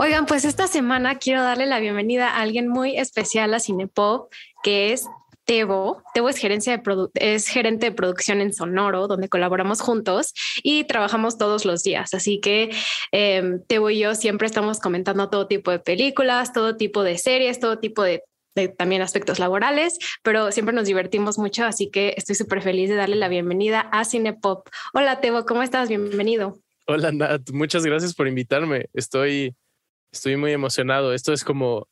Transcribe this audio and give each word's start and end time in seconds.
Oigan, 0.00 0.26
pues 0.26 0.44
esta 0.44 0.68
semana 0.68 1.18
quiero 1.18 1.42
darle 1.42 1.66
la 1.66 1.80
bienvenida 1.80 2.28
a 2.28 2.42
alguien 2.42 2.68
muy 2.68 2.96
especial 2.96 3.52
a 3.52 3.58
Cinepop, 3.58 4.32
que 4.62 4.92
es 4.92 5.08
Tebo. 5.44 6.04
Tebo 6.14 6.28
es, 6.28 6.36
gerencia 6.36 6.76
de 6.76 7.08
es 7.14 7.48
gerente 7.48 7.86
de 7.86 7.92
producción 7.92 8.40
en 8.40 8.52
Sonoro, 8.52 9.08
donde 9.08 9.28
colaboramos 9.28 9.80
juntos 9.80 10.34
y 10.62 10.84
trabajamos 10.84 11.36
todos 11.36 11.64
los 11.64 11.82
días. 11.82 12.14
Así 12.14 12.38
que 12.38 12.70
eh, 13.10 13.58
Tebo 13.66 13.90
y 13.90 13.98
yo 13.98 14.14
siempre 14.14 14.46
estamos 14.46 14.78
comentando 14.78 15.30
todo 15.30 15.48
tipo 15.48 15.72
de 15.72 15.80
películas, 15.80 16.52
todo 16.52 16.76
tipo 16.76 17.02
de 17.02 17.18
series, 17.18 17.58
todo 17.58 17.80
tipo 17.80 18.04
de, 18.04 18.22
de 18.54 18.68
también 18.68 19.02
aspectos 19.02 19.40
laborales, 19.40 19.98
pero 20.22 20.52
siempre 20.52 20.76
nos 20.76 20.86
divertimos 20.86 21.38
mucho. 21.38 21.64
Así 21.64 21.90
que 21.90 22.14
estoy 22.16 22.36
súper 22.36 22.62
feliz 22.62 22.88
de 22.88 22.94
darle 22.94 23.16
la 23.16 23.26
bienvenida 23.26 23.80
a 23.90 24.04
Cinepop. 24.04 24.68
Hola 24.94 25.20
Tebo, 25.20 25.44
¿cómo 25.44 25.64
estás? 25.64 25.88
Bienvenido. 25.88 26.60
Hola 26.86 27.10
Nat, 27.10 27.50
muchas 27.50 27.84
gracias 27.84 28.14
por 28.14 28.28
invitarme. 28.28 28.86
Estoy, 28.94 29.56
estoy 30.12 30.36
muy 30.36 30.52
emocionado. 30.52 31.12
Esto 31.12 31.32
es 31.32 31.44
como 31.44 31.88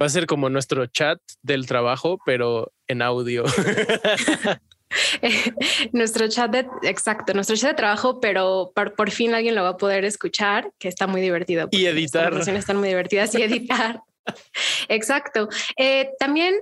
va 0.00 0.06
a 0.06 0.10
ser 0.10 0.26
como 0.26 0.50
nuestro 0.50 0.86
chat 0.86 1.18
del 1.42 1.66
trabajo, 1.66 2.18
pero 2.24 2.72
en 2.86 3.02
audio. 3.02 3.44
nuestro 5.92 6.28
chat 6.28 6.50
de 6.50 6.66
exacto, 6.82 7.34
nuestro 7.34 7.56
chat 7.56 7.70
de 7.70 7.76
trabajo, 7.76 8.20
pero 8.20 8.72
por, 8.74 9.10
fin 9.10 9.34
alguien 9.34 9.54
lo 9.54 9.62
va 9.62 9.70
a 9.70 9.76
poder 9.76 10.04
escuchar, 10.04 10.70
que 10.78 10.88
está 10.88 11.06
muy 11.06 11.20
divertido. 11.20 11.68
Y 11.70 11.86
editar. 11.86 12.32
Las 12.32 12.48
están 12.48 12.76
muy 12.76 12.88
divertidas 12.88 13.34
y 13.34 13.42
editar. 13.42 14.00
exacto. 14.88 15.48
Eh, 15.76 16.10
también 16.18 16.54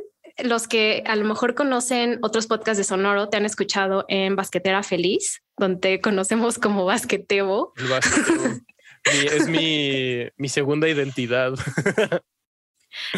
los 0.43 0.67
que 0.67 1.03
a 1.07 1.17
lo 1.17 1.25
mejor 1.25 1.55
conocen 1.55 2.19
otros 2.23 2.47
podcasts 2.47 2.79
de 2.79 2.85
Sonoro 2.85 3.29
te 3.29 3.37
han 3.37 3.45
escuchado 3.45 4.05
en 4.09 4.37
Basquetera 4.37 4.83
Feliz, 4.83 5.43
donde 5.57 6.01
conocemos 6.01 6.59
como 6.59 6.85
Basquetebo. 6.85 7.73
es 9.05 9.49
mi, 9.49 10.29
mi 10.37 10.49
segunda 10.49 10.89
identidad. 10.89 11.55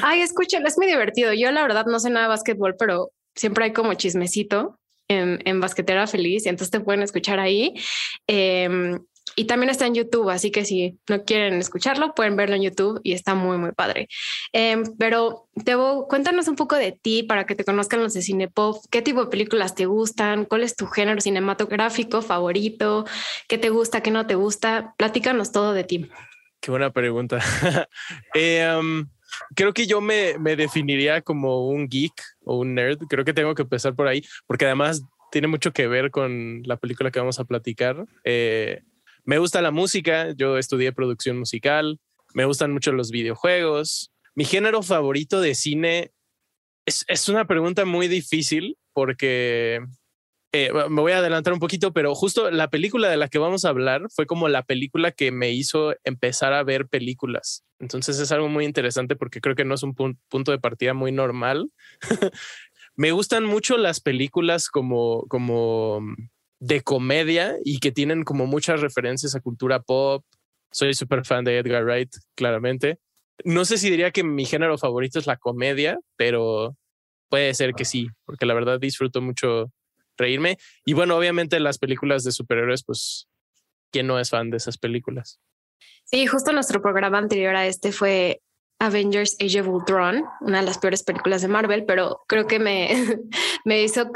Ay, 0.03 0.21
escúchalo, 0.21 0.67
es 0.67 0.79
muy 0.79 0.87
divertido. 0.87 1.33
Yo 1.33 1.51
la 1.51 1.63
verdad 1.63 1.87
no 1.87 2.01
sé 2.01 2.11
nada 2.11 2.27
de 2.27 2.31
básquetbol, 2.31 2.77
pero 2.79 3.13
siempre 3.35 3.65
hay 3.65 3.73
como 3.73 3.95
chismecito 3.95 4.79
en, 5.09 5.41
en 5.45 5.61
Basquetera 5.61 6.07
Feliz 6.07 6.47
y 6.47 6.49
entonces 6.49 6.71
te 6.71 6.81
pueden 6.81 7.03
escuchar 7.03 7.39
ahí. 7.39 7.75
Em, 8.27 8.99
y 9.35 9.45
también 9.45 9.71
está 9.71 9.87
en 9.87 9.95
YouTube, 9.95 10.31
así 10.31 10.51
que 10.51 10.65
si 10.65 10.99
no 11.09 11.25
quieren 11.25 11.55
escucharlo, 11.55 12.15
pueden 12.15 12.37
verlo 12.37 12.57
en 12.57 12.63
YouTube 12.63 13.01
y 13.03 13.13
está 13.13 13.35
muy, 13.35 13.59
muy 13.59 13.73
padre. 13.73 14.09
Eh, 14.53 14.83
pero 14.99 15.49
Tebo, 15.65 16.07
cuéntanos 16.07 16.49
un 16.49 16.57
poco 16.57 16.77
de 16.77 16.93
ti 16.93 17.23
para 17.23 17.45
que 17.45 17.55
te 17.55 17.65
conozcan 17.65 18.03
los 18.03 18.15
de 18.15 18.23
Cinepop. 18.23 18.85
¿Qué 18.91 19.03
tipo 19.03 19.25
de 19.25 19.31
películas 19.31 19.75
te 19.75 19.87
gustan? 19.87 20.45
¿Cuál 20.45 20.63
es 20.63 20.77
tu 20.77 20.87
género 20.87 21.21
cinematográfico 21.21 22.23
favorito? 22.23 23.05
¿Qué 23.49 23.59
te 23.59 23.71
gusta? 23.71 24.03
¿Qué 24.03 24.11
no 24.11 24.27
te 24.27 24.37
gusta? 24.37 24.95
Platícanos 24.97 25.53
todo 25.53 25.73
de 25.73 25.85
ti. 25.85 26.09
Qué 26.61 26.71
buena 26.71 26.91
pregunta. 26.91 27.39
eh, 28.35 28.81
creo 29.55 29.73
que 29.75 29.87
yo 29.87 30.01
me, 30.01 30.39
me 30.39 30.57
definiría 30.57 31.21
como 31.21 31.69
un 31.69 31.89
geek 31.89 32.15
o 32.45 32.59
un 32.59 32.75
nerd. 32.75 32.99
Creo 33.09 33.25
que 33.25 33.35
tengo 33.35 33.55
que 33.55 33.63
empezar 33.63 33.95
por 33.95 34.09
ahí, 34.09 34.23
porque 34.47 34.67
además 34.67 35.03
tiene 35.31 35.49
mucho 35.49 35.73
que 35.73 35.87
ver 35.87 36.11
con 36.11 36.63
la 36.65 36.77
película 36.77 37.11
que 37.11 37.19
vamos 37.19 37.39
a 37.39 37.45
platicar. 37.45 38.07
Eh, 38.25 38.83
me 39.27 39.39
gusta 39.39 39.61
la 39.61 39.71
música, 39.71 40.33
yo 40.37 40.57
estudié 40.57 40.93
producción 40.93 41.39
musical, 41.39 41.99
me 42.33 42.45
gustan 42.45 42.73
mucho 42.73 42.93
los 42.93 43.11
videojuegos. 43.11 44.13
Mi 44.35 44.45
género 44.45 44.83
favorito 44.83 45.41
de 45.41 45.55
cine 45.55 46.13
es, 46.87 47.05
es 47.09 47.29
una 47.29 47.47
pregunta 47.47 47.85
muy 47.85 48.09
difícil 48.09 48.79
porque 48.93 49.81
eh, 50.53 50.71
me 50.73 51.03
voy 51.03 51.13
a 51.13 51.19
adelantar 51.19 51.53
un 51.53 51.59
poquito, 51.59 51.93
pero 51.93 52.15
justo 52.15 52.51
la 52.51 52.71
película 52.71 53.09
de 53.09 53.17
la 53.17 53.29
que 53.29 53.39
vamos 53.39 53.65
a 53.65 53.71
hablar 53.71 54.07
fue 54.15 54.27
como 54.27 54.49
la 54.49 54.63
película 54.63 55.11
que 55.11 55.33
me 55.33 55.51
hizo 55.51 55.95
empezar 56.05 56.53
a 56.53 56.63
ver 56.63 56.87
películas. 56.87 57.65
Entonces 57.79 58.19
es 58.21 58.33
algo 58.33 58.49
muy 58.49 58.65
interesante 58.65 59.17
porque 59.17 59.41
creo 59.41 59.57
que 59.57 59.65
no 59.65 59.75
es 59.75 59.83
un 59.83 59.95
punto 59.95 60.53
de 60.53 60.59
partida 60.59 60.95
muy 60.95 61.13
normal. 61.13 61.71
me 62.97 63.11
gustan 63.11 63.45
mucho 63.45 63.77
las 63.77 64.01
películas 64.01 64.69
como, 64.69 65.27
como 65.29 66.01
de 66.59 66.81
comedia 66.83 67.57
y 67.65 67.79
que 67.79 67.93
tienen 67.93 68.25
como 68.25 68.47
muchas 68.47 68.81
referencias 68.81 69.35
a 69.35 69.41
cultura 69.41 69.81
pop. 69.81 70.25
Soy 70.71 70.95
súper 70.95 71.25
fan 71.25 71.45
de 71.45 71.59
Edgar 71.59 71.85
Wright, 71.85 72.15
claramente. 72.35 72.99
No 73.45 73.65
sé 73.65 73.79
si 73.79 73.91
diría 73.91 74.11
que 74.11 74.25
mi 74.25 74.45
género 74.45 74.79
favorito 74.79 75.19
es 75.19 75.27
la 75.27 75.37
comedia, 75.37 75.99
pero 76.17 76.77
puede 77.29 77.55
ser 77.55 77.75
que 77.75 77.85
sí, 77.85 78.09
porque 78.25 78.47
la 78.47 78.55
verdad 78.55 78.81
disfruto 78.81 79.21
mucho 79.21 79.73
reírme. 80.17 80.59
Y 80.85 80.95
bueno, 80.95 81.17
obviamente 81.17 81.61
las 81.61 81.79
películas 81.79 82.25
de 82.25 82.33
superhéroes, 82.33 82.85
pues, 82.85 83.29
¿quién 83.91 84.07
no 84.07 84.19
es 84.19 84.31
fan 84.31 84.51
de 84.51 84.57
esas 84.57 84.79
películas? 84.79 85.41
Sí, 86.05 86.27
justo 86.27 86.53
nuestro 86.53 86.81
programa 86.81 87.19
anterior 87.19 87.57
a 87.57 87.67
este 87.67 87.93
fue 87.93 88.41
Avengers 88.79 89.37
Age 89.41 89.61
of 89.61 89.69
Ultron, 89.69 90.25
una 90.41 90.61
de 90.61 90.67
las 90.67 90.79
peores 90.79 91.03
películas 91.03 91.43
de 91.43 91.49
Marvel, 91.49 91.85
pero 91.85 92.25
creo 92.27 92.47
que 92.47 92.59
me, 92.59 92.91
me 93.65 93.83
hizo 93.83 94.11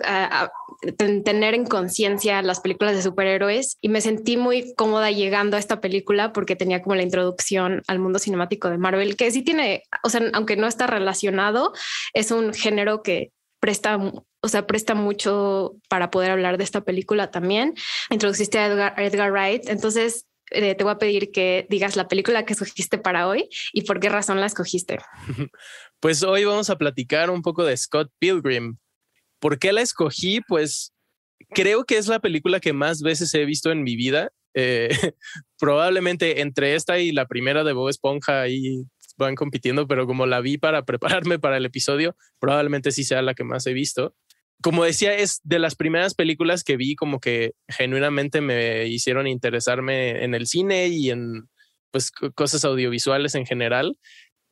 tener 0.97 1.55
en 1.55 1.67
conciencia 1.67 2.43
las 2.43 2.61
películas 2.61 2.95
de 2.95 3.03
superhéroes 3.03 3.79
y 3.81 3.89
me 3.89 4.01
sentí 4.01 4.37
muy 4.37 4.75
cómoda 4.75 5.11
llegando 5.11 5.57
a 5.57 5.61
esta 5.61 5.81
película 5.81 6.33
porque 6.33 6.57
tenía 6.57 6.83
como 6.83 6.95
la 6.95 7.03
introducción 7.03 7.83
al 7.87 7.99
mundo 7.99 8.19
cinemático 8.19 8.71
de 8.71 8.79
Marvel, 8.79 9.17
que 9.17 9.31
sí 9.31 9.43
tiene, 9.43 9.83
o 10.03 10.09
sea, 10.09 10.23
aunque 10.33 10.57
no 10.57 10.67
está 10.67 10.87
relacionado, 10.87 11.73
es 12.15 12.31
un 12.31 12.55
género 12.55 13.03
que 13.03 13.33
presta, 13.61 13.99
o 14.41 14.49
sea, 14.49 14.67
presta 14.67 14.95
mucho 14.95 15.77
para 15.89 16.11
poder 16.11 16.31
hablar 16.31 16.57
de 16.57 16.65
esta 16.65 16.81
película 16.81 17.31
también. 17.31 17.75
Introduciste 18.09 18.59
a 18.59 18.95
Edgar 18.97 19.33
Wright, 19.33 19.69
entonces 19.69 20.27
eh, 20.51 20.75
te 20.75 20.85
voy 20.85 20.93
a 20.93 20.99
pedir 20.99 21.31
que 21.33 21.67
digas 21.69 21.97
la 21.97 22.09
película 22.09 22.45
que 22.45 22.53
escogiste 22.53 22.99
para 22.99 23.29
hoy 23.29 23.49
y 23.73 23.83
por 23.83 24.01
qué 24.01 24.09
razón 24.09 24.41
la 24.41 24.47
escogiste. 24.47 24.99
Pues 26.01 26.23
hoy 26.23 26.47
vamos 26.47 26.71
a 26.71 26.79
platicar 26.79 27.29
un 27.29 27.43
poco 27.43 27.63
de 27.63 27.77
Scott 27.77 28.11
Pilgrim. 28.19 28.79
¿Por 29.39 29.59
qué 29.59 29.71
la 29.71 29.83
escogí? 29.83 30.41
Pues 30.41 30.95
creo 31.51 31.85
que 31.85 31.99
es 31.99 32.09
la 32.09 32.21
película 32.21 32.59
que 32.59 32.73
más 32.73 33.03
veces 33.03 33.35
he 33.35 33.45
visto 33.45 33.71
en 33.71 33.83
mi 33.83 33.97
vida. 33.97 34.33
Eh, 34.55 34.89
probablemente 35.59 36.41
entre 36.41 36.75
esta 36.75 36.99
y 36.99 37.13
la 37.13 37.27
primera 37.27 37.65
de 37.65 37.75
Bob 37.75 37.91
Esponja 37.91 38.49
y 38.49 38.87
van 39.19 39.35
compitiendo, 39.35 39.87
pero 39.87 40.07
como 40.07 40.25
la 40.25 40.41
vi 40.41 40.57
para 40.57 40.87
prepararme 40.87 41.39
para 41.39 41.59
el 41.59 41.67
episodio, 41.67 42.17
probablemente 42.39 42.93
sí 42.93 43.05
sea 43.05 43.21
la 43.21 43.35
que 43.35 43.45
más 43.45 43.67
he 43.67 43.75
visto. 43.75 44.17
Como 44.63 44.85
decía, 44.85 45.15
es 45.15 45.41
de 45.43 45.59
las 45.59 45.75
primeras 45.75 46.15
películas 46.15 46.65
que 46.65 46.77
vi 46.77 46.95
como 46.95 47.21
que 47.21 47.53
genuinamente 47.69 48.41
me 48.41 48.87
hicieron 48.87 49.27
interesarme 49.27 50.25
en 50.25 50.35
el 50.35 50.47
cine 50.47 50.89
y 50.89 51.11
en 51.11 51.49
pues 51.91 52.11
cosas 52.11 52.65
audiovisuales 52.65 53.35
en 53.35 53.47
general. 53.47 53.97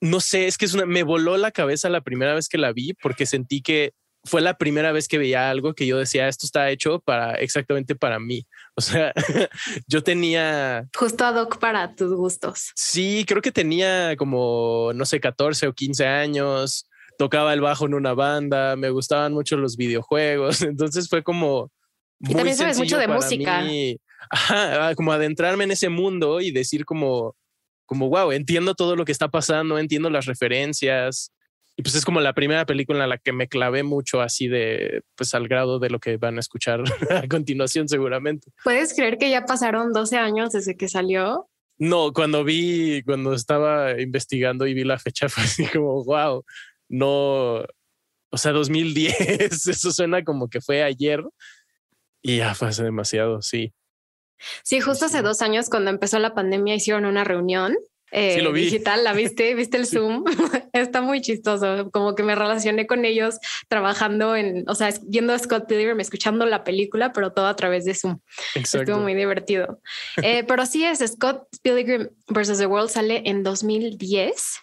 No 0.00 0.20
sé, 0.20 0.46
es 0.46 0.58
que 0.58 0.64
es 0.64 0.74
una, 0.74 0.86
me 0.86 1.02
voló 1.02 1.36
la 1.36 1.50
cabeza 1.50 1.88
la 1.88 2.00
primera 2.00 2.34
vez 2.34 2.48
que 2.48 2.58
la 2.58 2.72
vi 2.72 2.94
porque 2.94 3.26
sentí 3.26 3.62
que 3.62 3.92
fue 4.24 4.40
la 4.40 4.58
primera 4.58 4.92
vez 4.92 5.08
que 5.08 5.18
veía 5.18 5.50
algo 5.50 5.74
que 5.74 5.86
yo 5.86 5.98
decía, 5.98 6.28
esto 6.28 6.46
está 6.46 6.70
hecho 6.70 7.00
para 7.00 7.34
exactamente 7.34 7.94
para 7.94 8.18
mí. 8.18 8.46
O 8.74 8.80
sea, 8.80 9.12
yo 9.86 10.02
tenía... 10.02 10.88
Justo 10.96 11.24
ad 11.24 11.36
hoc 11.36 11.58
para 11.58 11.94
tus 11.94 12.12
gustos. 12.12 12.72
Sí, 12.74 13.24
creo 13.26 13.42
que 13.42 13.52
tenía 13.52 14.16
como, 14.16 14.92
no 14.94 15.04
sé, 15.04 15.20
14 15.20 15.68
o 15.68 15.72
15 15.72 16.06
años, 16.06 16.88
tocaba 17.18 17.52
el 17.52 17.60
bajo 17.60 17.84
en 17.84 17.94
una 17.94 18.14
banda, 18.14 18.76
me 18.76 18.88
gustaban 18.88 19.34
mucho 19.34 19.58
los 19.58 19.76
videojuegos, 19.76 20.62
entonces 20.62 21.08
fue 21.08 21.22
como... 21.22 21.70
Muy 22.20 22.32
y 22.32 22.34
también 22.34 22.56
sabes 22.56 22.78
mucho 22.78 22.98
de 22.98 23.06
música. 23.06 23.64
Ajá, 24.30 24.94
como 24.96 25.12
adentrarme 25.12 25.64
en 25.64 25.70
ese 25.70 25.88
mundo 25.88 26.40
y 26.40 26.50
decir 26.50 26.84
como, 26.84 27.36
como, 27.86 28.08
wow, 28.08 28.32
entiendo 28.32 28.74
todo 28.74 28.96
lo 28.96 29.04
que 29.04 29.12
está 29.12 29.28
pasando, 29.28 29.78
entiendo 29.78 30.10
las 30.10 30.26
referencias, 30.26 31.32
y 31.78 31.82
pues 31.82 31.94
es 31.94 32.04
como 32.04 32.20
la 32.20 32.32
primera 32.32 32.66
película 32.66 33.04
en 33.04 33.10
la 33.10 33.18
que 33.18 33.32
me 33.32 33.46
clavé 33.46 33.84
mucho 33.84 34.20
así 34.20 34.48
de, 34.48 35.02
pues 35.14 35.32
al 35.34 35.46
grado 35.46 35.78
de 35.78 35.90
lo 35.90 36.00
que 36.00 36.16
van 36.16 36.36
a 36.36 36.40
escuchar 36.40 36.82
a 37.10 37.28
continuación 37.28 37.88
seguramente. 37.88 38.50
¿Puedes 38.64 38.94
creer 38.94 39.16
que 39.16 39.30
ya 39.30 39.44
pasaron 39.44 39.92
12 39.92 40.16
años 40.16 40.50
desde 40.50 40.76
que 40.76 40.88
salió? 40.88 41.48
No, 41.78 42.12
cuando 42.12 42.42
vi, 42.42 43.04
cuando 43.04 43.32
estaba 43.32 44.00
investigando 44.00 44.66
y 44.66 44.74
vi 44.74 44.82
la 44.82 44.98
fecha 44.98 45.28
fue 45.28 45.44
así 45.44 45.66
como, 45.66 46.04
wow, 46.04 46.44
no, 46.88 47.64
o 48.30 48.36
sea, 48.36 48.52
2010, 48.52 49.16
eso 49.68 49.92
suena 49.92 50.24
como 50.24 50.48
que 50.48 50.60
fue 50.60 50.82
ayer 50.82 51.22
y 52.22 52.38
ya 52.38 52.54
fue 52.54 52.68
hace 52.68 52.82
demasiado, 52.82 53.42
sí. 53.42 53.72
Sí, 54.62 54.80
justo 54.80 55.06
hace 55.06 55.22
dos 55.22 55.42
años 55.42 55.68
cuando 55.68 55.90
empezó 55.90 56.18
la 56.18 56.34
pandemia 56.34 56.74
hicieron 56.74 57.06
una 57.06 57.24
reunión 57.24 57.76
eh, 58.10 58.42
digital, 58.54 59.04
¿la 59.04 59.12
viste? 59.12 59.54
¿Viste 59.54 59.76
el 59.76 59.86
Zoom? 59.86 60.24
Está 60.72 61.02
muy 61.02 61.20
chistoso, 61.20 61.90
como 61.90 62.14
que 62.14 62.22
me 62.22 62.34
relacioné 62.34 62.86
con 62.86 63.04
ellos 63.04 63.38
trabajando 63.68 64.36
en, 64.36 64.64
o 64.68 64.74
sea, 64.74 64.92
viendo 65.06 65.32
a 65.32 65.38
Scott 65.38 65.66
Pilgrim, 65.66 66.00
escuchando 66.00 66.46
la 66.46 66.64
película, 66.64 67.12
pero 67.12 67.32
todo 67.32 67.46
a 67.46 67.56
través 67.56 67.84
de 67.84 67.94
Zoom. 67.94 68.20
Estuvo 68.54 68.98
muy 68.98 69.14
divertido. 69.14 69.80
Eh, 70.22 70.44
pero 70.44 70.66
sí 70.66 70.84
es, 70.84 71.00
Scott 71.00 71.44
Pilgrim 71.62 72.08
versus 72.28 72.58
The 72.58 72.66
World 72.66 72.90
sale 72.90 73.22
en 73.26 73.42
2010 73.42 74.60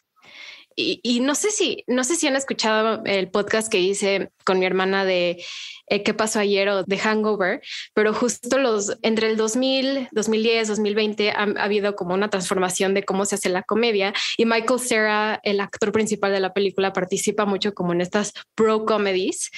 y, 0.77 1.21
no 1.21 1.35
sé 1.35 1.51
si, 1.51 1.83
no 1.87 2.03
sé 2.03 2.15
si 2.15 2.27
han 2.27 2.35
escuchado 2.35 3.01
el 3.05 3.29
podcast 3.29 3.71
que 3.71 3.79
hice 3.79 4.31
con 4.43 4.59
mi 4.59 4.65
hermana 4.65 5.05
de 5.05 5.43
eh, 5.87 6.03
qué 6.03 6.13
pasó 6.13 6.39
ayer 6.39 6.67
o 6.67 6.83
de 6.83 6.97
Hangover, 6.97 7.61
pero 7.93 8.13
justo 8.13 8.57
los 8.57 8.97
entre 9.01 9.29
el 9.29 9.37
2000, 9.37 10.09
2010, 10.11 10.67
2020 10.67 11.31
ha, 11.31 11.43
ha, 11.43 11.63
habido 11.63 11.95
como 11.95 12.13
una 12.13 12.29
transformación 12.29 12.93
de 12.93 13.03
cómo 13.03 13.25
se 13.25 13.35
hace 13.35 13.49
la 13.49 13.63
comedia 13.63 14.13
y 14.37 14.45
Michael 14.45 14.79
Cera, 14.79 15.39
el 15.43 15.61
actor 15.61 15.91
principal 15.91 16.33
de 16.33 16.41
la 16.41 16.53
película, 16.53 16.91
participa 16.91 17.45
mucho 17.45 17.73
como 17.73 17.93
en 17.93 18.01
estas 18.01 18.33
pro 18.53 18.85
comedies, 18.85 19.51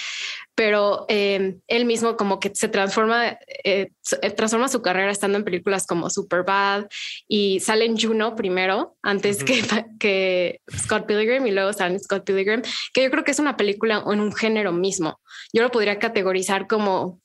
pero 0.57 1.05
eh, 1.07 1.59
él 1.67 1.85
mismo 1.85 2.17
como 2.17 2.39
que 2.39 2.49
se 2.51 2.67
transforma, 2.67 3.37
eh, 3.63 3.91
eh, 4.23 4.31
transforma 4.31 4.67
su 4.67 4.81
carrera 4.81 5.11
estando 5.11 5.37
en 5.37 5.43
películas 5.43 5.85
como 5.85 6.09
Superbad 6.09 6.87
y 7.27 7.59
sale 7.59 7.85
en 7.85 7.95
Juno 7.95 8.35
primero, 8.35 8.97
antes 9.03 9.43
que, 9.43 9.61
que 9.99 10.59
Scott 10.75 11.05
Pilgrim 11.05 11.45
y 11.45 11.51
luego 11.51 11.73
sale 11.73 11.99
Scott 11.99 12.25
Pilgrim, 12.25 12.63
que 12.91 13.03
yo 13.03 13.11
creo 13.11 13.23
que 13.23 13.29
es 13.29 13.39
una 13.39 13.55
película 13.55 14.03
en 14.11 14.19
un 14.19 14.33
género 14.33 14.71
mismo. 14.71 15.21
Yo 15.53 15.61
lo 15.61 15.69
podría 15.69 15.99
categorizar 15.99 16.65
como 16.65 17.21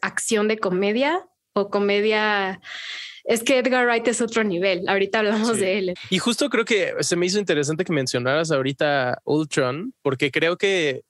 acción 0.00 0.46
de 0.46 0.58
comedia 0.58 1.26
o 1.54 1.68
comedia 1.68 2.60
es 3.24 3.42
que 3.42 3.58
Edgar 3.58 3.86
Wright 3.86 4.06
es 4.06 4.20
otro 4.20 4.44
nivel. 4.44 4.88
Ahorita 4.88 5.18
hablamos 5.18 5.58
de 5.58 5.78
él. 5.78 5.94
Y 6.10 6.18
justo 6.18 6.48
creo 6.48 6.64
que 6.64 6.94
se 7.00 7.16
me 7.16 7.26
hizo 7.26 7.40
interesante 7.40 7.84
que 7.84 7.92
mencionaras 7.92 8.50
ahorita 8.52 9.20
Ultron, 9.24 9.94
porque 10.02 10.30
creo 10.30 10.56
que 10.56 11.02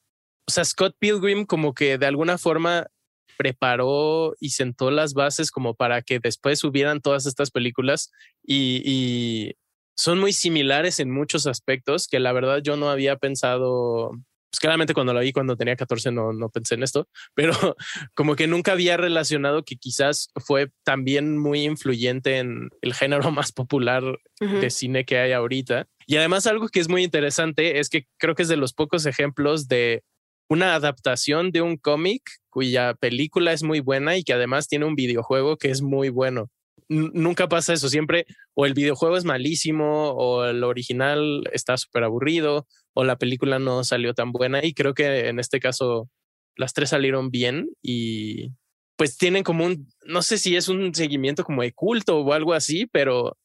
o 0.50 0.52
sea, 0.52 0.64
Scott 0.64 0.96
Pilgrim 0.98 1.46
como 1.46 1.74
que 1.74 1.96
de 1.96 2.06
alguna 2.06 2.36
forma 2.36 2.88
preparó 3.36 4.34
y 4.40 4.50
sentó 4.50 4.90
las 4.90 5.14
bases 5.14 5.52
como 5.52 5.76
para 5.76 6.02
que 6.02 6.18
después 6.18 6.64
hubieran 6.64 7.00
todas 7.00 7.24
estas 7.26 7.52
películas 7.52 8.10
y, 8.44 9.54
son 9.96 10.18
muy 10.18 10.32
similares 10.32 10.98
en 10.98 11.10
muchos 11.10 11.46
aspectos 11.46 12.08
que 12.08 12.20
la 12.20 12.32
verdad 12.32 12.62
yo 12.64 12.78
no 12.78 12.88
había 12.88 13.16
pensado, 13.16 14.12
pues 14.50 14.58
claramente 14.58 14.94
cuando 14.94 15.12
la 15.12 15.20
vi 15.20 15.30
cuando 15.30 15.58
tenía 15.58 15.76
14 15.76 16.10
no, 16.10 16.32
no 16.32 16.48
pensé 16.48 16.74
en 16.74 16.82
esto, 16.82 17.06
pero 17.34 17.76
como 18.14 18.34
que 18.34 18.46
nunca 18.46 18.72
había 18.72 18.96
relacionado 18.96 19.62
que 19.62 19.76
quizás 19.76 20.30
fue 20.36 20.72
también 20.84 21.38
muy 21.38 21.64
influyente 21.64 22.38
en 22.38 22.70
el 22.80 22.94
género 22.94 23.30
más 23.30 23.52
popular 23.52 24.02
de 24.40 24.70
cine 24.70 25.04
que 25.04 25.18
hay 25.18 25.32
ahorita. 25.32 25.86
Y 26.06 26.16
además 26.16 26.46
algo 26.46 26.68
que 26.68 26.80
es 26.80 26.88
muy 26.88 27.04
interesante 27.04 27.78
es 27.78 27.90
que 27.90 28.06
creo 28.18 28.34
que 28.34 28.42
es 28.42 28.48
de 28.48 28.56
los 28.56 28.72
pocos 28.72 29.04
ejemplos 29.04 29.68
de 29.68 30.02
una 30.50 30.74
adaptación 30.74 31.52
de 31.52 31.62
un 31.62 31.76
cómic 31.76 32.22
cuya 32.50 32.94
película 32.94 33.52
es 33.52 33.62
muy 33.62 33.78
buena 33.78 34.16
y 34.16 34.24
que 34.24 34.32
además 34.32 34.66
tiene 34.66 34.84
un 34.84 34.96
videojuego 34.96 35.56
que 35.56 35.70
es 35.70 35.80
muy 35.80 36.10
bueno. 36.10 36.50
nunca 36.88 37.48
pasa 37.48 37.72
eso, 37.72 37.88
siempre 37.88 38.26
o 38.54 38.66
el 38.66 38.74
videojuego 38.74 39.16
es 39.16 39.24
malísimo 39.24 40.10
o 40.10 40.44
el 40.44 40.64
original 40.64 41.44
está 41.52 41.76
súper 41.76 42.02
aburrido 42.02 42.66
o 42.94 43.04
la 43.04 43.16
película 43.16 43.60
no 43.60 43.84
salió 43.84 44.12
tan 44.12 44.32
buena 44.32 44.64
y 44.64 44.74
creo 44.74 44.92
que 44.92 45.28
en 45.28 45.38
este 45.38 45.60
caso 45.60 46.10
las 46.56 46.72
tres 46.74 46.90
salieron 46.90 47.30
bien 47.30 47.68
y 47.80 48.50
pues 48.96 49.16
tienen 49.16 49.44
como 49.44 49.64
un, 49.64 49.86
no 50.04 50.20
sé 50.20 50.36
si 50.36 50.56
es 50.56 50.68
un 50.68 50.92
seguimiento 50.92 51.44
como 51.44 51.62
de 51.62 51.72
culto 51.72 52.18
o 52.18 52.32
algo 52.32 52.54
así, 52.54 52.86
pero 52.86 53.38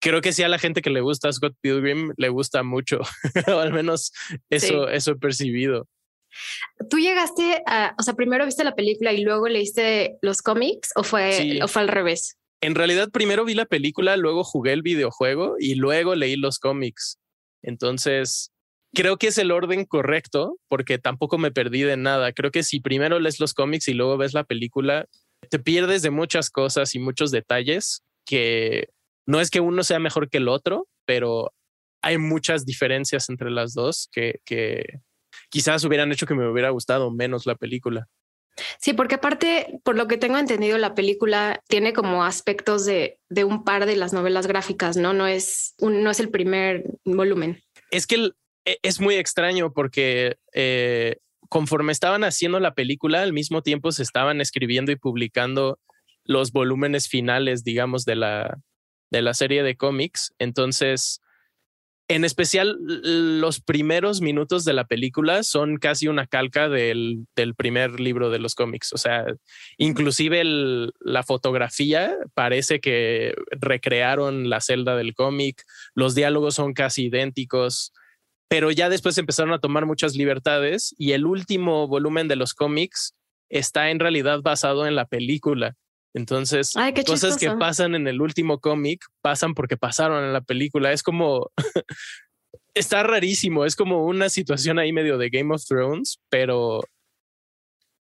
creo 0.00 0.20
que 0.20 0.32
sí 0.32 0.44
a 0.44 0.48
la 0.48 0.60
gente 0.60 0.80
que 0.80 0.90
le 0.90 1.00
gusta 1.00 1.32
Scott 1.32 1.56
Pilgrim 1.60 2.12
le 2.16 2.28
gusta 2.28 2.62
mucho, 2.62 3.00
o 3.48 3.58
al 3.58 3.72
menos 3.72 4.12
eso, 4.48 4.88
eso 4.88 5.10
he 5.10 5.16
percibido. 5.16 5.88
¿Tú 6.90 6.98
llegaste 6.98 7.62
a, 7.66 7.94
o 7.98 8.02
sea, 8.02 8.14
primero 8.14 8.44
viste 8.44 8.64
la 8.64 8.74
película 8.74 9.12
y 9.12 9.22
luego 9.22 9.48
leíste 9.48 10.18
los 10.22 10.42
cómics 10.42 10.90
o 10.96 11.02
fue, 11.02 11.60
o 11.62 11.68
fue 11.68 11.82
al 11.82 11.88
revés? 11.88 12.38
En 12.60 12.74
realidad 12.74 13.10
primero 13.10 13.44
vi 13.44 13.54
la 13.54 13.66
película, 13.66 14.16
luego 14.16 14.44
jugué 14.44 14.72
el 14.72 14.82
videojuego 14.82 15.56
y 15.58 15.74
luego 15.74 16.14
leí 16.14 16.36
los 16.36 16.58
cómics. 16.58 17.18
Entonces, 17.62 18.52
creo 18.94 19.16
que 19.16 19.28
es 19.28 19.38
el 19.38 19.50
orden 19.50 19.84
correcto 19.84 20.58
porque 20.68 20.98
tampoco 20.98 21.38
me 21.38 21.50
perdí 21.50 21.82
de 21.82 21.96
nada. 21.96 22.32
Creo 22.32 22.50
que 22.50 22.62
si 22.62 22.80
primero 22.80 23.18
lees 23.18 23.40
los 23.40 23.54
cómics 23.54 23.88
y 23.88 23.94
luego 23.94 24.16
ves 24.16 24.32
la 24.32 24.44
película, 24.44 25.06
te 25.48 25.58
pierdes 25.58 26.02
de 26.02 26.10
muchas 26.10 26.50
cosas 26.50 26.94
y 26.94 26.98
muchos 26.98 27.30
detalles 27.30 28.02
que 28.24 28.88
no 29.26 29.40
es 29.40 29.50
que 29.50 29.60
uno 29.60 29.82
sea 29.82 29.98
mejor 29.98 30.28
que 30.28 30.38
el 30.38 30.48
otro, 30.48 30.88
pero 31.04 31.52
hay 32.02 32.18
muchas 32.18 32.64
diferencias 32.64 33.28
entre 33.28 33.50
las 33.50 33.74
dos 33.74 34.08
que, 34.12 34.40
que 34.44 35.00
quizás 35.52 35.84
hubieran 35.84 36.10
hecho 36.10 36.26
que 36.26 36.34
me 36.34 36.48
hubiera 36.48 36.70
gustado 36.70 37.10
menos 37.10 37.44
la 37.44 37.54
película. 37.54 38.08
Sí, 38.78 38.94
porque 38.94 39.16
aparte, 39.16 39.80
por 39.84 39.96
lo 39.96 40.08
que 40.08 40.16
tengo 40.16 40.38
entendido, 40.38 40.78
la 40.78 40.94
película 40.94 41.62
tiene 41.68 41.92
como 41.92 42.24
aspectos 42.24 42.84
de, 42.86 43.18
de 43.28 43.44
un 43.44 43.62
par 43.64 43.86
de 43.86 43.96
las 43.96 44.14
novelas 44.14 44.46
gráficas, 44.46 44.96
¿no? 44.96 45.12
No 45.12 45.26
es, 45.26 45.74
un, 45.78 46.02
no 46.02 46.10
es 46.10 46.20
el 46.20 46.30
primer 46.30 46.84
volumen. 47.04 47.62
Es 47.90 48.06
que 48.06 48.30
e, 48.64 48.78
es 48.82 48.98
muy 48.98 49.16
extraño 49.16 49.72
porque 49.72 50.36
eh, 50.54 51.16
conforme 51.48 51.92
estaban 51.92 52.24
haciendo 52.24 52.58
la 52.60 52.74
película, 52.74 53.22
al 53.22 53.34
mismo 53.34 53.62
tiempo 53.62 53.92
se 53.92 54.02
estaban 54.02 54.40
escribiendo 54.40 54.90
y 54.90 54.96
publicando 54.96 55.78
los 56.24 56.52
volúmenes 56.52 57.08
finales, 57.08 57.64
digamos, 57.64 58.04
de 58.06 58.16
la, 58.16 58.58
de 59.10 59.20
la 59.20 59.34
serie 59.34 59.62
de 59.62 59.76
cómics. 59.76 60.32
Entonces, 60.38 61.20
en 62.12 62.26
especial, 62.26 62.76
los 62.82 63.60
primeros 63.60 64.20
minutos 64.20 64.66
de 64.66 64.74
la 64.74 64.84
película 64.84 65.42
son 65.42 65.78
casi 65.78 66.08
una 66.08 66.26
calca 66.26 66.68
del, 66.68 67.26
primer 67.56 68.00
libro 68.00 68.28
de 68.28 68.38
los 68.38 68.54
cómics. 68.54 68.92
O 68.92 68.98
sea, 68.98 69.24
inclusive 69.78 70.42
la 71.00 71.22
fotografía 71.22 72.14
parece 72.34 72.80
que 72.80 73.34
recrearon 73.50 74.50
la 74.50 74.60
celda 74.60 74.94
del 74.94 75.14
cómic. 75.14 75.64
Los 75.94 76.14
diálogos 76.14 76.54
son 76.54 76.74
casi 76.74 77.06
idénticos. 77.06 77.94
Pero 78.46 78.70
ya 78.70 78.90
después 78.90 79.16
empezaron 79.16 79.54
a 79.54 79.60
tomar 79.60 79.86
muchas 79.86 80.14
libertades 80.14 80.94
y 80.98 81.12
el 81.12 81.24
último 81.24 81.88
volumen 81.88 82.28
de 82.28 82.36
los 82.36 82.52
cómics 82.52 83.14
está 83.48 83.88
en 83.88 84.00
realidad 84.00 84.40
basado 84.42 84.86
en 84.86 84.96
la 84.96 85.06
película. 85.06 85.76
Entonces, 86.14 86.74
cosas 87.06 87.38
que 87.38 87.50
pasan 87.52 87.94
en 87.94 88.06
el 88.06 88.20
último 88.20 88.60
cómic 88.60 89.04
pasan 89.22 89.54
porque 89.54 89.76
pasaron 89.76 90.24
en 90.24 90.32
la 90.32 90.42
película. 90.42 90.92
Es 90.92 91.02
como, 91.02 91.50
está 92.74 93.02
rarísimo, 93.02 93.64
es 93.64 93.76
como 93.76 94.04
una 94.04 94.28
situación 94.28 94.78
ahí 94.78 94.92
medio 94.92 95.18
de 95.18 95.30
Game 95.30 95.54
of 95.54 95.64
Thrones, 95.64 96.20
pero 96.28 96.82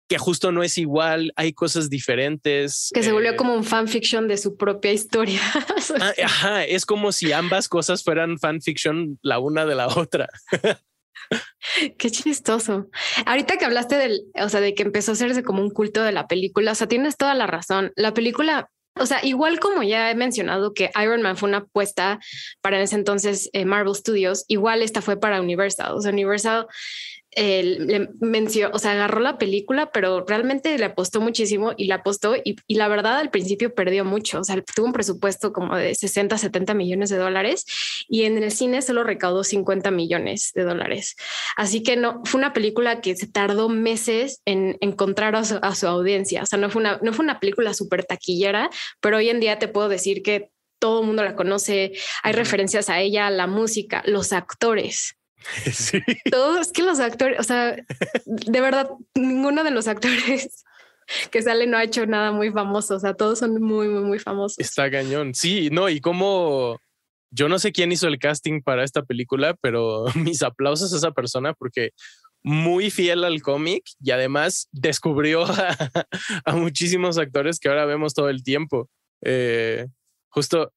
que 0.09 0.17
justo 0.17 0.53
no 0.53 0.63
es 0.63 0.79
igual, 0.79 1.33
hay 1.37 1.53
cosas 1.53 1.91
diferentes. 1.91 2.91
Que 2.95 3.03
se 3.03 3.13
volvió 3.13 3.33
eh, 3.33 3.37
como 3.37 3.55
un 3.55 3.63
fanfiction 3.63 4.27
de 4.27 4.39
su 4.39 4.57
propia 4.57 4.93
historia. 4.93 5.41
Ah, 6.01 6.13
ajá, 6.23 6.65
es 6.65 6.87
como 6.87 7.13
si 7.13 7.33
ambas 7.33 7.69
cosas 7.69 8.05
fueran 8.05 8.39
fanfiction 8.39 9.19
la 9.23 9.39
una 9.39 9.67
de 9.67 9.75
la 9.75 9.89
otra. 9.89 10.29
Qué 11.99 12.11
chistoso. 12.11 12.89
Ahorita 13.27 13.57
que 13.57 13.65
hablaste 13.65 13.97
del, 13.97 14.23
o 14.35 14.49
sea, 14.49 14.61
de 14.61 14.75
que 14.75 14.83
empezó 14.83 15.13
a 15.13 15.15
hacerse 15.15 15.43
como 15.43 15.63
un 15.63 15.71
culto 15.71 16.03
de 16.03 16.13
la 16.13 16.27
película, 16.27 16.73
o 16.73 16.75
sea, 16.75 16.89
tienes 16.89 17.17
toda 17.17 17.35
la 17.35 17.47
razón. 17.47 17.93
La 17.97 18.15
película, 18.15 18.71
o 18.97 19.07
sea, 19.07 19.25
igual 19.25 19.61
como 19.61 19.83
ya 19.83 20.11
he 20.11 20.15
mencionado 20.15 20.75
que 20.75 20.91
Iron 21.01 21.23
Man 21.23 21.37
fue 21.37 21.49
una 21.49 21.59
apuesta 21.59 22.19
para 22.61 22.79
en 22.79 22.85
ese 22.85 22.97
entonces 22.97 23.51
eh, 23.53 23.65
Marvel 23.65 23.95
Studios, 23.95 24.45
igual 24.49 24.83
esta 24.83 25.03
fue 25.03 25.19
para 25.19 25.41
Universal. 25.41 25.95
O 25.95 26.01
sea, 26.01 26.13
Universal 26.13 26.67
le 27.41 28.09
mencionó, 28.21 28.75
o 28.75 28.79
sea, 28.79 28.93
agarró 28.93 29.21
la 29.21 29.39
película, 29.39 29.91
pero 29.93 30.25
realmente 30.27 30.77
le 30.77 30.85
apostó 30.85 31.21
muchísimo 31.21 31.73
y 31.77 31.87
la 31.87 31.97
apostó 31.97 32.35
y, 32.37 32.57
la 32.69 32.89
verdad 32.89 33.19
al 33.19 33.31
principio 33.31 33.75
perdió 33.75 34.05
mucho, 34.05 34.41
o 34.41 34.45
sea, 34.45 34.61
tuvo 34.75 34.87
un 34.87 34.93
presupuesto 34.93 35.53
como 35.53 35.77
de 35.77 35.95
60, 35.95 36.37
70 36.37 36.75
millones 36.75 37.11
de 37.11 37.17
dólares 37.17 37.65
y 38.09 38.25
en 38.25 38.43
el 38.43 38.51
cine 38.51 38.83
solo 38.83 39.05
recaudó 39.05 39.45
50 39.45 39.91
millones 39.91 40.53
de 40.55 40.65
dólares. 40.65 41.17
Así 41.57 41.83
que 41.83 41.97
no, 41.97 42.23
fue 42.25 42.39
una 42.39 42.53
película 42.53 43.01
que 43.01 43.17
se 43.17 43.27
tardó 43.27 43.69
meses 43.69 44.41
en 44.45 44.77
encontrar 44.81 45.37
a 45.37 45.45
su, 45.45 45.87
audiencia, 45.87 46.43
o 46.43 46.47
sea, 46.47 46.59
no 46.59 46.71
fue 46.71 46.81
una, 46.81 46.99
no 47.03 47.13
fue 47.13 47.25
una 47.25 47.41
película 47.41 47.75
súper 47.75 48.05
taquillera, 48.05 48.71
pero 49.01 49.19
hoy 49.19 49.31
en 49.31 49.41
día 49.41 49.59
te 49.59 49.69
puedo 49.69 49.89
decir 49.89 50.23
que 50.23 50.51
todo 50.79 51.01
el 51.01 51.07
mundo 51.07 51.25
la 51.25 51.35
conoce, 51.35 51.93
hay 52.23 52.33
referencias 52.33 52.89
a 52.89 53.01
ella, 53.01 53.31
la 53.31 53.47
música, 53.47 54.03
los 54.07 54.33
actores. 54.33 55.18
Sí. 55.73 56.01
Todos, 56.31 56.67
es 56.67 56.73
que 56.73 56.83
los 56.83 57.01
actores, 57.01 57.39
o 57.41 57.43
sea, 57.43 57.77
de 58.27 58.61
verdad, 58.61 58.91
ninguno 59.15 59.65
de 59.65 59.71
los 59.71 59.89
actores 59.89 60.65
que 61.31 61.43
sale 61.43 61.67
no 61.67 61.77
ha 61.77 61.85
hecho 61.85 62.07
nada 62.07 62.33
muy 62.33 62.51
famoso. 62.51 62.97
O 62.97 63.01
sea, 63.01 63.15
todos 63.15 63.39
son 63.39 63.61
muy, 63.63 63.89
muy, 63.89 64.03
muy 64.03 64.19
famosos. 64.19 64.59
Está 64.59 64.91
cañón. 64.91 65.35
Sí, 65.35 65.71
no, 65.71 65.89
y 65.89 66.01
como 66.01 66.81
yo 67.31 67.49
no 67.49 67.59
sé 67.59 67.73
quién 67.73 67.93
hizo 67.93 68.09
el 68.09 68.19
casting 68.19 68.63
para 68.63 68.85
esta 68.85 69.03
película, 69.03 69.55
pero 69.61 70.05
mis 70.15 70.43
aplausos 70.43 70.93
a 70.93 70.97
esa 70.97 71.13
persona 71.13 71.55
porque 71.55 71.91
muy 72.43 72.91
fiel 72.91 73.25
al 73.25 73.43
cómic 73.43 73.85
y 74.01 74.13
además 74.13 74.69
descubrió 74.71 75.45
a, 76.45 76.55
muchísimos 76.55 77.19
actores 77.19 77.59
que 77.59 77.69
ahora 77.69 77.85
vemos 77.85 78.15
todo 78.15 78.29
el 78.29 78.43
tiempo. 78.43 78.89
Eh, 79.23 79.87
justo 80.29 80.73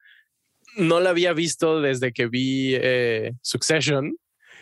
no 0.77 1.00
la 1.00 1.12
había 1.12 1.34
visto 1.34 1.82
desde 1.82 2.13
que 2.13 2.27
vi 2.27 2.74
eh, 2.75 3.34
Succession. 3.41 4.18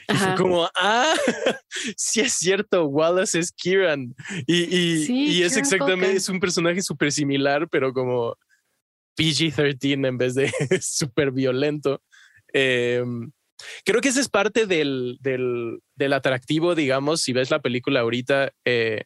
Y 0.10 0.16
fue 0.16 0.36
como, 0.36 0.70
ah, 0.76 1.14
sí 1.98 2.22
es 2.22 2.34
cierto, 2.34 2.86
Wallace 2.86 3.40
es 3.40 3.52
Kieran. 3.52 4.16
Y, 4.48 5.42
es 5.44 5.56
exactamente, 5.56 6.18
es 6.18 6.30
un 6.30 6.40
personaje 6.40 6.82
súper 6.82 7.12
similar, 7.12 7.70
pero 7.70 7.94
como 7.94 8.36
PG-13 9.18 10.08
en 10.08 10.18
vez 10.18 10.36
de 10.36 10.52
súper 10.82 11.32
violento. 11.32 12.02
Em, 12.54 13.32
creo 13.86 14.02
que 14.02 14.10
ese 14.10 14.22
es 14.22 14.30
parte 14.30 14.66
del, 14.66 15.20
del, 15.22 16.14
atractivo, 16.14 16.76
digamos, 16.76 17.22
si 17.22 17.34
ves 17.34 17.52
la 17.52 17.62
película 17.62 18.00
ahorita, 18.00 18.52
eh, 18.66 19.04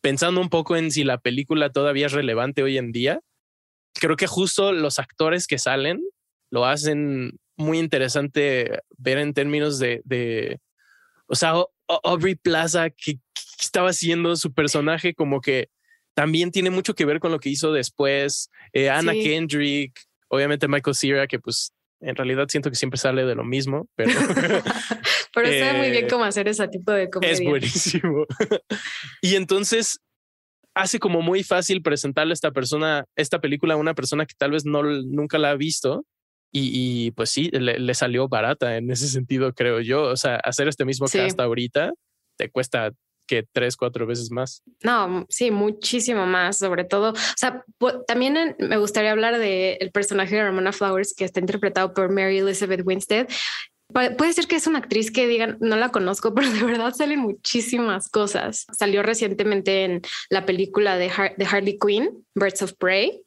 pensando 0.00 0.40
un 0.40 0.48
poco 0.48 0.76
en 0.76 0.90
si 0.90 1.04
la 1.04 1.18
película 1.18 1.70
todavía 1.70 2.06
es 2.06 2.12
relevante 2.12 2.62
hoy 2.62 2.78
en 2.78 2.92
día. 2.92 3.20
Creo 3.94 4.16
que 4.16 4.26
justo 4.26 4.72
los 4.72 4.98
actores 4.98 5.46
que 5.46 5.58
salen 5.58 6.00
lo 6.50 6.64
hacen 6.64 7.38
muy 7.60 7.78
interesante 7.78 8.80
ver 8.98 9.18
en 9.18 9.34
términos 9.34 9.78
de, 9.78 10.02
de 10.04 10.58
o 11.26 11.34
sea, 11.34 11.54
Aubrey 12.02 12.34
Plaza, 12.34 12.90
que, 12.90 13.18
estaba 13.60 13.90
haciendo 13.90 14.36
su 14.36 14.54
personaje 14.54 15.14
como 15.14 15.40
que 15.42 15.68
también 16.14 16.50
tiene 16.50 16.70
mucho 16.70 16.94
que 16.94 17.04
ver 17.04 17.20
con 17.20 17.30
lo 17.30 17.38
que 17.38 17.50
hizo 17.50 17.72
después. 17.72 18.50
Eh, 18.72 18.88
Anna 18.88 19.12
Kendrick, 19.12 20.00
obviamente 20.28 20.66
Michael 20.66 20.96
Cera, 20.96 21.26
que 21.26 21.38
pues 21.38 21.72
en 22.00 22.16
realidad 22.16 22.46
siento 22.48 22.70
que 22.70 22.76
siempre 22.76 22.98
sale 22.98 23.24
de 23.24 23.34
lo 23.34 23.44
mismo, 23.44 23.86
pero... 23.94 24.12
pero 25.34 25.48
sabe 25.48 25.78
muy 25.78 25.90
bien 25.90 26.06
eh, 26.06 26.08
cómo 26.08 26.24
hacer 26.24 26.48
ese 26.48 26.66
tipo 26.68 26.90
de 26.90 27.10
comedia. 27.10 27.32
Es 27.32 27.44
buenísimo. 27.44 28.26
y 29.20 29.34
entonces 29.36 30.00
hace 30.74 30.98
como 30.98 31.20
muy 31.20 31.42
fácil 31.42 31.82
presentarle 31.82 32.32
a 32.32 32.34
esta 32.34 32.50
persona, 32.52 33.04
esta 33.16 33.40
película 33.40 33.74
a 33.74 33.76
una 33.76 33.94
persona 33.94 34.26
que 34.26 34.34
tal 34.36 34.52
vez 34.52 34.64
no 34.64 34.82
nunca 34.82 35.38
la 35.38 35.50
ha 35.50 35.56
visto. 35.56 36.04
Y, 36.52 37.12
pues 37.12 37.30
sí, 37.30 37.48
le, 37.50 37.94
salió 37.94 38.28
barata 38.28 38.76
en 38.76 38.90
ese 38.90 39.06
sentido, 39.06 39.54
creo 39.54 39.80
yo. 39.80 40.02
O 40.02 40.16
sea, 40.16 40.36
hacer 40.36 40.66
este 40.66 40.84
mismo 40.84 41.06
que 41.06 41.20
hasta 41.20 41.44
ahorita 41.44 41.92
te 42.36 42.50
cuesta 42.50 42.92
que 43.30 43.46
tres, 43.52 43.76
cuatro 43.76 44.06
veces 44.06 44.32
más. 44.32 44.64
No, 44.82 45.24
sí, 45.28 45.52
muchísimo 45.52 46.26
más, 46.26 46.58
sobre 46.58 46.82
todo. 46.82 47.12
O 47.12 47.36
sea, 47.36 47.64
también 48.08 48.56
me 48.58 48.76
gustaría 48.76 49.12
hablar 49.12 49.38
del 49.38 49.76
el 49.78 49.92
personaje 49.92 50.34
de 50.34 50.42
Ramona 50.42 50.72
Flowers, 50.72 51.14
que 51.14 51.24
está 51.24 51.38
interpretado 51.38 51.94
por 51.94 52.10
Mary 52.10 52.38
Elizabeth 52.38 52.82
Winstead. 52.84 53.28
Puede 53.92 54.32
ser 54.32 54.46
que 54.48 54.56
es 54.56 54.66
una 54.66 54.80
actriz 54.80 55.12
que 55.12 55.28
digan, 55.28 55.58
no 55.60 55.76
la 55.76 55.90
conozco, 55.90 56.34
pero 56.34 56.50
de 56.50 56.64
verdad 56.64 56.92
salen 56.92 57.20
muchísimas 57.20 58.08
cosas. 58.08 58.66
Salió 58.76 59.04
recientemente 59.04 59.84
en 59.84 60.02
la 60.28 60.44
película 60.44 60.96
de, 60.96 61.12
de 61.36 61.46
Harley 61.46 61.78
Quinn, 61.78 62.26
Birds 62.34 62.62
of 62.62 62.72
Prey. 62.74 63.22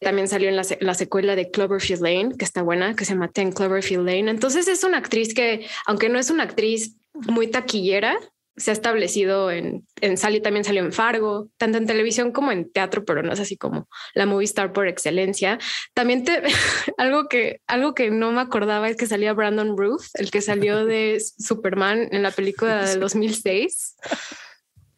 También 0.00 0.28
salió 0.28 0.48
en 0.48 0.56
la, 0.56 0.62
la, 0.80 0.94
secuela 0.94 1.36
de 1.36 1.50
Cloverfield 1.50 2.02
Lane, 2.02 2.34
que 2.38 2.44
está 2.44 2.62
buena, 2.62 2.94
que 2.94 3.04
se 3.04 3.14
llama 3.14 3.30
en 3.34 3.52
Cloverfield 3.52 4.06
Lane. 4.06 4.30
Entonces 4.30 4.68
es 4.68 4.84
una 4.84 4.98
actriz 4.98 5.34
que, 5.34 5.66
aunque 5.86 6.08
no 6.08 6.18
es 6.18 6.30
una 6.30 6.42
actriz 6.42 6.96
muy 7.14 7.46
taquillera, 7.48 8.18
se 8.56 8.70
ha 8.70 8.72
establecido 8.72 9.50
en, 9.50 9.86
en 10.00 10.16
Sally 10.16 10.40
también 10.40 10.64
salió 10.64 10.82
en 10.82 10.92
Fargo, 10.92 11.48
tanto 11.58 11.78
en 11.78 11.86
televisión 11.86 12.32
como 12.32 12.52
en 12.52 12.70
teatro, 12.70 13.04
pero 13.04 13.22
no 13.22 13.32
es 13.32 13.40
así 13.40 13.56
como 13.56 13.88
la 14.14 14.24
movie 14.24 14.46
star 14.46 14.72
por 14.72 14.88
excelencia. 14.88 15.58
También 15.92 16.24
te, 16.24 16.42
algo 16.96 17.28
que 17.28 17.60
algo 17.66 17.94
que 17.94 18.10
no 18.10 18.32
me 18.32 18.40
acordaba 18.40 18.88
es 18.88 18.96
que 18.96 19.06
salía 19.06 19.34
Brandon 19.34 19.76
Ruth, 19.76 20.06
el 20.14 20.30
que 20.30 20.40
salió 20.40 20.84
de 20.86 21.20
Superman 21.20 22.08
en 22.12 22.22
la 22.22 22.30
película 22.30 22.86
del 22.86 23.00
2006. 23.00 23.96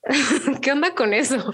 ¿Qué 0.62 0.72
onda 0.72 0.94
con 0.94 1.12
eso? 1.12 1.52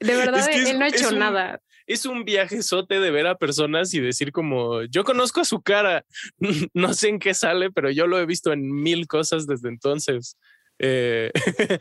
De 0.00 0.14
verdad, 0.14 0.46
él 0.52 0.78
no 0.78 0.84
ha 0.84 0.88
hecho 0.88 1.12
nada 1.12 1.60
es 1.86 2.04
un 2.04 2.24
viajezote 2.24 3.00
de 3.00 3.10
ver 3.10 3.26
a 3.26 3.38
personas 3.38 3.94
y 3.94 4.00
decir 4.00 4.32
como, 4.32 4.82
yo 4.84 5.04
conozco 5.04 5.40
a 5.40 5.44
su 5.44 5.62
cara, 5.62 6.04
no 6.74 6.94
sé 6.94 7.08
en 7.08 7.18
qué 7.18 7.32
sale, 7.32 7.70
pero 7.70 7.90
yo 7.90 8.06
lo 8.06 8.18
he 8.18 8.26
visto 8.26 8.52
en 8.52 8.70
mil 8.70 9.06
cosas 9.06 9.46
desde 9.46 9.68
entonces. 9.68 10.36
Eh, 10.78 11.30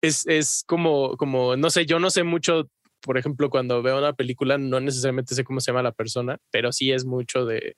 es, 0.00 0.26
es 0.26 0.62
como, 0.66 1.16
como, 1.16 1.56
no 1.56 1.68
sé, 1.70 1.84
yo 1.84 1.98
no 1.98 2.10
sé 2.10 2.22
mucho, 2.22 2.70
por 3.00 3.18
ejemplo, 3.18 3.50
cuando 3.50 3.82
veo 3.82 3.98
una 3.98 4.12
película, 4.12 4.56
no 4.56 4.80
necesariamente 4.80 5.34
sé 5.34 5.44
cómo 5.44 5.60
se 5.60 5.72
llama 5.72 5.82
la 5.82 5.92
persona, 5.92 6.38
pero 6.50 6.72
sí 6.72 6.92
es 6.92 7.04
mucho 7.04 7.44
de, 7.44 7.76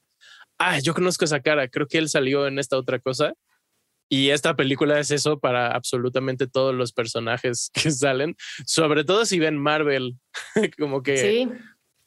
ah, 0.58 0.78
yo 0.80 0.92
conozco 0.94 1.25
esa 1.25 1.40
cara, 1.40 1.68
creo 1.68 1.87
que 1.87 1.99
él 1.99 2.08
salió 2.08 2.46
en 2.46 2.58
esta 2.58 2.76
otra 2.76 2.99
cosa. 2.99 3.32
Y 4.08 4.30
esta 4.30 4.54
película 4.54 5.00
es 5.00 5.10
eso 5.10 5.38
para 5.38 5.72
absolutamente 5.72 6.46
todos 6.46 6.75
los 6.75 6.92
personajes 6.92 7.70
que 7.75 7.90
salen, 7.90 8.36
sobre 8.66 9.04
todo 9.04 9.25
si 9.25 9.38
ven 9.38 9.58
Marvel, 9.58 10.16
como 10.78 11.02
que 11.02 11.48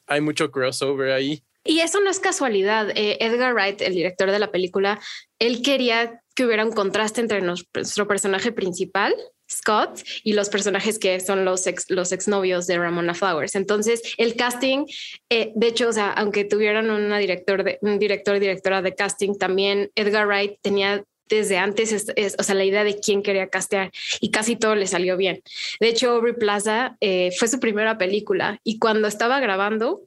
hay 0.06 0.20
mucho 0.20 0.50
crossover 0.50 1.12
ahí. 1.12 1.42
Y 1.62 1.80
eso 1.80 2.00
no 2.00 2.10
es 2.10 2.20
casualidad. 2.20 2.90
Eh, 2.96 3.18
Edgar 3.20 3.52
Wright, 3.52 3.82
el 3.82 3.94
director 3.94 4.30
de 4.30 4.38
la 4.38 4.50
película, 4.50 4.98
él 5.38 5.62
quería 5.62 6.22
que 6.34 6.46
hubiera 6.46 6.64
un 6.64 6.72
contraste 6.72 7.20
entre 7.20 7.42
nuestro 7.42 8.08
personaje 8.08 8.50
principal, 8.50 9.14
Scott, 9.50 10.00
y 10.24 10.32
los 10.32 10.48
personajes 10.48 10.98
que 10.98 11.20
son 11.20 11.44
los 11.44 11.66
ex, 11.66 11.90
los 11.90 12.12
exnovios 12.12 12.66
de 12.66 12.78
Ramona 12.78 13.14
Flowers. 13.14 13.56
Entonces, 13.56 14.00
el 14.16 14.36
casting, 14.36 14.86
eh, 15.28 15.52
de 15.54 15.66
hecho, 15.66 15.88
o 15.88 15.92
sea, 15.92 16.12
aunque 16.12 16.44
tuvieran 16.44 16.88
una 16.90 17.18
director 17.18 17.62
de, 17.62 17.78
un 17.82 17.98
director 17.98 18.36
y 18.36 18.40
directora 18.40 18.80
de 18.80 18.94
casting, 18.94 19.34
también 19.36 19.90
Edgar 19.96 20.26
Wright 20.26 20.58
tenía 20.62 21.04
desde 21.30 21.56
antes, 21.56 21.92
es, 22.16 22.36
o 22.38 22.42
sea, 22.42 22.54
la 22.54 22.64
idea 22.64 22.84
de 22.84 22.98
quién 22.98 23.22
quería 23.22 23.48
castear 23.48 23.90
y 24.20 24.30
casi 24.30 24.56
todo 24.56 24.74
le 24.74 24.86
salió 24.86 25.16
bien. 25.16 25.42
De 25.78 25.88
hecho, 25.88 26.10
Aubrey 26.10 26.34
Plaza 26.34 26.96
eh, 27.00 27.30
fue 27.38 27.48
su 27.48 27.60
primera 27.60 27.96
película 27.96 28.58
y 28.64 28.78
cuando 28.78 29.08
estaba 29.08 29.40
grabando, 29.40 30.02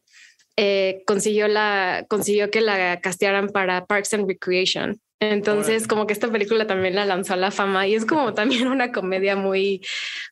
eh, 0.58 1.02
consiguió, 1.08 1.48
la, 1.48 2.06
consiguió 2.10 2.52
que 2.52 2.62
la 2.62 3.00
castearan 3.02 3.50
para 3.50 3.86
Parks 3.86 4.14
and 4.14 4.28
Recreation. 4.28 5.00
Entonces, 5.20 5.88
como 5.88 6.06
que 6.06 6.14
esta 6.14 6.30
película 6.30 6.68
también 6.68 6.96
la 6.96 7.06
lanzó 7.06 7.34
a 7.34 7.38
la 7.38 7.50
fama 7.50 7.88
y 7.88 7.96
es 7.96 8.06
como 8.06 8.34
también 8.36 8.68
una 8.68 8.92
comedia 8.92 9.36
muy, 9.36 9.82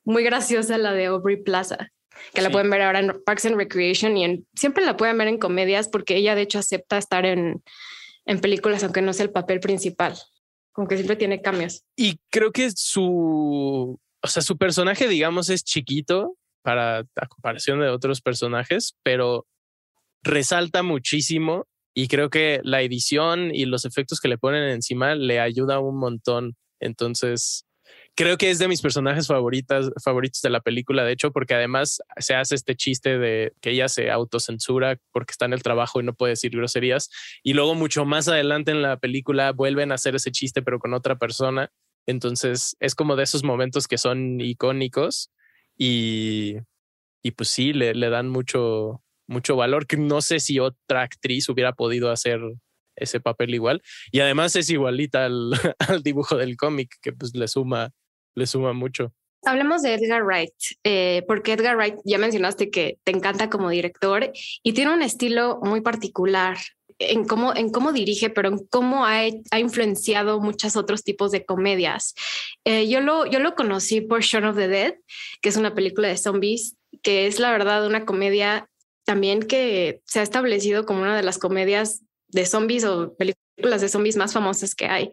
muy 0.04 0.24
graciosa 0.24 0.78
la 0.78 0.94
de 0.94 1.06
Aubrey 1.06 1.42
Plaza 1.42 1.90
que 2.34 2.42
la 2.42 2.52
pueden 2.52 2.70
ver 2.70 2.84
ahora 2.84 3.00
en 3.00 3.24
Parks 3.26 3.46
and 3.46 3.56
Recreation 3.56 4.16
y 4.16 4.26
en, 4.26 4.48
siempre 4.54 4.86
la 4.86 4.96
pueden 4.96 5.18
ver 5.18 5.28
en 5.28 5.40
comedias 5.40 5.88
porque 5.90 6.16
ella 6.18 6.36
de 6.36 6.42
hecho 6.42 6.60
acepta 6.60 6.98
estar 7.00 7.26
en, 7.26 7.64
en 8.26 8.40
películas 8.40 8.84
aunque 8.84 9.02
no 9.02 9.14
sea 9.14 9.26
el 9.26 9.32
papel 9.32 9.60
principal 9.60 10.16
como 10.72 10.88
que 10.88 10.96
siempre 10.96 11.16
tiene 11.16 11.42
cambios. 11.42 11.84
Y 11.96 12.20
creo 12.30 12.52
que 12.52 12.72
su, 12.72 14.00
o 14.22 14.28
sea, 14.28 14.42
su 14.42 14.58
personaje, 14.58 15.08
digamos, 15.08 15.50
es 15.50 15.64
chiquito 15.64 16.36
para 16.64 17.00
a 17.00 17.28
comparación 17.28 17.80
de 17.80 17.90
otros 17.90 18.22
personajes, 18.22 18.96
pero 19.04 19.48
resalta 20.24 20.84
muchísimo 20.84 21.66
y 21.94 22.08
creo 22.08 22.30
que 22.30 22.62
la 22.64 22.82
edición 22.82 23.54
y 23.54 23.66
los 23.66 23.86
efectos 23.86 24.20
que 24.20 24.28
le 24.28 24.38
ponen 24.38 24.64
encima 24.70 25.16
le 25.16 25.40
ayuda 25.40 25.80
un 25.80 25.98
montón. 25.98 26.56
Entonces, 26.80 27.66
creo 28.16 28.38
que 28.38 28.50
es 28.50 28.60
de 28.60 28.68
mis 28.68 28.82
personajes 28.82 29.28
favoritas, 29.28 29.90
favoritos 30.04 30.42
de 30.42 30.50
la 30.50 30.62
película, 30.62 31.04
de 31.04 31.14
hecho, 31.14 31.32
porque 31.32 31.54
además 31.54 32.02
se 32.18 32.36
hace 32.36 32.56
este 32.56 32.76
chiste 32.76 33.18
de 33.18 33.54
que 33.62 33.72
ella 33.72 33.88
se 33.90 34.12
autocensura 34.12 34.98
porque 35.12 35.32
está 35.32 35.46
en 35.46 35.54
el 35.54 35.64
trabajo 35.64 36.00
y 36.00 36.04
no 36.04 36.14
puede 36.14 36.32
decir 36.32 36.52
groserías. 36.52 37.10
Y 37.44 37.54
luego 37.54 37.76
mucho 37.76 38.06
más 38.06 38.28
adelante 38.28 38.72
en 38.72 38.82
la 38.82 38.98
película 38.98 39.52
vuelven 39.52 39.92
a 39.92 39.96
hacer 39.96 40.16
ese 40.16 40.32
chiste, 40.32 40.62
pero 40.62 40.80
con 40.80 40.94
otra 40.94 41.18
persona. 41.18 41.72
Entonces 42.06 42.76
es 42.80 42.96
como 42.96 43.16
de 43.16 43.24
esos 43.24 43.44
momentos 43.44 43.88
que 43.88 43.98
son 43.98 44.42
icónicos 44.42 45.32
y, 45.78 46.56
y 47.24 47.32
pues 47.32 47.50
sí, 47.50 47.74
le, 47.74 47.94
le 47.94 48.10
dan 48.10 48.30
mucho, 48.30 49.04
mucho 49.28 49.56
valor 49.56 49.88
que 49.88 49.98
no 49.98 50.22
sé 50.22 50.40
si 50.40 50.60
otra 50.60 51.04
actriz 51.04 51.48
hubiera 51.50 51.74
podido 51.74 52.12
hacer 52.12 52.42
ese 52.96 53.20
papel 53.20 53.54
igual. 53.54 53.82
Y 54.12 54.20
además 54.20 54.56
es 54.56 54.70
igualita 54.70 55.26
al, 55.26 55.52
al 55.80 56.04
dibujo 56.04 56.38
del 56.38 56.58
cómic, 56.58 56.96
que 57.02 57.14
pues 57.14 57.36
le 57.36 57.48
suma 57.48 57.92
le 58.36 58.46
suma 58.46 58.74
mucho. 58.74 59.14
Hablemos 59.44 59.82
de 59.82 59.96
Edgar 59.96 60.24
Wright, 60.24 60.54
eh, 60.84 61.24
porque 61.28 61.54
Edgar 61.54 61.76
Wright 61.76 61.96
ya 62.06 62.20
mencionaste 62.20 62.70
que 62.70 63.00
te 63.04 63.12
encanta 63.12 63.50
como 63.50 63.70
director 63.70 64.32
y 64.62 64.74
tiene 64.74 64.94
un 64.94 65.02
estilo 65.02 65.60
muy 65.64 65.82
particular 65.82 66.58
en 67.00 67.26
cómo, 67.26 67.56
en 67.56 67.72
cómo 67.72 67.92
dirige, 67.92 68.30
pero 68.30 68.50
en 68.50 68.60
cómo 68.70 69.06
ha, 69.06 69.22
ha 69.52 69.60
influenciado 69.60 70.40
muchos 70.40 70.76
otros 70.76 71.04
tipos 71.04 71.32
de 71.32 71.44
comedias. 71.46 72.14
Eh, 72.66 72.88
yo, 72.88 73.02
lo, 73.02 73.26
yo 73.26 73.40
lo 73.40 73.56
conocí 73.56 74.02
por 74.02 74.22
Shaun 74.22 74.46
of 74.46 74.56
the 74.56 74.68
Dead, 74.68 74.94
que 75.42 75.50
es 75.50 75.58
una 75.58 75.74
película 75.74 76.08
de 76.08 76.18
zombies, 76.18 76.76
que 77.02 77.26
es 77.26 77.40
la 77.40 77.52
verdad 77.52 77.88
una 77.88 78.06
comedia 78.06 78.70
también 79.06 79.42
que 79.42 80.02
se 80.06 80.20
ha 80.20 80.24
establecido 80.24 80.86
como 80.86 81.02
una 81.02 81.18
de 81.18 81.24
las 81.24 81.40
comedias 81.40 82.02
de 82.28 82.46
zombies 82.46 82.86
o 82.86 83.16
películas 83.16 83.51
las 83.70 83.82
de 83.82 83.90
zombies 83.90 84.18
más 84.18 84.34
famosas 84.34 84.76
que 84.76 84.86
hay. 84.86 85.12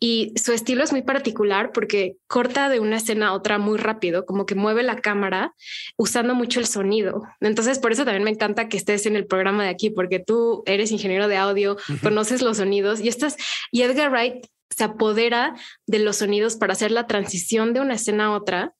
Y 0.00 0.32
su 0.36 0.52
estilo 0.52 0.84
es 0.84 0.92
muy 0.92 1.02
particular 1.02 1.72
porque 1.72 2.16
corta 2.26 2.68
de 2.68 2.80
una 2.80 2.96
escena 2.96 3.28
a 3.28 3.32
otra 3.32 3.58
muy 3.58 3.78
rápido, 3.78 4.26
como 4.26 4.46
que 4.46 4.54
mueve 4.54 4.82
la 4.82 4.96
cámara 4.96 5.54
usando 5.96 6.34
mucho 6.34 6.60
el 6.60 6.66
sonido. 6.66 7.22
Entonces, 7.40 7.78
por 7.78 7.92
eso 7.92 8.04
también 8.04 8.24
me 8.24 8.30
encanta 8.30 8.68
que 8.68 8.76
estés 8.76 9.06
en 9.06 9.16
el 9.16 9.26
programa 9.26 9.64
de 9.64 9.70
aquí, 9.70 9.90
porque 9.90 10.18
tú 10.18 10.62
eres 10.66 10.90
ingeniero 10.90 11.28
de 11.28 11.36
audio, 11.36 11.76
conoces 12.02 12.42
los 12.42 12.58
sonidos 12.58 13.00
y 13.00 13.08
estás, 13.08 13.36
y 13.70 13.82
Edgar 13.82 14.10
Wright 14.10 14.46
se 14.70 14.84
apodera 14.84 15.54
de 15.86 15.98
los 15.98 16.16
sonidos 16.16 16.56
para 16.56 16.74
hacer 16.74 16.90
la 16.90 17.06
transición 17.06 17.72
de 17.72 17.80
una 17.80 17.94
escena 17.94 18.26
a 18.26 18.30
otra 18.32 18.74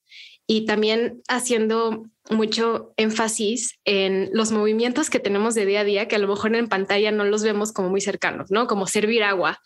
y 0.51 0.65
también 0.65 1.23
haciendo 1.29 2.07
mucho 2.31 2.93
énfasis 2.97 3.79
en 3.85 4.31
los 4.33 4.51
movimientos 4.51 5.11
que 5.11 5.21
tenemos 5.21 5.55
de 5.55 5.67
día 5.67 5.81
a 5.81 5.85
día, 5.85 6.09
que 6.09 6.17
a 6.17 6.19
lo 6.19 6.27
mejor 6.27 6.57
en 6.57 6.69
pantalla 6.69 7.13
no 7.13 7.25
los 7.25 7.43
vemos 7.43 7.71
como 7.71 7.91
muy 7.91 8.01
cercanos, 8.01 8.51
¿no? 8.51 8.67
Como 8.67 8.87
servir 8.87 9.23
agua 9.23 9.61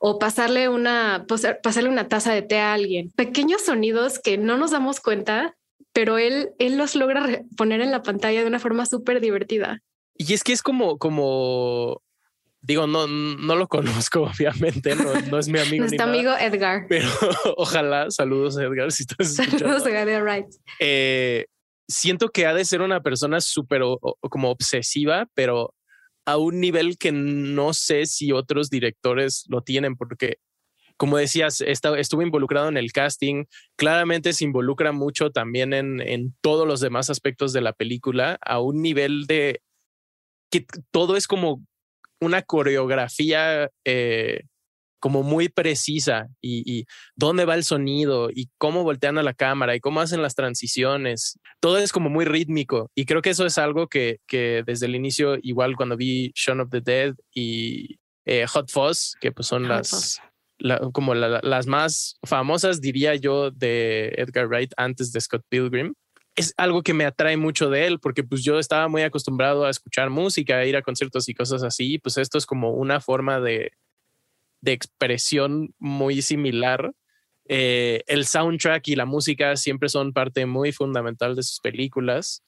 o 0.00 0.20
pasarle 0.20 0.68
una, 0.68 1.26
pasarle 1.62 1.90
una 1.90 2.08
taza 2.08 2.32
de 2.32 2.42
té 2.42 2.60
a 2.60 2.72
alguien. 2.72 3.10
Pequeños 3.16 3.62
sonidos 3.62 4.20
que 4.20 4.38
no 4.38 4.56
nos 4.56 4.70
damos 4.70 5.00
cuenta, 5.00 5.56
pero 5.92 6.18
él, 6.18 6.50
él 6.60 6.78
los 6.78 6.94
logra 6.94 7.42
poner 7.56 7.80
en 7.80 7.90
la 7.90 8.02
pantalla 8.02 8.40
de 8.40 8.46
una 8.46 8.60
forma 8.60 8.86
súper 8.86 9.20
divertida. 9.20 9.82
Y 10.16 10.34
es 10.34 10.44
que 10.44 10.52
es 10.52 10.62
como, 10.62 10.98
como 10.98 12.00
Digo, 12.60 12.86
no, 12.86 13.06
no 13.06 13.56
lo 13.56 13.68
conozco, 13.68 14.22
obviamente, 14.22 14.94
no, 14.96 15.38
es 15.38 15.48
mi 15.48 15.58
amigo. 15.58 15.84
Nuestro 15.84 16.06
amigo 16.06 16.32
Edgar. 16.38 16.86
Pero 16.88 17.08
ojalá, 17.56 18.10
saludos 18.10 18.58
Edgar, 18.58 18.92
si 18.92 19.04
estás 19.04 19.34
Saludos 19.34 19.86
Edgar 19.86 20.22
Wright. 20.22 20.46
Eh, 20.80 21.46
siento 21.88 22.28
que 22.28 22.46
ha 22.46 22.54
de 22.54 22.64
ser 22.64 22.82
una 22.82 23.00
persona 23.02 23.40
súper 23.40 23.82
como 24.20 24.50
obsesiva, 24.50 25.26
pero 25.34 25.74
a 26.26 26.36
un 26.36 26.60
nivel 26.60 26.98
que 26.98 27.10
no 27.12 27.72
sé 27.72 28.04
si 28.04 28.32
otros 28.32 28.68
directores 28.68 29.44
lo 29.48 29.62
tienen, 29.62 29.96
porque 29.96 30.38
como 30.98 31.16
decías, 31.16 31.60
estuvo 31.60 32.22
involucrado 32.22 32.68
en 32.68 32.76
el 32.76 32.92
casting, 32.92 33.44
claramente 33.76 34.32
se 34.32 34.44
involucra 34.44 34.90
mucho 34.90 35.30
también 35.30 35.72
en, 35.72 36.00
en 36.00 36.34
todos 36.40 36.66
los 36.66 36.80
demás 36.80 37.08
aspectos 37.08 37.52
de 37.52 37.60
la 37.60 37.72
película, 37.72 38.36
a 38.44 38.60
un 38.60 38.82
nivel 38.82 39.26
de 39.26 39.62
que 40.50 40.66
todo 40.90 41.16
es 41.16 41.28
como 41.28 41.64
una 42.20 42.42
coreografía 42.42 43.70
eh, 43.84 44.42
como 45.00 45.22
muy 45.22 45.48
precisa 45.48 46.28
y, 46.40 46.84
dónde 47.14 47.44
va 47.44 47.54
el 47.54 47.64
sonido 47.64 48.30
y 48.30 48.48
cómo 48.58 48.82
voltean 48.82 49.18
a 49.18 49.22
la 49.22 49.34
cámara 49.34 49.76
y 49.76 49.80
cómo 49.80 50.00
hacen 50.00 50.22
las 50.22 50.34
transiciones. 50.34 51.38
Todo 51.60 51.78
es 51.78 51.92
como 51.92 52.10
muy 52.10 52.24
rítmico 52.24 52.90
y 52.94 53.04
creo 53.04 53.22
que 53.22 53.30
eso 53.30 53.46
es 53.46 53.58
algo 53.58 53.86
que, 53.86 54.18
que 54.26 54.62
desde 54.66 54.86
el 54.86 54.96
inicio, 54.96 55.36
igual 55.42 55.76
cuando 55.76 55.96
vi 55.96 56.32
Shaun 56.34 56.60
of 56.60 56.70
the 56.70 56.80
Dead 56.80 57.14
y 57.32 57.98
eh, 58.24 58.46
Hot 58.46 58.70
Fuzz, 58.70 59.14
que 59.20 59.32
pues 59.32 59.46
son 59.46 59.68
las... 59.68 60.20
como 60.92 61.14
las 61.14 61.66
más 61.68 62.18
famosas, 62.26 62.80
diría 62.80 63.14
yo, 63.14 63.52
de 63.52 64.08
Edgar 64.16 64.48
Wright 64.48 64.72
antes 64.76 65.12
de 65.12 65.20
Scott 65.20 65.44
Pilgrim 65.48 65.94
es 66.38 66.54
algo 66.56 66.82
que 66.82 66.94
me 66.94 67.04
atrae 67.04 67.36
mucho 67.36 67.68
de 67.68 67.86
él, 67.86 67.98
porque 67.98 68.22
pues 68.22 68.44
yo 68.44 68.60
estaba 68.60 68.86
muy 68.86 69.02
acostumbrado 69.02 69.64
a 69.64 69.70
escuchar 69.70 70.08
música, 70.08 70.58
a 70.58 70.64
ir 70.64 70.76
a 70.76 70.82
conciertos 70.82 71.28
y 71.28 71.34
cosas 71.34 71.64
así, 71.64 71.98
pues 71.98 72.16
esto 72.16 72.38
es 72.38 72.46
como 72.46 72.70
una 72.70 73.00
forma 73.00 73.40
de, 73.40 73.72
de 74.60 74.72
expresión 74.72 75.74
muy 75.78 76.22
similar. 76.22 76.92
Eh, 77.48 78.04
el 78.06 78.24
soundtrack 78.24 78.86
y 78.86 78.94
la 78.94 79.04
música 79.04 79.56
siempre 79.56 79.88
son 79.88 80.12
parte 80.12 80.46
muy 80.46 80.70
fundamental 80.70 81.34
de 81.34 81.42
sus 81.42 81.58
películas. 81.58 82.44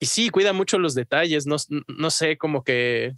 Y 0.00 0.06
sí, 0.06 0.30
cuida 0.30 0.52
mucho 0.52 0.80
los 0.80 0.96
detalles, 0.96 1.46
no, 1.46 1.56
no 1.86 2.10
sé, 2.10 2.36
como 2.36 2.64
que 2.64 3.12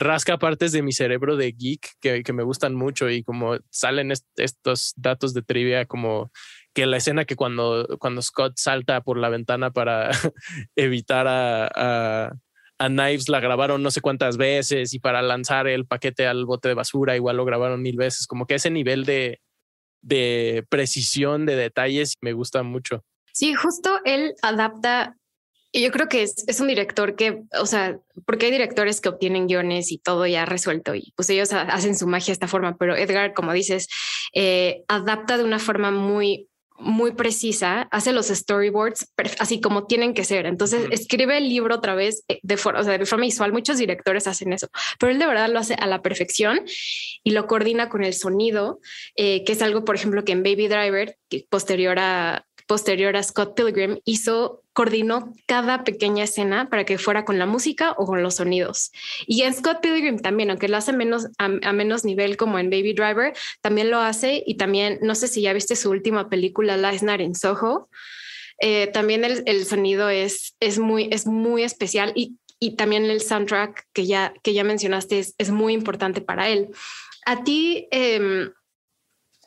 rasca 0.00 0.38
partes 0.38 0.72
de 0.72 0.82
mi 0.82 0.92
cerebro 0.92 1.36
de 1.36 1.52
geek 1.52 1.92
que, 2.00 2.22
que 2.22 2.32
me 2.32 2.42
gustan 2.42 2.74
mucho 2.74 3.10
y 3.10 3.22
como 3.22 3.58
salen 3.70 4.10
estos 4.10 4.94
datos 4.96 5.34
de 5.34 5.42
trivia 5.42 5.84
como 5.84 6.32
que 6.72 6.86
la 6.86 6.96
escena 6.96 7.26
que 7.26 7.36
cuando, 7.36 7.86
cuando 8.00 8.22
Scott 8.22 8.54
salta 8.56 9.02
por 9.02 9.18
la 9.18 9.28
ventana 9.28 9.70
para 9.70 10.10
evitar 10.74 11.28
a, 11.28 11.66
a, 11.66 12.32
a, 12.78 12.88
Knives 12.88 13.28
la 13.28 13.40
grabaron 13.40 13.82
no 13.82 13.90
sé 13.90 14.00
cuántas 14.00 14.38
veces 14.38 14.94
y 14.94 15.00
para 15.00 15.20
lanzar 15.20 15.68
el 15.68 15.86
paquete 15.86 16.26
al 16.26 16.46
bote 16.46 16.68
de 16.68 16.74
basura 16.74 17.14
igual 17.14 17.36
lo 17.36 17.44
grabaron 17.44 17.82
mil 17.82 17.96
veces, 17.96 18.26
como 18.26 18.46
que 18.46 18.54
ese 18.54 18.70
nivel 18.70 19.04
de, 19.04 19.40
de 20.00 20.64
precisión 20.70 21.44
de 21.44 21.56
detalles 21.56 22.16
me 22.22 22.32
gusta 22.32 22.62
mucho. 22.62 23.04
Sí, 23.32 23.54
justo 23.54 24.00
él 24.04 24.34
adapta 24.42 25.16
y 25.72 25.82
yo 25.82 25.90
creo 25.90 26.08
que 26.08 26.22
es, 26.22 26.44
es, 26.48 26.60
un 26.60 26.68
director 26.68 27.14
que, 27.14 27.42
o 27.58 27.66
sea, 27.66 27.98
porque 28.26 28.46
hay 28.46 28.52
directores 28.52 29.00
que 29.00 29.08
obtienen 29.08 29.46
guiones 29.46 29.92
y 29.92 29.98
todo 29.98 30.26
ya 30.26 30.44
resuelto 30.44 30.94
y 30.94 31.12
pues 31.16 31.30
ellos 31.30 31.52
hacen 31.52 31.96
su 31.96 32.06
magia 32.06 32.26
de 32.26 32.32
esta 32.32 32.48
forma, 32.48 32.76
pero 32.76 32.96
Edgar, 32.96 33.34
como 33.34 33.52
dices, 33.52 33.88
eh, 34.34 34.82
adapta 34.88 35.36
de 35.36 35.44
una 35.44 35.58
forma 35.58 35.90
muy, 35.90 36.48
muy 36.80 37.12
precisa, 37.12 37.82
hace 37.90 38.12
los 38.12 38.28
storyboards 38.28 39.12
así 39.38 39.60
como 39.60 39.86
tienen 39.86 40.14
que 40.14 40.24
ser. 40.24 40.46
Entonces 40.46 40.86
escribe 40.90 41.36
el 41.36 41.48
libro 41.48 41.76
otra 41.76 41.94
vez 41.94 42.24
eh, 42.28 42.40
de 42.42 42.56
forma, 42.56 42.80
o 42.80 42.84
sea, 42.84 42.96
de 42.96 43.06
forma 43.06 43.26
visual. 43.26 43.52
Muchos 43.52 43.78
directores 43.78 44.26
hacen 44.26 44.52
eso, 44.52 44.68
pero 44.98 45.12
él 45.12 45.18
de 45.18 45.26
verdad 45.26 45.48
lo 45.50 45.58
hace 45.58 45.74
a 45.74 45.86
la 45.86 46.02
perfección 46.02 46.62
y 47.22 47.30
lo 47.30 47.46
coordina 47.46 47.88
con 47.88 48.02
el 48.02 48.14
sonido, 48.14 48.80
eh, 49.14 49.44
que 49.44 49.52
es 49.52 49.62
algo, 49.62 49.84
por 49.84 49.94
ejemplo, 49.94 50.24
que 50.24 50.32
en 50.32 50.42
Baby 50.42 50.68
Driver, 50.68 51.16
que 51.28 51.44
posterior 51.48 51.98
a 51.98 52.46
posterior 52.70 53.16
a 53.16 53.22
Scott 53.24 53.56
Pilgrim, 53.56 53.98
hizo, 54.04 54.62
coordinó 54.72 55.34
cada 55.46 55.82
pequeña 55.82 56.22
escena 56.22 56.70
para 56.70 56.84
que 56.84 56.98
fuera 56.98 57.24
con 57.24 57.36
la 57.36 57.44
música 57.44 57.96
o 57.98 58.06
con 58.06 58.22
los 58.22 58.36
sonidos. 58.36 58.92
Y 59.26 59.42
en 59.42 59.54
Scott 59.54 59.80
Pilgrim 59.80 60.20
también, 60.20 60.50
aunque 60.50 60.68
lo 60.68 60.76
hace 60.76 60.92
menos, 60.92 61.26
a, 61.38 61.48
menos 61.48 62.04
nivel 62.04 62.36
como 62.36 62.60
en 62.60 62.70
Baby 62.70 62.92
Driver, 62.92 63.32
también 63.60 63.90
lo 63.90 63.98
hace 63.98 64.44
y 64.46 64.54
también, 64.54 65.00
no 65.02 65.16
sé 65.16 65.26
si 65.26 65.42
ya 65.42 65.52
viste 65.52 65.74
su 65.74 65.90
última 65.90 66.28
película, 66.28 66.76
Last 66.76 67.02
Night 67.02 67.22
in 67.22 67.34
Soho, 67.34 67.88
eh, 68.60 68.86
también 68.86 69.24
el, 69.24 69.66
sonido 69.66 70.08
es, 70.08 70.54
es, 70.60 70.78
muy, 70.78 71.08
es 71.10 71.26
muy 71.26 71.64
especial 71.64 72.12
y, 72.14 72.36
y 72.60 72.76
también 72.76 73.06
el 73.06 73.20
soundtrack 73.20 73.88
que 73.92 74.06
ya, 74.06 74.32
que 74.44 74.54
ya 74.54 74.62
mencionaste 74.62 75.18
es, 75.18 75.34
es 75.38 75.50
muy 75.50 75.72
importante 75.72 76.20
para 76.20 76.48
él. 76.48 76.68
A 77.26 77.42
ti, 77.42 77.88
eh, 77.90 78.52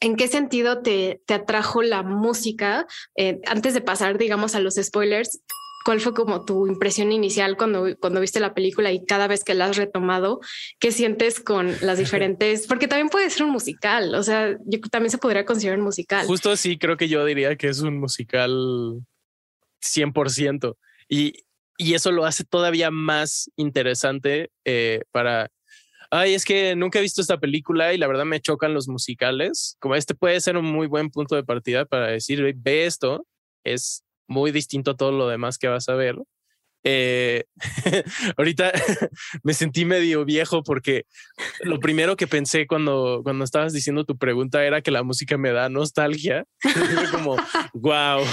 ¿En 0.04 0.18
qué 0.18 0.28
sentido 0.28 0.82
te, 0.82 1.22
atrajo 1.30 1.82
la 1.82 2.04
música? 2.04 2.86
Eh, 3.16 3.40
antes 3.48 3.74
de 3.74 3.80
pasar, 3.80 4.18
digamos, 4.18 4.54
a 4.54 4.60
los 4.60 4.76
spoilers, 4.76 5.40
¿cuál 5.86 6.02
fue 6.02 6.14
como 6.14 6.44
tu 6.44 6.68
impresión 6.68 7.14
inicial 7.14 7.56
cuando, 7.56 7.86
cuando 8.02 8.20
viste 8.20 8.42
la 8.42 8.54
película 8.54 8.92
y 8.92 9.06
cada 9.06 9.30
vez 9.30 9.46
que 9.46 9.54
la 9.54 9.68
has 9.68 9.78
retomado? 9.78 10.42
¿Qué 10.82 10.92
sientes 10.92 11.40
con 11.40 11.74
las 11.80 12.00
diferentes? 12.00 12.68
Porque 12.68 12.90
también 12.90 13.08
puede 13.08 13.30
ser 13.30 13.46
un 13.46 13.52
musical, 13.52 14.14
o 14.14 14.24
sea, 14.24 14.58
yo 14.66 14.82
también 14.92 15.10
se 15.10 15.20
podría 15.20 15.46
considerar 15.46 15.80
un 15.80 15.86
musical. 15.86 16.28
Justo 16.28 16.54
sí, 16.58 16.78
creo 16.78 16.98
que 16.98 17.08
yo 17.08 17.24
diría 17.24 17.56
que 17.56 17.70
es 17.70 17.80
un 17.80 17.98
musical 17.98 18.52
100%. 19.82 20.76
Y, 21.08 21.46
y 21.78 21.94
eso 21.94 22.12
lo 22.12 22.26
hace 22.26 22.44
todavía 22.44 22.92
más 22.92 23.50
interesante 23.56 24.52
eh, 24.66 25.04
para 25.12 25.50
ay, 26.14 26.36
es 26.36 26.46
que 26.46 26.76
nunca 26.76 27.00
he 27.00 27.02
visto 27.02 27.22
esta 27.22 27.40
película 27.40 27.94
y 27.94 27.98
la 27.98 28.08
verdad 28.08 28.26
me 28.26 28.40
chocan 28.40 28.74
los 28.74 28.88
musicales. 28.88 29.78
Como 29.80 29.96
este 29.96 30.14
puede 30.14 30.40
ser 30.42 30.58
un 30.58 30.66
muy 30.66 30.86
buen 30.88 31.10
punto 31.10 31.36
de 31.36 31.44
partida 31.44 31.86
para 31.86 32.08
decir, 32.08 32.54
ve 32.56 32.86
esto, 32.86 33.26
es 33.64 34.04
muy 34.28 34.52
distinto 34.52 34.92
a 34.92 34.96
todo 34.98 35.12
lo 35.12 35.28
demás 35.28 35.58
que 35.58 35.68
vas 35.68 35.90
a 35.90 35.96
ver. 35.96 36.16
Eh, 36.84 37.46
ahorita 38.38 38.72
me 39.44 39.54
sentí 39.54 39.86
medio 39.86 40.26
viejo 40.26 40.64
porque 40.64 41.06
lo 41.62 41.80
primero 41.80 42.18
que 42.18 42.28
pensé 42.28 42.68
cuando, 42.68 43.22
cuando 43.24 43.46
estabas 43.46 43.72
diciendo 43.72 44.04
tu 44.04 44.18
pregunta 44.18 44.66
era 44.66 44.82
que 44.82 44.92
la 44.92 45.04
música 45.04 45.38
me 45.38 45.52
da 45.52 45.70
nostalgia. 45.70 46.46
como, 47.12 47.38
wow, 47.74 48.24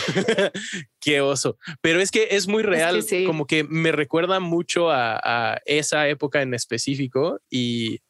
qué 1.00 1.20
oso. 1.20 1.58
Pero 1.80 2.00
es 2.00 2.10
que 2.10 2.28
es 2.32 2.48
muy 2.48 2.62
real, 2.62 3.04
como 3.26 3.46
que 3.46 3.64
me 3.64 3.92
recuerda 3.92 4.40
mucho 4.40 4.90
a, 4.90 5.20
a 5.22 5.60
esa 5.64 6.08
época 6.08 6.42
en 6.42 6.54
específico 6.54 7.40
y 7.50 8.00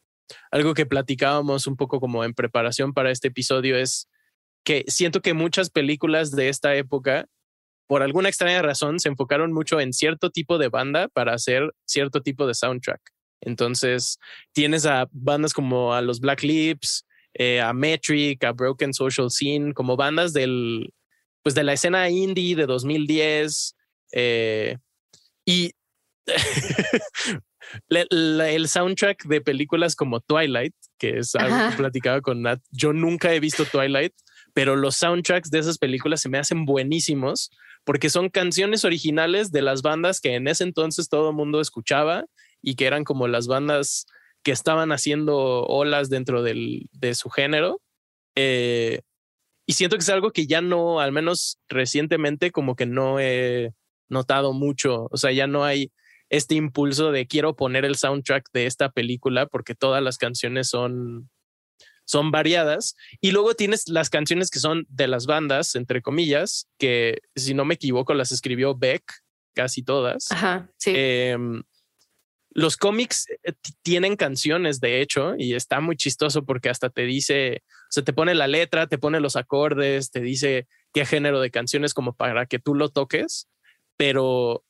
algo 0.49 0.73
que 0.73 0.85
platicábamos 0.85 1.67
un 1.67 1.75
poco 1.75 1.99
como 1.99 2.23
en 2.23 2.33
preparación 2.33 2.93
para 2.93 3.11
este 3.11 3.27
episodio 3.27 3.77
es 3.77 4.09
que 4.63 4.85
siento 4.87 5.21
que 5.21 5.33
muchas 5.33 5.69
películas 5.69 6.31
de 6.31 6.49
esta 6.49 6.75
época 6.75 7.27
por 7.91 8.03
alguna 8.03 8.29
extraña 8.29 8.61
razón 8.61 9.01
se 9.01 9.09
enfocaron 9.09 9.51
mucho 9.51 9.81
en 9.81 9.91
cierto 9.91 10.29
tipo 10.29 10.57
de 10.57 10.69
banda 10.69 11.09
para 11.09 11.33
hacer 11.33 11.73
cierto 11.83 12.21
tipo 12.21 12.47
de 12.47 12.53
soundtrack. 12.53 13.01
Entonces 13.41 14.17
tienes 14.53 14.85
a 14.85 15.09
bandas 15.11 15.51
como 15.51 15.93
a 15.93 16.01
los 16.01 16.21
Black 16.21 16.41
Lips, 16.41 17.05
eh, 17.33 17.59
a 17.59 17.73
Metric, 17.73 18.41
a 18.45 18.53
Broken 18.53 18.93
Social 18.93 19.29
Scene, 19.29 19.73
como 19.73 19.97
bandas 19.97 20.31
del, 20.31 20.93
pues 21.43 21.53
de 21.53 21.65
la 21.65 21.73
escena 21.73 22.09
indie 22.09 22.55
de 22.55 22.65
2010. 22.65 23.75
Eh, 24.13 24.77
y 25.43 25.73
el 27.89 28.67
soundtrack 28.69 29.25
de 29.25 29.41
películas 29.41 29.97
como 29.97 30.21
Twilight, 30.21 30.75
que 30.97 31.17
es 31.17 31.35
algo 31.35 31.71
que 31.71 31.75
platicaba 31.75 32.21
con 32.21 32.41
Nat, 32.41 32.61
yo 32.69 32.93
nunca 32.93 33.33
he 33.33 33.41
visto 33.41 33.65
Twilight, 33.65 34.13
pero 34.53 34.77
los 34.77 34.95
soundtracks 34.95 35.49
de 35.49 35.59
esas 35.59 35.77
películas 35.77 36.21
se 36.21 36.29
me 36.29 36.37
hacen 36.37 36.63
buenísimos 36.63 37.51
porque 37.83 38.09
son 38.09 38.29
canciones 38.29 38.85
originales 38.85 39.51
de 39.51 39.61
las 39.61 39.81
bandas 39.81 40.21
que 40.21 40.35
en 40.35 40.47
ese 40.47 40.63
entonces 40.63 41.09
todo 41.09 41.29
el 41.29 41.35
mundo 41.35 41.61
escuchaba 41.61 42.25
y 42.61 42.75
que 42.75 42.85
eran 42.85 43.03
como 43.03 43.27
las 43.27 43.47
bandas 43.47 44.05
que 44.43 44.51
estaban 44.51 44.91
haciendo 44.91 45.63
olas 45.65 46.09
dentro 46.09 46.43
del, 46.43 46.87
de 46.91 47.15
su 47.15 47.29
género. 47.29 47.81
Eh, 48.35 49.01
y 49.65 49.73
siento 49.73 49.95
que 49.95 50.01
es 50.01 50.09
algo 50.09 50.31
que 50.31 50.47
ya 50.47 50.61
no, 50.61 50.99
al 50.99 51.11
menos 51.11 51.59
recientemente, 51.69 52.51
como 52.51 52.75
que 52.75 52.85
no 52.85 53.19
he 53.19 53.73
notado 54.09 54.53
mucho. 54.53 55.07
O 55.11 55.17
sea, 55.17 55.31
ya 55.31 55.47
no 55.47 55.63
hay 55.63 55.91
este 56.29 56.55
impulso 56.55 57.11
de 57.11 57.27
quiero 57.27 57.55
poner 57.55 57.85
el 57.85 57.95
soundtrack 57.95 58.49
de 58.53 58.65
esta 58.65 58.89
película 58.89 59.47
porque 59.47 59.75
todas 59.75 60.01
las 60.01 60.17
canciones 60.17 60.69
son 60.69 61.29
son 62.11 62.29
variadas. 62.29 62.97
Y 63.21 63.31
luego 63.31 63.53
tienes 63.53 63.87
las 63.87 64.09
canciones 64.09 64.49
que 64.49 64.59
son 64.59 64.85
de 64.89 65.07
las 65.07 65.25
bandas, 65.27 65.75
entre 65.75 66.01
comillas, 66.01 66.67
que 66.77 67.21
si 67.35 67.53
no 67.53 67.63
me 67.63 67.75
equivoco 67.75 68.13
las 68.13 68.33
escribió 68.33 68.75
Beck, 68.75 69.03
casi 69.55 69.81
todas. 69.81 70.29
Ajá, 70.29 70.69
sí. 70.77 70.91
Em, 70.93 71.63
los 72.53 72.75
cómics 72.75 73.27
eh, 73.43 73.53
tienen 73.81 74.17
canciones, 74.17 74.81
de 74.81 74.99
hecho, 74.99 75.35
y 75.37 75.53
está 75.53 75.79
muy 75.79 75.95
chistoso 75.95 76.43
porque 76.43 76.69
hasta 76.69 76.89
te 76.89 77.03
dice, 77.03 77.63
o 77.65 77.91
sea, 77.91 78.03
te 78.03 78.11
pone 78.11 78.35
la 78.35 78.47
letra, 78.47 78.87
te 78.87 78.97
pone 78.97 79.21
los 79.21 79.37
acordes, 79.37 80.11
te 80.11 80.19
dice 80.19 80.67
qué 80.93 81.05
género 81.05 81.39
de 81.39 81.49
canciones 81.49 81.93
como 81.93 82.13
para 82.13 82.45
que 82.45 82.59
tú 82.59 82.75
lo 82.75 82.89
toques, 82.89 83.47
pero 83.95 84.65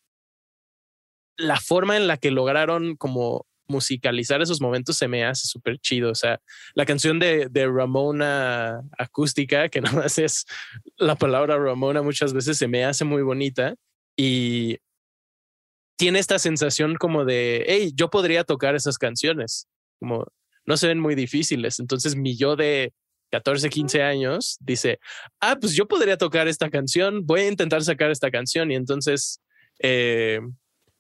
la 1.38 1.60
forma 1.60 1.98
en 1.98 2.06
la 2.06 2.18
que 2.18 2.30
lograron 2.30 2.96
como 2.98 3.48
musicalizar 3.72 4.42
esos 4.42 4.62
momentos 4.62 4.98
se 4.98 5.08
me 5.08 5.26
hace 5.26 5.48
súper 5.48 5.80
chido. 5.80 6.12
O 6.12 6.16
sea, 6.16 6.40
la 6.76 6.86
canción 6.86 7.18
de, 7.20 7.48
de, 7.50 7.68
Ramona 7.68 8.82
acústica, 8.98 9.70
que 9.70 9.82
nada 9.82 9.98
más 9.98 10.18
es 10.20 10.46
la 10.98 11.16
palabra 11.16 11.58
Ramona, 11.58 12.02
muchas 12.02 12.34
veces 12.34 12.58
se 12.58 12.68
me 12.68 12.86
hace 12.86 13.06
muy 13.06 13.24
bonita 13.24 13.76
y 14.16 14.78
tiene 15.98 16.20
esta 16.20 16.40
sensación 16.40 16.96
como 16.96 17.26
de, 17.26 17.64
hey, 17.68 17.92
yo 17.96 18.10
podría 18.10 18.44
tocar 18.44 18.76
esas 18.76 18.98
canciones, 18.98 19.68
como 20.00 20.26
no 20.66 20.78
se 20.78 20.88
ven 20.88 21.00
muy 21.00 21.16
difíciles. 21.16 21.80
Entonces 21.80 22.16
mi 22.16 22.36
yo 22.36 22.56
de 22.56 22.94
14, 23.32 23.70
15 23.70 24.04
años 24.04 24.58
dice, 24.60 25.00
ah, 25.40 25.58
pues 25.60 25.74
yo 25.74 25.88
podría 25.88 26.18
tocar 26.18 26.48
esta 26.48 26.70
canción, 26.70 27.26
voy 27.26 27.42
a 27.42 27.48
intentar 27.48 27.84
sacar 27.84 28.12
esta 28.12 28.30
canción 28.30 28.72
y 28.72 28.76
entonces... 28.76 29.42
Eh, 29.80 30.40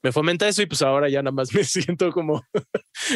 me 0.03 0.11
fomenta 0.11 0.47
eso 0.47 0.61
y 0.61 0.65
pues 0.65 0.81
ahora 0.81 1.09
ya 1.09 1.21
nada 1.21 1.33
más 1.33 1.53
me 1.55 1.63
siento 1.63 2.11
como, 2.11 2.43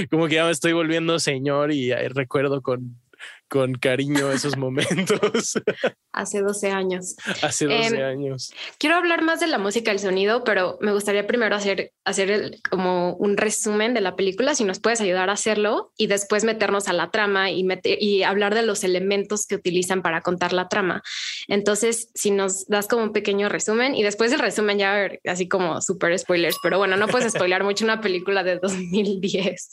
como 0.10 0.28
que 0.28 0.36
ya 0.36 0.46
me 0.46 0.52
estoy 0.52 0.74
volviendo 0.74 1.20
señor 1.20 1.72
y 1.72 1.94
recuerdo 1.94 2.62
con, 2.62 3.00
con 3.48 3.76
cariño 3.76 4.32
esos 4.32 4.58
momentos. 4.58 5.54
Hace 6.12 6.42
12 6.42 6.72
años. 6.72 7.16
Hace 7.42 7.66
12 7.66 7.86
em, 7.88 8.04
años. 8.04 8.54
Quiero 8.80 8.96
hablar 8.96 9.22
más 9.22 9.40
de 9.40 9.48
la 9.48 9.58
música 9.58 9.92
y 9.92 9.96
el 9.96 10.00
sonido, 10.00 10.44
pero 10.44 10.78
me 10.82 10.92
gustaría 10.92 11.28
primero 11.28 11.56
hacer, 11.56 11.92
hacer 12.06 12.60
como 12.70 13.14
un 13.16 13.38
resumen 13.38 13.94
de 13.94 14.02
la 14.02 14.16
película, 14.16 14.56
si 14.56 14.64
nos 14.64 14.80
puedes 14.80 15.02
ayudar 15.02 15.30
a 15.30 15.34
hacerlo, 15.34 15.92
y 15.98 16.08
después 16.08 16.44
meternos 16.44 16.88
a 16.88 16.94
la 16.94 17.12
trama 17.12 17.52
y, 17.52 17.68
y 18.00 18.24
hablar 18.24 18.56
de 18.56 18.64
los 18.64 18.84
elementos 18.84 19.46
que 19.46 19.56
utilizan 19.56 20.02
para 20.02 20.22
contar 20.22 20.54
la 20.54 20.68
trama. 20.68 21.04
Entonces, 21.48 22.10
si 22.16 22.32
nos 22.32 22.66
das 22.68 22.88
como 22.88 23.04
un 23.04 23.14
pequeño 23.14 23.50
resumen 23.50 23.96
y 23.96 24.04
después 24.04 24.32
del 24.32 24.40
resumen 24.40 24.80
ya 24.80 25.10
así 25.26 25.48
como 25.48 25.82
super 25.82 26.18
spoilers, 26.18 26.58
pero 26.64 26.78
bueno, 26.78 26.98
no 26.98 27.08
puedes 27.08 27.34
spoiler 27.34 27.64
mucho 27.64 27.86
una 27.86 28.02
película 28.02 28.44
de 28.44 28.58
2010. 28.60 29.68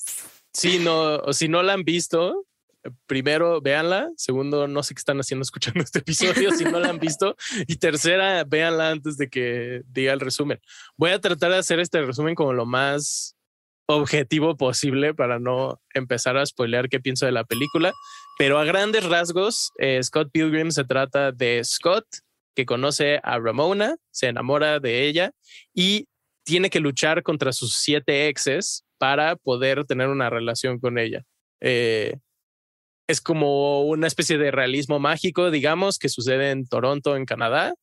Sí, 0.52 0.78
no, 0.78 1.32
si 1.32 1.48
no 1.48 1.62
la 1.62 1.72
han 1.72 1.84
visto, 1.84 2.44
primero, 3.06 3.60
véanla. 3.60 4.10
Segundo, 4.16 4.66
no 4.68 4.82
sé 4.82 4.94
qué 4.94 4.98
están 4.98 5.18
haciendo 5.18 5.42
escuchando 5.42 5.80
este 5.84 6.00
episodio 6.00 6.50
si 6.52 6.64
no 6.64 6.80
la 6.80 6.88
han 6.88 6.98
visto. 6.98 7.36
Y 7.66 7.76
tercera, 7.76 8.44
véanla 8.44 8.90
antes 8.90 9.16
de 9.16 9.28
que 9.28 9.82
diga 9.86 10.12
el 10.12 10.20
resumen. 10.20 10.60
Voy 10.96 11.10
a 11.10 11.20
tratar 11.20 11.52
de 11.52 11.58
hacer 11.58 11.80
este 11.80 12.02
resumen 12.02 12.34
como 12.34 12.52
lo 12.52 12.66
más 12.66 13.36
objetivo 13.86 14.56
posible 14.56 15.14
para 15.14 15.38
no 15.38 15.80
empezar 15.92 16.36
a 16.36 16.46
spoilear 16.46 16.88
qué 16.88 17.00
pienso 17.00 17.26
de 17.26 17.32
la 17.32 17.44
película. 17.44 17.92
Pero 18.38 18.58
a 18.58 18.64
grandes 18.64 19.04
rasgos, 19.04 19.70
eh, 19.78 20.02
Scott 20.02 20.30
Pilgrim 20.32 20.70
se 20.70 20.84
trata 20.84 21.32
de 21.32 21.62
Scott, 21.64 22.06
que 22.54 22.66
conoce 22.66 23.20
a 23.22 23.38
Ramona, 23.38 23.96
se 24.10 24.28
enamora 24.28 24.78
de 24.78 25.06
ella 25.06 25.32
y 25.74 26.06
tiene 26.44 26.70
que 26.70 26.80
luchar 26.80 27.22
contra 27.22 27.52
sus 27.52 27.76
siete 27.76 28.28
exes 28.28 28.84
para 28.98 29.36
poder 29.36 29.84
tener 29.84 30.08
una 30.08 30.28
relación 30.28 30.78
con 30.78 30.98
ella. 30.98 31.24
Eh, 31.60 32.16
es 33.12 33.20
como 33.20 33.82
una 33.82 34.06
especie 34.06 34.38
de 34.38 34.50
realismo 34.50 34.98
mágico, 34.98 35.50
digamos, 35.50 35.98
que 35.98 36.08
sucede 36.08 36.50
en 36.50 36.66
Toronto, 36.66 37.16
en 37.16 37.26
Canadá. 37.26 37.74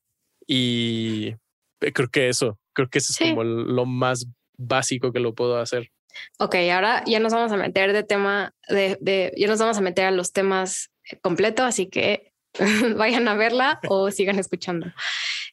Y 0.45 1.35
creo 1.79 2.09
que 2.09 2.29
eso, 2.29 2.57
creo 2.73 2.89
que 2.89 2.97
eso 2.97 3.13
es 3.13 3.29
como 3.29 3.43
lo 3.43 3.85
más 3.85 4.25
básico 4.57 5.13
que 5.13 5.19
lo 5.19 5.33
puedo 5.33 5.59
hacer. 5.59 5.91
Ok, 6.39 6.55
ahora 6.73 7.03
ya 7.05 7.19
nos 7.19 7.33
vamos 7.33 7.51
a 7.51 7.57
meter 7.57 7.93
de 7.93 8.03
tema, 8.03 8.53
de, 8.67 8.97
de 8.99 9.33
ya 9.37 9.47
nos 9.47 9.59
vamos 9.59 9.77
a 9.77 9.81
meter 9.81 10.05
a 10.05 10.11
los 10.11 10.33
temas 10.33 10.91
completos, 11.21 11.65
así 11.65 11.87
que 11.87 12.28
vayan 12.95 13.27
a 13.27 13.35
verla 13.35 13.79
o 13.87 14.11
sigan 14.11 14.39
escuchando. 14.39 14.87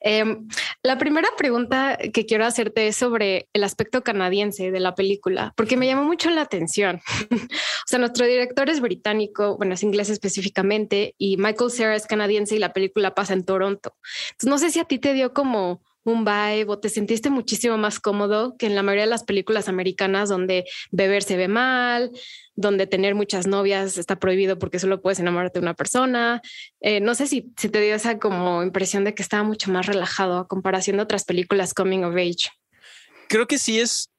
Em, 0.01 0.49
la 0.83 0.99
primera 0.99 1.29
pregunta 1.37 1.99
que 2.13 2.27
quiero 2.27 2.45
hacerte 2.45 2.89
es 2.89 2.97
sobre 2.97 3.49
el 3.53 3.65
aspecto 3.65 4.03
canadiense 4.03 4.71
de 4.71 4.81
la 4.81 4.95
película, 4.95 5.53
porque 5.57 5.77
me 5.77 5.87
llamó 5.87 6.05
mucho 6.05 6.31
la 6.31 6.43
atención. 6.43 7.01
o 7.31 7.87
sea, 7.87 7.99
nuestro 7.99 8.27
director 8.27 8.69
es 8.71 8.81
británico, 8.81 9.57
bueno, 9.57 9.75
es 9.75 9.83
inglés 9.83 10.11
específicamente, 10.11 11.15
y 11.19 11.37
Michael 11.37 11.71
Cera 11.71 11.97
es 11.97 12.07
canadiense 12.07 12.57
y 12.57 12.59
la 12.59 12.73
película 12.73 13.15
pasa 13.15 13.35
en 13.35 13.45
Toronto. 13.45 13.95
No 14.45 14.59
sé 14.59 14.71
si 14.71 14.81
a 14.81 14.85
ti 14.85 14.99
te 14.99 15.15
dio 15.15 15.33
como 15.33 15.83
un 16.11 16.25
vibe 16.25 16.67
o 16.69 16.79
te 16.79 16.89
sentiste 16.89 17.31
muchísimo 17.31 17.77
más 17.79 18.01
cómodo 18.01 18.57
que 18.57 18.67
en 18.67 18.75
la 18.75 18.83
mayoría 18.83 19.05
de 19.05 19.11
las 19.11 19.25
películas 19.25 19.69
americanas 19.69 20.29
donde 20.29 20.65
beber 20.91 21.23
se 21.23 21.37
ve 21.37 21.49
mal, 21.49 22.11
donde 22.55 22.87
tener 22.87 23.15
muchas 23.15 23.47
novias 23.47 23.99
está 23.99 24.19
prohibido 24.19 24.59
porque 24.59 24.79
solo 24.79 25.03
puedes 25.03 25.19
enamorarte 25.19 25.59
de 25.59 25.65
una 25.65 25.75
persona. 25.75 26.41
Eh, 26.81 27.01
no 27.01 27.15
sé 27.15 27.27
si, 27.27 27.53
si 27.57 27.69
te 27.69 27.81
dio 27.81 27.95
esa 27.95 28.19
como 28.19 28.63
impresión 28.63 29.05
de 29.05 29.15
que 29.15 29.23
estaba 29.23 29.43
mucho 29.43 29.71
más 29.71 29.87
relajado 29.87 30.39
a 30.39 30.49
comparación 30.49 30.97
de 30.97 31.03
otras 31.03 31.25
películas 31.25 31.75
coming 31.75 32.05
of 32.05 32.15
age. 32.15 32.51
Creo 33.29 33.47
que 33.47 33.59
sí 33.59 33.81
es 33.81 34.11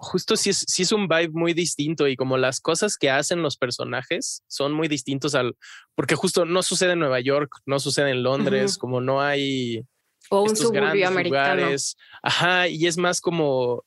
justo 0.00 0.34
sí 0.34 0.48
es, 0.48 0.64
sí 0.66 0.82
es 0.82 0.92
un 0.92 1.08
vibe 1.08 1.32
muy 1.32 1.52
distinto 1.52 2.08
y 2.08 2.16
como 2.16 2.38
las 2.38 2.60
cosas 2.60 2.96
que 2.96 3.10
hacen 3.10 3.42
los 3.42 3.58
personajes 3.58 4.42
son 4.48 4.72
muy 4.72 4.88
distintos 4.88 5.34
al, 5.34 5.56
porque 5.94 6.14
justo 6.14 6.46
no 6.46 6.62
sucede 6.62 6.92
en 6.92 7.00
Nueva 7.00 7.20
York, 7.20 7.52
no 7.66 7.78
sucede 7.78 8.10
en 8.10 8.22
Londres, 8.22 8.78
como 8.78 9.02
no 9.02 9.20
hay 9.20 9.84
o 10.28 10.42
un 10.42 10.56
suburbio 10.56 11.08
americano. 11.08 11.68
Ajá, 12.22 12.68
y 12.68 12.86
es 12.86 12.96
más 12.96 13.20
como 13.20 13.84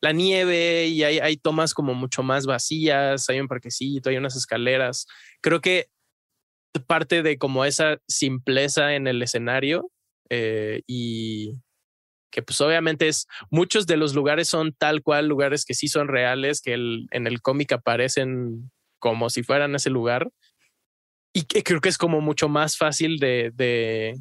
la 0.00 0.12
nieve 0.12 0.86
y 0.86 1.02
hay, 1.02 1.18
hay 1.18 1.36
tomas 1.36 1.72
como 1.72 1.94
mucho 1.94 2.22
más 2.22 2.44
vacías, 2.44 3.28
hay 3.30 3.40
un 3.40 3.48
parquecito, 3.48 4.10
hay 4.10 4.18
unas 4.18 4.36
escaleras. 4.36 5.06
Creo 5.40 5.60
que 5.60 5.88
parte 6.86 7.22
de 7.22 7.38
como 7.38 7.64
esa 7.64 7.98
simpleza 8.06 8.94
en 8.94 9.06
el 9.06 9.22
escenario 9.22 9.90
eh, 10.28 10.82
y 10.86 11.54
que 12.30 12.42
pues 12.42 12.60
obviamente 12.60 13.08
es 13.08 13.26
muchos 13.48 13.86
de 13.86 13.96
los 13.96 14.14
lugares 14.14 14.48
son 14.48 14.72
tal 14.72 15.02
cual 15.02 15.28
lugares 15.28 15.64
que 15.64 15.74
sí 15.74 15.88
son 15.88 16.08
reales, 16.08 16.60
que 16.60 16.74
el, 16.74 17.06
en 17.12 17.26
el 17.26 17.40
cómic 17.40 17.72
aparecen 17.72 18.70
como 18.98 19.30
si 19.30 19.42
fueran 19.42 19.74
ese 19.74 19.90
lugar 19.90 20.30
y 21.32 21.42
que 21.42 21.62
creo 21.62 21.80
que 21.80 21.88
es 21.88 21.98
como 21.98 22.20
mucho 22.20 22.48
más 22.48 22.76
fácil 22.76 23.18
de, 23.18 23.52
de 23.54 24.20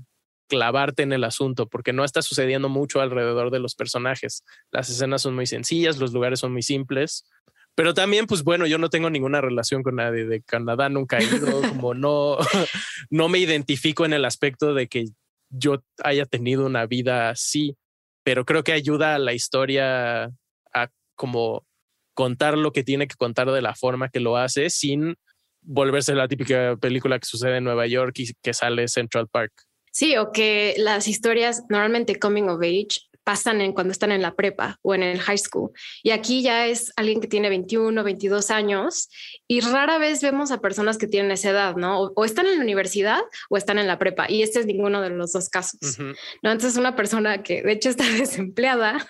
clavarte 0.53 1.01
en 1.01 1.13
el 1.13 1.23
asunto, 1.23 1.67
porque 1.67 1.93
no 1.93 2.05
está 2.05 2.21
sucediendo 2.21 2.69
mucho 2.69 3.01
alrededor 3.01 3.49
de 3.49 3.59
los 3.59 3.73
personajes. 3.73 4.43
Las 4.71 4.87
escenas 4.87 5.23
son 5.23 5.33
muy 5.33 5.47
sencillas, 5.47 5.97
los 5.97 6.13
lugares 6.13 6.39
son 6.39 6.51
muy 6.51 6.61
simples, 6.61 7.25
pero 7.73 7.95
también, 7.95 8.27
pues 8.27 8.43
bueno, 8.43 8.67
yo 8.67 8.77
no 8.77 8.91
tengo 8.91 9.09
ninguna 9.09 9.41
relación 9.41 9.81
con 9.81 9.95
nadie 9.95 10.25
de 10.25 10.43
Canadá, 10.43 10.89
nunca 10.89 11.17
he 11.17 11.23
ido, 11.23 11.61
como 11.69 11.95
no, 11.95 12.37
no 13.09 13.29
me 13.29 13.39
identifico 13.39 14.05
en 14.05 14.13
el 14.13 14.25
aspecto 14.25 14.75
de 14.75 14.87
que 14.87 15.05
yo 15.49 15.83
haya 16.03 16.25
tenido 16.25 16.67
una 16.67 16.85
vida 16.85 17.29
así, 17.29 17.75
pero 18.23 18.45
creo 18.45 18.63
que 18.63 18.73
ayuda 18.73 19.15
a 19.15 19.19
la 19.19 19.33
historia 19.33 20.25
a 20.71 20.89
como 21.15 21.65
contar 22.13 22.59
lo 22.59 22.73
que 22.73 22.83
tiene 22.83 23.07
que 23.07 23.15
contar 23.15 23.49
de 23.49 23.61
la 23.63 23.73
forma 23.73 24.09
que 24.09 24.19
lo 24.19 24.37
hace 24.37 24.69
sin 24.69 25.15
volverse 25.61 26.13
la 26.13 26.27
típica 26.27 26.77
película 26.77 27.17
que 27.17 27.25
sucede 27.25 27.57
en 27.57 27.63
Nueva 27.63 27.87
York 27.87 28.13
y 28.19 28.33
que 28.43 28.53
sale 28.53 28.87
Central 28.87 29.27
Park. 29.27 29.51
Sí, 29.93 30.17
o 30.17 30.31
que 30.31 30.73
las 30.77 31.07
historias 31.07 31.63
normalmente 31.69 32.17
coming 32.17 32.49
of 32.49 32.61
age 32.61 33.07
pasan 33.23 33.61
en 33.61 33.73
cuando 33.73 33.91
están 33.91 34.11
en 34.11 34.23
la 34.23 34.35
prepa 34.35 34.79
o 34.81 34.95
en 34.95 35.03
el 35.03 35.19
high 35.19 35.37
school. 35.37 35.71
Y 36.01 36.09
aquí 36.09 36.41
ya 36.41 36.65
es 36.65 36.91
alguien 36.95 37.21
que 37.21 37.27
tiene 37.27 37.49
21, 37.49 38.03
22 38.03 38.51
años 38.51 39.09
y 39.47 39.61
rara 39.61 39.99
vez 39.99 40.21
vemos 40.21 40.51
a 40.51 40.61
personas 40.61 40.97
que 40.97 41.07
tienen 41.07 41.31
esa 41.31 41.51
edad, 41.51 41.75
¿no? 41.75 42.01
O, 42.01 42.25
están 42.25 42.47
en 42.47 42.57
la 42.57 42.63
universidad 42.63 43.21
o 43.49 43.57
están 43.57 43.77
en 43.77 43.87
la 43.87 43.99
prepa. 43.99 44.29
Y 44.29 44.41
este 44.41 44.59
es 44.59 44.65
ninguno 44.65 44.99
de 45.01 45.11
los 45.11 45.31
dos 45.31 45.49
casos. 45.49 45.99
¿no? 45.99 46.51
Entonces 46.51 46.75
una 46.75 46.95
persona 46.95 47.43
que 47.43 47.61
de 47.61 47.71
hecho 47.71 47.89
está 47.89 48.03
desempleada 48.09 49.07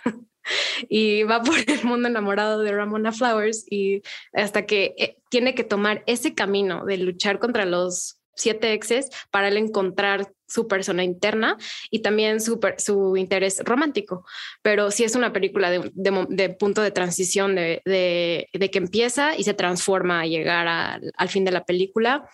y 0.89 1.23
va 1.23 1.41
por 1.41 1.57
el 1.57 1.83
mundo 1.85 2.09
enamorado 2.09 2.59
de 2.59 2.73
Ramona 2.73 3.13
Flowers 3.13 3.65
y 3.69 4.01
hasta 4.33 4.65
que 4.65 4.93
eh, 4.97 5.17
tiene 5.29 5.55
que 5.55 5.63
tomar 5.63 6.03
ese 6.07 6.35
camino 6.35 6.85
de 6.85 6.97
luchar 6.97 7.39
contra 7.39 7.65
los 7.65 8.19
siete 8.35 8.73
exes 8.73 9.09
para 9.31 9.47
él 9.47 9.57
encontrar 9.57 10.31
su 10.53 10.67
persona 10.67 11.03
interna 11.03 11.57
y 11.89 11.99
también 11.99 12.39
su, 12.39 12.59
su 12.77 13.17
interés 13.17 13.61
romántico. 13.63 14.25
Pero 14.61 14.91
sí 14.91 15.03
es 15.03 15.15
una 15.15 15.33
película 15.33 15.71
de, 15.71 16.49
punto 16.59 16.81
de 16.81 16.91
transición, 16.91 17.55
de, 17.55 17.81
que 17.83 18.77
empieza 18.77 19.35
y 19.35 19.43
se 19.43 19.53
transforma 19.53 20.21
a 20.21 20.25
llegar 20.27 21.01
al 21.17 21.29
fin 21.29 21.43
de 21.45 21.51
la 21.51 21.65
película 21.65 22.29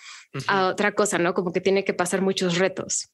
a 0.48 0.68
otra 0.68 0.94
cosa, 0.94 1.18
¿no? 1.18 1.34
Como 1.34 1.54
que 1.54 1.62
tiene 1.62 1.84
que 1.84 1.94
pasar 1.94 2.22
muchos 2.22 2.58
retos. 2.58 3.10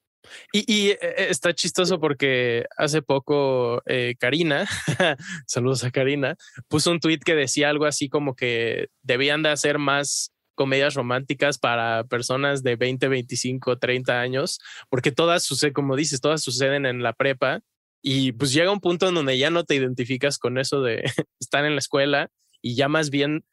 Y, 0.52 0.90
eh, 0.90 0.98
eh, 1.02 1.28
está 1.30 1.54
chistoso 1.54 2.00
porque 2.00 2.66
hace 2.78 3.04
poco 3.04 3.84
eh, 3.86 4.16
Karina, 4.20 4.68
saludos 5.46 5.84
a 5.84 5.92
Karina, 5.92 6.36
puso 6.68 6.90
un 6.90 7.00
tweet 7.00 7.20
que 7.20 7.36
decía 7.36 7.70
algo 7.70 7.86
así 7.86 8.10
como 8.10 8.36
que 8.36 8.88
debían 9.04 9.44
de 9.44 9.50
hacer 9.50 9.78
más 9.78 10.32
comedias 10.56 10.96
románticas 10.96 11.58
para 11.58 12.04
personas 12.06 12.64
de 12.64 12.76
20, 12.76 13.08
25, 13.08 13.78
30 13.78 14.20
años, 14.20 14.60
porque 14.90 15.12
todas 15.12 15.44
suceden, 15.44 15.74
como 15.74 15.96
dices, 15.96 16.22
todas 16.22 16.42
suceden 16.42 16.86
en 16.86 17.04
la 17.04 17.14
prepa 17.14 17.62
y 18.02 18.32
pues 18.34 18.54
llega 18.54 18.72
un 18.72 18.82
punto 18.82 19.10
en 19.10 19.16
donde 19.16 19.38
ya 19.38 19.50
no 19.50 19.64
te 19.64 19.76
identificas 19.76 20.38
con 20.38 20.58
eso 20.58 20.82
de 20.82 21.04
estar 21.40 21.66
en 21.66 21.74
la 21.74 21.80
escuela 21.80 22.30
y 22.62 22.76
ya 22.76 22.88
más 22.88 23.10
bien 23.10 23.46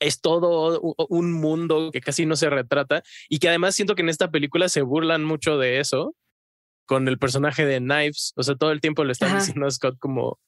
es 0.00 0.20
todo 0.20 0.80
un 1.08 1.32
mundo 1.32 1.90
que 1.92 2.00
casi 2.00 2.26
no 2.26 2.36
se 2.36 2.50
retrata 2.50 3.02
y 3.28 3.38
que 3.38 3.48
además 3.48 3.74
siento 3.74 3.94
que 3.94 4.02
en 4.02 4.08
esta 4.08 4.30
película 4.30 4.68
se 4.68 4.82
burlan 4.82 5.24
mucho 5.24 5.58
de 5.58 5.80
eso 5.80 6.14
con 6.86 7.06
el 7.06 7.18
personaje 7.18 7.66
de 7.66 7.78
Knives. 7.78 8.32
O 8.36 8.42
sea, 8.42 8.56
todo 8.56 8.72
el 8.72 8.80
tiempo 8.80 9.04
le 9.04 9.12
están 9.12 9.36
diciendo 9.38 9.66
a 9.66 9.70
Scott 9.70 9.98
como, 9.98 10.38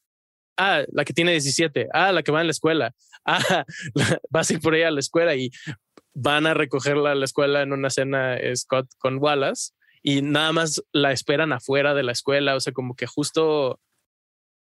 ah, 0.57 0.85
la 0.93 1.05
que 1.05 1.13
tiene 1.13 1.33
17, 1.33 1.89
ah, 1.93 2.13
la 2.13 2.23
que 2.23 2.33
va 2.33 2.41
en 2.41 2.47
la 2.47 2.53
escuela, 2.53 2.95
ah, 3.27 3.65
vas 4.31 4.51
a 4.51 4.55
ir 4.55 4.61
por 4.61 4.75
ella 4.75 4.89
a 4.89 4.93
la 4.93 5.01
escuela 5.01 5.35
y 5.35 5.51
van 6.15 6.47
a 6.47 6.55
recogerla 6.55 7.13
a 7.13 7.15
la 7.15 7.25
escuela 7.25 7.63
en 7.63 7.73
una 7.73 7.91
cena 7.91 8.39
Scott 8.55 8.89
con 8.99 9.19
Wallace 9.19 9.73
y 10.03 10.23
nada 10.23 10.53
más 10.53 10.83
la 10.93 11.13
esperan 11.13 11.53
afuera 11.53 11.95
de 11.95 12.03
la 12.03 12.13
escuela. 12.13 12.57
O 12.57 12.61
sea, 12.61 12.73
como 12.73 12.95
que 12.95 13.07
justo 13.07 13.81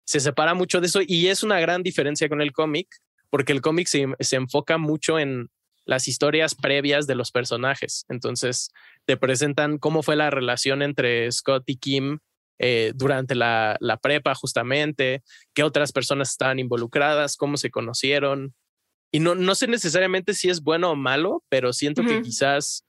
se 0.04 0.20
separa 0.20 0.54
mucho 0.54 0.80
de 0.80 0.86
eso 0.86 1.00
y 1.06 1.26
es 1.28 1.42
una 1.42 1.60
gran 1.60 1.82
diferencia 1.82 2.28
con 2.28 2.40
el 2.40 2.52
cómic 2.52 2.88
porque 3.30 3.52
el 3.52 3.60
cómic 3.60 3.88
se, 3.88 4.36
enfoca 4.36 4.78
mucho 4.78 5.18
en 5.18 5.50
las 5.84 6.08
historias 6.08 6.54
previas 6.54 7.06
de 7.06 7.14
los 7.14 7.30
personajes. 7.30 8.04
Entonces, 8.08 8.70
te 9.04 9.16
presentan 9.16 9.78
cómo 9.78 10.02
fue 10.02 10.16
la 10.16 10.30
relación 10.30 10.82
entre 10.82 11.30
Scott 11.30 11.64
y 11.66 11.76
Kim 11.76 12.18
eh, 12.58 12.92
durante 12.94 13.34
la, 13.34 13.78
prepa, 14.02 14.34
justamente, 14.34 15.22
qué 15.54 15.62
otras 15.62 15.92
personas 15.92 16.30
estaban 16.30 16.58
involucradas, 16.58 17.36
cómo 17.36 17.56
se 17.56 17.70
conocieron. 17.70 18.54
Y 19.16 19.18
no, 19.18 19.34
no 19.34 19.54
sé 19.54 19.66
necesariamente 19.66 20.34
si 20.34 20.50
es 20.50 20.62
bueno 20.62 20.90
o 20.90 20.94
malo, 20.94 21.42
pero 21.48 21.72
siento 21.72 22.02
que 22.02 22.20
quizás 22.20 22.84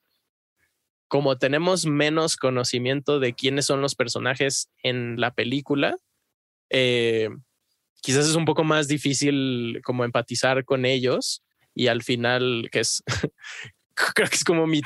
como 1.07 1.37
tenemos 1.37 1.85
menos 1.85 2.35
conocimiento 2.35 3.21
de 3.21 3.31
quiénes 3.31 3.65
son 3.65 3.79
los 3.79 3.95
personajes 3.95 4.69
en 4.83 5.21
la 5.21 5.33
película, 5.33 5.95
eh, 6.69 7.29
quizás 8.01 8.27
es 8.27 8.35
un 8.35 8.43
poco 8.43 8.65
más 8.65 8.89
difícil 8.89 9.79
como 9.85 10.03
empatizar 10.03 10.65
con 10.65 10.83
ellos 10.83 11.45
y 11.73 11.87
al 11.87 12.03
final, 12.03 12.67
que 12.73 12.81
es, 12.81 13.01
creo 14.13 14.27
que 14.27 14.35
es 14.35 14.43
como 14.43 14.67
mi 14.67 14.81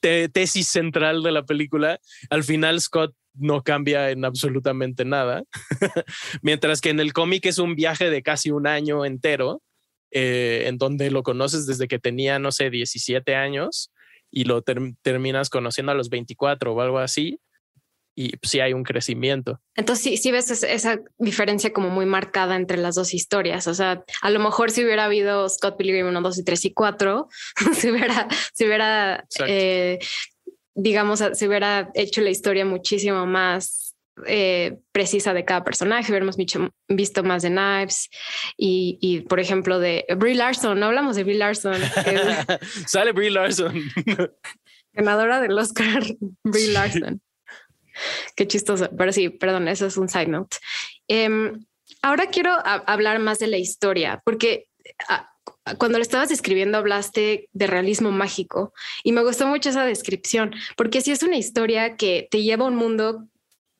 tesis 0.00 0.68
central 0.68 1.24
de 1.24 1.32
la 1.32 1.44
película, 1.44 1.98
al 2.30 2.44
final 2.44 2.80
Scott 2.80 3.16
no 3.32 3.64
cambia 3.64 4.12
en 4.12 4.24
absolutamente 4.24 5.04
nada, 5.04 5.42
mientras 6.42 6.80
que 6.80 6.90
en 6.90 7.00
el 7.00 7.12
cómic 7.12 7.46
es 7.46 7.58
un 7.58 7.74
viaje 7.74 8.10
de 8.10 8.22
casi 8.22 8.52
un 8.52 8.68
año 8.68 9.04
entero, 9.04 9.60
eh, 10.14 10.64
en 10.66 10.78
donde 10.78 11.10
lo 11.10 11.22
conoces 11.22 11.66
desde 11.66 11.88
que 11.88 11.98
tenía, 11.98 12.38
no 12.38 12.52
sé, 12.52 12.70
17 12.70 13.34
años 13.34 13.90
y 14.30 14.44
lo 14.44 14.62
terminas 14.62 15.50
conociendo 15.50 15.92
a 15.92 15.94
los 15.94 16.08
24 16.08 16.72
o 16.72 16.80
algo 16.80 16.98
así 16.98 17.40
y 18.16 18.32
sí 18.42 18.60
hay 18.60 18.72
un 18.72 18.84
crecimiento. 18.84 19.60
Entonces 19.74 20.04
sí, 20.04 20.16
sí 20.16 20.30
ves 20.30 20.50
esa 20.62 21.00
diferencia 21.18 21.72
como 21.72 21.90
muy 21.90 22.06
marcada 22.06 22.54
entre 22.54 22.78
las 22.78 22.94
dos 22.94 23.12
historias. 23.12 23.66
O 23.66 23.74
sea, 23.74 24.04
a 24.22 24.30
lo 24.30 24.38
mejor 24.38 24.70
si 24.70 24.84
hubiera 24.84 25.06
habido 25.06 25.48
Scott 25.48 25.76
Pilgrim 25.76 26.06
1, 26.06 26.20
2 26.20 26.38
y 26.38 26.44
3 26.44 26.64
y 26.66 26.72
4, 26.72 27.28
si 27.74 27.90
hubiera, 27.90 28.28
si 28.52 28.66
hubiera 28.66 29.26
eh, 29.46 29.98
digamos, 30.74 31.22
se 31.32 31.48
hubiera 31.48 31.90
hecho 31.94 32.20
la 32.20 32.30
historia 32.30 32.64
muchísimo 32.64 33.26
más 33.26 33.83
eh, 34.26 34.78
precisa 34.92 35.34
de 35.34 35.44
cada 35.44 35.64
personaje, 35.64 36.12
hubiéramos 36.12 36.36
visto 36.36 37.24
más 37.24 37.42
de 37.42 37.48
Knives 37.50 38.08
y, 38.56 38.98
y, 39.00 39.20
por 39.22 39.40
ejemplo, 39.40 39.78
de 39.78 40.04
Brie 40.16 40.34
Larson. 40.34 40.78
No 40.78 40.86
hablamos 40.86 41.16
de 41.16 41.24
Brie 41.24 41.38
Larson. 41.38 41.76
Sale 42.86 43.12
Brie 43.12 43.30
Larson. 43.30 43.82
Ganadora 44.92 45.40
del 45.40 45.58
Oscar, 45.58 46.04
Brie 46.44 46.68
Larson. 46.68 47.20
Qué 48.36 48.46
chistoso. 48.46 48.88
Pero 48.96 49.12
sí, 49.12 49.28
perdón, 49.28 49.68
eso 49.68 49.86
es 49.86 49.96
un 49.96 50.08
side 50.08 50.28
note. 50.28 50.56
Em, 51.08 51.64
ahora 52.02 52.26
quiero 52.26 52.52
hablar 52.64 53.18
más 53.18 53.38
de 53.38 53.48
la 53.48 53.58
historia, 53.58 54.22
porque 54.24 54.68
ah, 55.08 55.30
cuando 55.78 55.98
lo 55.98 56.02
estabas 56.02 56.28
describiendo 56.28 56.78
hablaste 56.78 57.48
de 57.52 57.66
realismo 57.66 58.10
mágico 58.10 58.72
y 59.02 59.12
me 59.12 59.22
gustó 59.22 59.46
mucho 59.46 59.70
esa 59.70 59.84
descripción, 59.84 60.54
porque 60.76 61.00
si 61.00 61.10
es 61.10 61.22
una 61.22 61.36
historia 61.36 61.96
que 61.96 62.28
te 62.30 62.42
lleva 62.42 62.64
a 62.64 62.68
un 62.68 62.76
mundo 62.76 63.28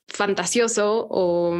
fantasioso 0.07 1.07
o, 1.09 1.57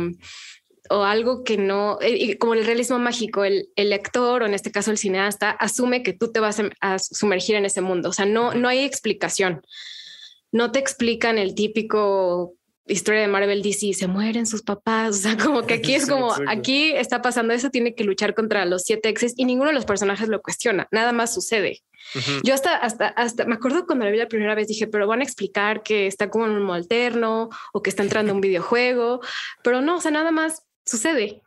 o 0.89 1.03
algo 1.03 1.43
que 1.43 1.57
no, 1.57 1.97
eh, 2.01 2.37
como 2.37 2.53
el 2.53 2.65
realismo 2.65 2.99
mágico, 2.99 3.43
el, 3.43 3.69
el, 3.75 3.89
lector 3.89 4.43
o 4.43 4.45
en 4.45 4.53
este 4.53 4.71
caso 4.71 4.91
el 4.91 4.97
cineasta 4.97 5.51
asume 5.51 6.03
que 6.03 6.13
tú 6.13 6.31
te 6.31 6.39
vas 6.39 6.61
a 6.81 6.99
sumergir 6.99 7.55
en 7.55 7.65
ese 7.65 7.81
mundo, 7.81 8.09
o 8.09 8.13
sea, 8.13 8.25
no, 8.25 8.53
no 8.53 8.67
hay 8.67 8.79
explicación. 8.79 9.61
No 10.51 10.71
te 10.71 10.79
explican 10.79 11.37
el 11.37 11.53
típico 11.53 12.53
historia 12.87 13.21
de 13.21 13.27
Marvel 13.27 13.61
DC, 13.61 13.93
se 13.93 14.07
mueren 14.07 14.45
sus 14.45 14.61
papás, 14.61 15.15
o 15.15 15.19
sea, 15.19 15.37
como 15.37 15.65
que 15.65 15.75
aquí 15.75 15.95
es 15.95 16.07
como, 16.07 16.33
aquí 16.47 16.91
está 16.91 17.21
pasando 17.21 17.53
eso, 17.53 17.69
tiene 17.69 17.95
que 17.95 18.03
luchar 18.03 18.35
contra 18.35 18.65
los 18.65 18.83
siete 18.83 19.09
exes 19.09 19.33
y 19.35 19.45
ninguno 19.45 19.69
de 19.69 19.75
los 19.75 19.85
personajes 19.85 20.29
lo 20.29 20.41
cuestiona, 20.41 20.87
nada 20.91 21.11
más 21.11 21.33
sucede. 21.33 21.81
Yo 22.43 22.53
hasta, 22.53 22.75
hasta, 22.75 23.07
hasta, 23.07 23.45
me 23.45 23.55
acuerdo 23.55 23.87
cuando 23.87 24.05
la 24.05 24.11
vi 24.11 24.17
la 24.17 24.27
primera 24.27 24.53
vez, 24.53 24.67
dije, 24.67 24.85
pero 24.85 25.07
van 25.07 25.21
a 25.21 25.23
explicar 25.23 25.81
que 25.81 26.05
está 26.05 26.29
como 26.29 26.45
en 26.45 26.51
un 26.51 26.69
alterno 26.69 27.49
o 27.73 27.81
que 27.81 27.89
está 27.89 28.03
entrando 28.03 28.31
un 28.31 28.41
videojuego, 28.41 29.21
pero 29.63 29.81
no, 29.81 29.97
o 29.97 30.01
sea, 30.01 30.11
nada 30.11 30.31
más 30.31 30.61
sucede. 30.85 31.41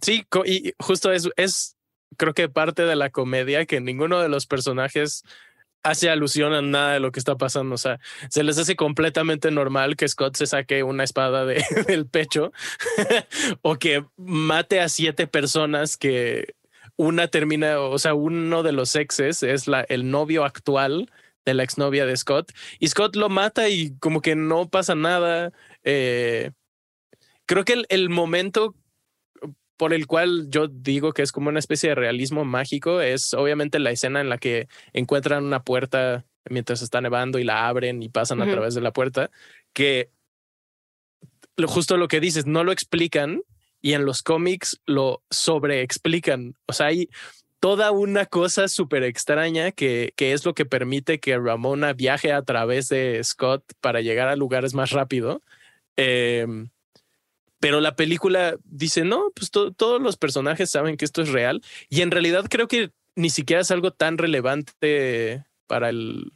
Sí, 0.00 0.26
y 0.46 0.72
justo 0.78 1.12
es, 1.12 1.28
es, 1.36 1.76
creo 2.16 2.32
que 2.32 2.48
parte 2.48 2.82
de 2.82 2.96
la 2.96 3.10
comedia 3.10 3.66
que 3.66 3.80
ninguno 3.80 4.20
de 4.20 4.30
los 4.30 4.46
personajes 4.46 5.24
hace 5.86 6.10
alusión 6.10 6.52
a 6.52 6.62
nada 6.62 6.94
de 6.94 7.00
lo 7.00 7.12
que 7.12 7.20
está 7.20 7.36
pasando. 7.36 7.74
O 7.74 7.78
sea, 7.78 8.00
se 8.28 8.42
les 8.42 8.58
hace 8.58 8.76
completamente 8.76 9.50
normal 9.50 9.96
que 9.96 10.08
Scott 10.08 10.36
se 10.36 10.46
saque 10.46 10.82
una 10.82 11.04
espada 11.04 11.44
de, 11.44 11.64
del 11.86 12.06
pecho 12.06 12.52
o 13.62 13.76
que 13.76 14.04
mate 14.16 14.80
a 14.80 14.88
siete 14.88 15.26
personas 15.26 15.96
que 15.96 16.54
una 16.96 17.28
termina, 17.28 17.78
o 17.78 17.98
sea, 17.98 18.14
uno 18.14 18.62
de 18.62 18.72
los 18.72 18.96
exes 18.96 19.42
es 19.42 19.66
el 19.88 20.10
novio 20.10 20.44
actual 20.44 21.10
de 21.44 21.54
la 21.54 21.62
exnovia 21.62 22.06
de 22.06 22.16
Scott 22.16 22.52
y 22.80 22.88
Scott 22.88 23.14
lo 23.14 23.28
mata 23.28 23.68
y 23.68 23.96
como 23.98 24.20
que 24.20 24.34
no 24.34 24.68
pasa 24.68 24.94
nada. 24.94 25.52
Eh, 25.84 26.50
creo 27.44 27.64
que 27.64 27.84
el 27.88 28.08
momento 28.08 28.74
por 29.76 29.92
el 29.92 30.06
cual 30.06 30.46
yo 30.48 30.68
digo 30.68 31.12
que 31.12 31.22
es 31.22 31.32
como 31.32 31.48
una 31.48 31.58
especie 31.58 31.90
de 31.90 31.94
realismo 31.94 32.44
mágico 32.44 33.00
es 33.00 33.34
obviamente 33.34 33.78
la 33.78 33.90
escena 33.90 34.20
en 34.20 34.28
la 34.28 34.38
que 34.38 34.68
encuentran 34.92 35.44
una 35.44 35.62
puerta 35.62 36.24
mientras 36.48 36.82
está 36.82 37.00
nevando 37.00 37.38
y 37.38 37.44
la 37.44 37.68
abren 37.68 38.02
y 38.02 38.08
pasan 38.08 38.40
a 38.40 38.50
través 38.50 38.74
de 38.74 38.80
la 38.80 38.92
puerta, 38.92 39.30
que 39.72 40.10
justo 41.66 41.96
lo 41.96 42.08
que 42.08 42.20
dices, 42.20 42.46
no 42.46 42.64
lo 42.64 42.72
explican 42.72 43.42
y 43.80 43.94
en 43.94 44.04
los 44.04 44.22
cómics 44.22 44.80
lo 44.86 45.22
sobreexplican. 45.30 46.54
O 46.66 46.72
sea, 46.72 46.86
hay 46.86 47.08
toda 47.60 47.90
una 47.90 48.26
cosa 48.26 48.68
súper 48.68 49.02
extraña 49.02 49.72
que, 49.72 50.12
que 50.16 50.32
es 50.32 50.44
lo 50.44 50.54
que 50.54 50.66
permite 50.66 51.18
que 51.18 51.38
Ramona 51.38 51.92
viaje 51.92 52.32
a 52.32 52.42
través 52.42 52.88
de 52.88 53.22
Scott 53.24 53.64
para 53.80 54.00
llegar 54.00 54.28
a 54.28 54.36
lugares 54.36 54.74
más 54.74 54.90
rápido. 54.90 55.42
Eh, 55.96 56.46
pero 57.60 57.80
la 57.80 57.96
película 57.96 58.56
dice, 58.64 59.04
no, 59.04 59.30
pues 59.34 59.50
todos 59.50 60.00
los 60.02 60.16
personajes 60.16 60.70
saben 60.70 60.96
que 60.96 61.04
esto 61.04 61.22
es 61.22 61.30
real 61.30 61.62
y 61.88 62.02
en 62.02 62.10
realidad 62.10 62.46
creo 62.48 62.68
que 62.68 62.90
ni 63.14 63.30
siquiera 63.30 63.62
es 63.62 63.70
algo 63.70 63.92
tan 63.92 64.18
relevante 64.18 65.44
para 65.66 65.88
el, 65.88 66.32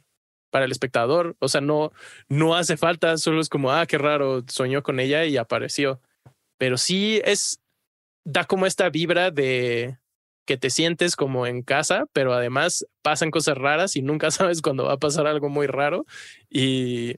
para 0.49 0.65
el 0.65 0.71
espectador. 0.71 1.35
O 1.39 1.47
sea, 1.47 1.61
no, 1.61 1.91
no 2.27 2.55
hace 2.55 2.75
falta, 2.77 3.17
solo 3.17 3.41
es 3.41 3.49
como, 3.49 3.71
ah, 3.71 3.85
qué 3.85 3.97
raro, 3.97 4.43
soñó 4.47 4.83
con 4.83 4.99
ella 4.99 5.25
y 5.25 5.37
apareció. 5.37 6.01
Pero 6.57 6.77
sí 6.77 7.21
es, 7.23 7.59
da 8.25 8.45
como 8.45 8.65
esta 8.65 8.89
vibra 8.89 9.31
de 9.31 9.97
que 10.45 10.57
te 10.57 10.71
sientes 10.71 11.15
como 11.15 11.45
en 11.45 11.61
casa, 11.61 12.05
pero 12.13 12.33
además 12.33 12.85
pasan 13.03 13.31
cosas 13.31 13.57
raras 13.57 13.95
y 13.95 14.01
nunca 14.01 14.31
sabes 14.31 14.61
cuándo 14.61 14.85
va 14.85 14.93
a 14.93 14.99
pasar 14.99 15.27
algo 15.27 15.49
muy 15.49 15.67
raro. 15.67 16.05
Y 16.49 17.15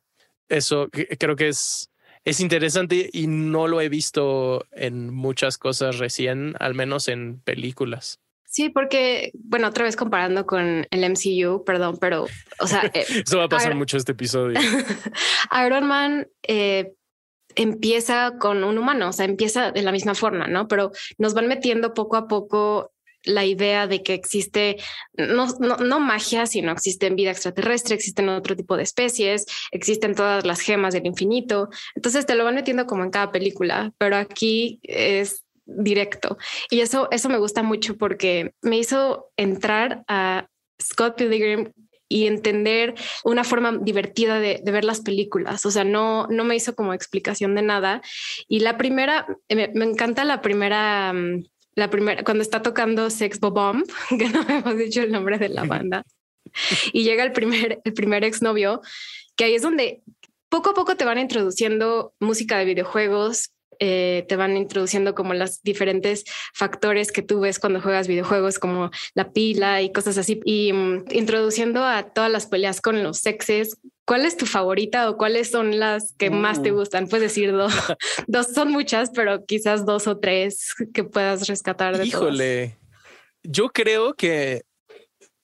eso 0.49 0.89
creo 0.91 1.35
que 1.35 1.47
es 1.47 1.89
es 2.25 2.39
interesante 2.39 3.09
y 3.11 3.27
no 3.27 3.67
lo 3.67 3.81
he 3.81 3.89
visto 3.89 4.65
en 4.71 5.13
muchas 5.13 5.57
cosas 5.57 5.99
recién, 5.99 6.55
al 6.59 6.73
menos 6.73 7.07
en 7.07 7.39
películas. 7.39 8.19
Sí, 8.45 8.69
porque, 8.69 9.31
bueno, 9.33 9.67
otra 9.67 9.83
vez 9.83 9.95
comparando 9.95 10.45
con 10.45 10.85
el 10.89 11.09
MCU, 11.09 11.63
perdón, 11.65 11.97
pero, 11.99 12.27
o 12.59 12.67
sea... 12.67 12.83
Eh, 12.93 13.05
Eso 13.25 13.39
va 13.39 13.45
a 13.45 13.49
pasar 13.49 13.73
mucho 13.73 13.97
este 13.97 14.11
episodio. 14.11 14.59
Iron 15.65 15.87
Man 15.87 16.27
eh, 16.43 16.93
empieza 17.55 18.35
con 18.39 18.63
un 18.63 18.77
humano, 18.77 19.09
o 19.09 19.11
sea, 19.11 19.25
empieza 19.25 19.71
de 19.71 19.81
la 19.81 19.91
misma 19.91 20.13
forma, 20.13 20.47
¿no? 20.47 20.67
Pero 20.67 20.91
nos 21.17 21.33
van 21.33 21.47
metiendo 21.47 21.95
poco 21.95 22.15
a 22.15 22.27
poco 22.27 22.93
la 23.23 23.45
idea 23.45 23.87
de 23.87 24.03
que 24.03 24.13
existe 24.13 24.77
no, 25.13 25.47
no, 25.47 25.99
magia, 25.99 26.45
sino 26.45 26.71
existen 26.71 27.15
vida 27.15 27.31
extraterrestre, 27.31 27.95
existen 27.95 28.29
otro 28.29 28.55
tipo 28.55 28.77
de 28.77 28.83
especies, 28.83 29.45
existen 29.71 30.15
todas 30.15 30.45
las 30.45 30.59
gemas 30.59 30.93
del 30.93 31.05
infinito. 31.05 31.69
Entonces 31.95 32.25
te 32.25 32.35
lo 32.35 32.43
van 32.43 32.55
metiendo 32.55 32.85
como 32.85 33.03
en 33.03 33.11
cada 33.11 33.31
película, 33.31 33.93
pero 33.97 34.15
aquí 34.17 34.79
es 34.83 35.43
directo. 35.65 36.37
Y 36.69 36.81
eso, 36.81 37.07
eso 37.11 37.29
me 37.29 37.37
gusta 37.37 37.63
mucho 37.63 37.97
porque 37.97 38.53
me 38.61 38.77
hizo 38.77 39.31
entrar 39.37 40.03
a 40.07 40.47
Scott 40.81 41.15
Pilgrim 41.15 41.71
y 42.13 42.27
entender 42.27 42.93
una 43.23 43.43
forma 43.43 43.75
divertida 43.81 44.39
de, 44.39 44.61
ver 44.63 44.85
las 44.85 45.01
películas. 45.01 45.65
O 45.65 45.71
sea, 45.71 45.83
no, 45.83 46.27
no 46.27 46.43
me 46.43 46.55
hizo 46.55 46.75
como 46.75 46.93
explicación 46.93 47.55
de 47.55 47.63
nada. 47.63 48.03
Y 48.47 48.59
la 48.59 48.77
primera, 48.77 49.25
me, 49.49 49.63
encanta 49.63 50.23
la 50.23 50.41
primera, 50.41 51.11
mm, 51.11 51.45
la 51.75 51.89
primera, 51.89 52.23
cuando 52.23 52.43
está 52.43 52.61
tocando 52.61 53.09
Sex 53.09 53.39
Bomb, 53.39 53.85
que 54.09 54.29
no 54.29 54.45
hemos 54.47 54.77
dicho 54.77 55.01
el 55.01 55.11
nombre 55.11 55.37
de 55.37 55.49
la 55.49 55.63
banda, 55.63 56.03
y 56.91 57.03
llega 57.03 57.23
el 57.23 57.31
primer, 57.31 57.81
el 57.83 57.93
primer 57.93 58.23
exnovio, 58.23 58.81
que 59.35 59.45
ahí 59.45 59.55
es 59.55 59.61
donde 59.61 60.01
poco 60.49 60.71
a 60.71 60.73
poco 60.73 60.95
te 60.95 61.05
van 61.05 61.17
introduciendo 61.17 62.13
música 62.19 62.57
de 62.57 62.65
videojuegos, 62.65 63.53
eh, 63.79 64.25
te 64.27 64.35
van 64.35 64.55
introduciendo 64.55 65.15
como 65.15 65.33
los 65.33 65.63
diferentes 65.63 66.25
factores 66.53 67.11
que 67.11 67.21
tú 67.21 67.39
ves 67.39 67.59
cuando 67.59 67.81
juegas 67.81 68.07
videojuegos, 68.07 68.59
como 68.59 68.91
la 69.15 69.31
pila 69.31 69.81
y 69.81 69.91
cosas 69.91 70.17
así, 70.17 70.39
y 70.45 70.71
mm, 70.71 71.05
introduciendo 71.11 71.83
a 71.83 72.03
todas 72.03 72.31
las 72.31 72.45
peleas 72.45 72.81
con 72.81 73.03
los 73.03 73.17
sexes. 73.17 73.77
¿Cuál 74.05 74.25
es 74.25 74.35
tu 74.35 74.45
favorita 74.45 75.09
o 75.09 75.17
cuáles 75.17 75.49
son 75.49 75.79
las 75.79 76.13
que 76.17 76.29
más 76.29 76.61
te 76.61 76.71
uh. 76.71 76.75
gustan? 76.75 77.07
Puedes 77.07 77.31
decir 77.31 77.51
dos, 77.51 77.73
dos 78.27 78.47
son 78.47 78.71
muchas, 78.71 79.11
pero 79.13 79.45
quizás 79.45 79.85
dos 79.85 80.07
o 80.07 80.17
tres 80.17 80.73
que 80.93 81.03
puedas 81.03 81.47
rescatar 81.47 81.97
de 81.97 82.05
Híjole, 82.05 82.77
yo 83.43 83.69
creo 83.69 84.13
que 84.13 84.63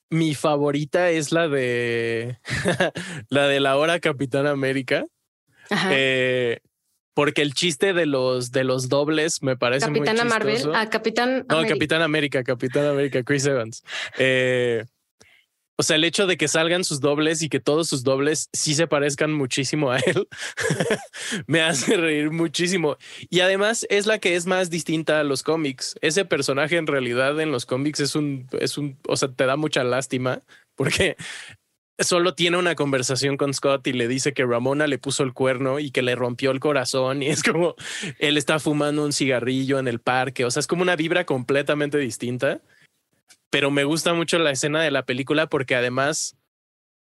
mi 0.10 0.36
favorita 0.36 1.10
es 1.10 1.32
la 1.32 1.48
de 1.48 2.40
la 3.30 3.48
de 3.48 3.60
la 3.60 3.78
hora 3.78 4.00
Capitán 4.00 4.48
América. 4.48 5.06
Eh, 5.92 6.60
porque 7.14 7.42
el 7.42 7.54
chiste 7.54 7.94
de 7.94 8.06
los 8.06 8.52
de 8.52 8.64
los 8.64 8.90
dobles 8.90 9.44
me 9.44 9.56
parece 9.56 9.86
Capitana 9.86 10.24
muy 10.24 10.30
Marvel, 10.32 10.76
a 10.76 10.90
Capitán 10.90 11.46
No, 11.48 11.66
Capitán 11.68 12.02
América, 12.02 12.44
Capitán 12.44 12.88
América, 12.88 13.24
Chris 13.24 13.46
Evans. 13.46 13.84
Eh, 14.18 14.86
o 15.80 15.84
sea, 15.84 15.96
el 15.96 16.04
hecho 16.04 16.28
de 16.28 16.36
que 16.36 16.50
salgan 16.50 16.84
sus 16.84 17.00
dobles 17.00 17.42
y 17.42 17.48
que 17.48 17.62
todos 17.62 17.88
sus 17.88 18.04
dobles 18.04 18.50
sí 18.52 18.76
se 18.76 18.86
parezcan 18.86 19.32
muchísimo 19.32 19.92
a 19.92 20.00
él, 20.00 20.28
me 21.48 21.62
hace 21.62 21.96
reír 21.96 22.32
muchísimo. 22.32 22.98
Y 23.30 23.40
además 23.40 23.88
es 23.90 24.06
la 24.06 24.20
que 24.20 24.36
es 24.36 24.46
más 24.46 24.70
distinta 24.70 25.22
a 25.22 25.24
los 25.24 25.42
cómics. 25.42 25.96
Ese 26.02 26.26
personaje 26.26 26.76
en 26.76 26.86
realidad 26.86 27.40
en 27.40 27.54
los 27.54 27.66
cómics 27.66 28.02
es 28.02 28.16
un, 28.16 28.46
es 28.60 28.78
un, 28.78 28.98
o 29.08 29.16
sea, 29.16 29.32
te 29.32 29.46
da 29.46 29.56
mucha 29.56 29.86
lástima 29.86 30.42
porque 30.76 31.16
solo 31.98 32.36
tiene 32.36 32.58
una 32.58 32.76
conversación 32.76 33.38
con 33.38 33.54
Scott 33.54 33.88
y 33.88 33.94
le 33.94 34.10
dice 34.10 34.34
que 34.34 34.46
Ramona 34.46 34.86
le 34.86 34.98
puso 34.98 35.24
el 35.24 35.32
cuerno 35.32 35.80
y 35.80 35.92
que 35.92 36.02
le 36.02 36.14
rompió 36.14 36.52
el 36.52 36.60
corazón 36.60 37.24
y 37.24 37.28
es 37.28 37.42
como 37.42 37.76
él 38.20 38.36
está 38.36 38.60
fumando 38.60 39.06
un 39.06 39.14
cigarrillo 39.14 39.80
en 39.80 39.88
el 39.88 40.00
parque, 40.00 40.44
o 40.44 40.52
sea, 40.52 40.60
es 40.60 40.68
como 40.68 40.82
una 40.82 40.98
vibra 40.98 41.26
completamente 41.26 41.98
distinta, 41.98 42.62
pero 43.50 43.72
me 43.72 43.84
gusta 43.84 44.14
mucho 44.14 44.40
la 44.40 44.52
escena 44.52 44.82
de 44.82 44.92
la 44.92 45.06
película 45.06 45.48
porque 45.48 45.76
además, 45.76 46.36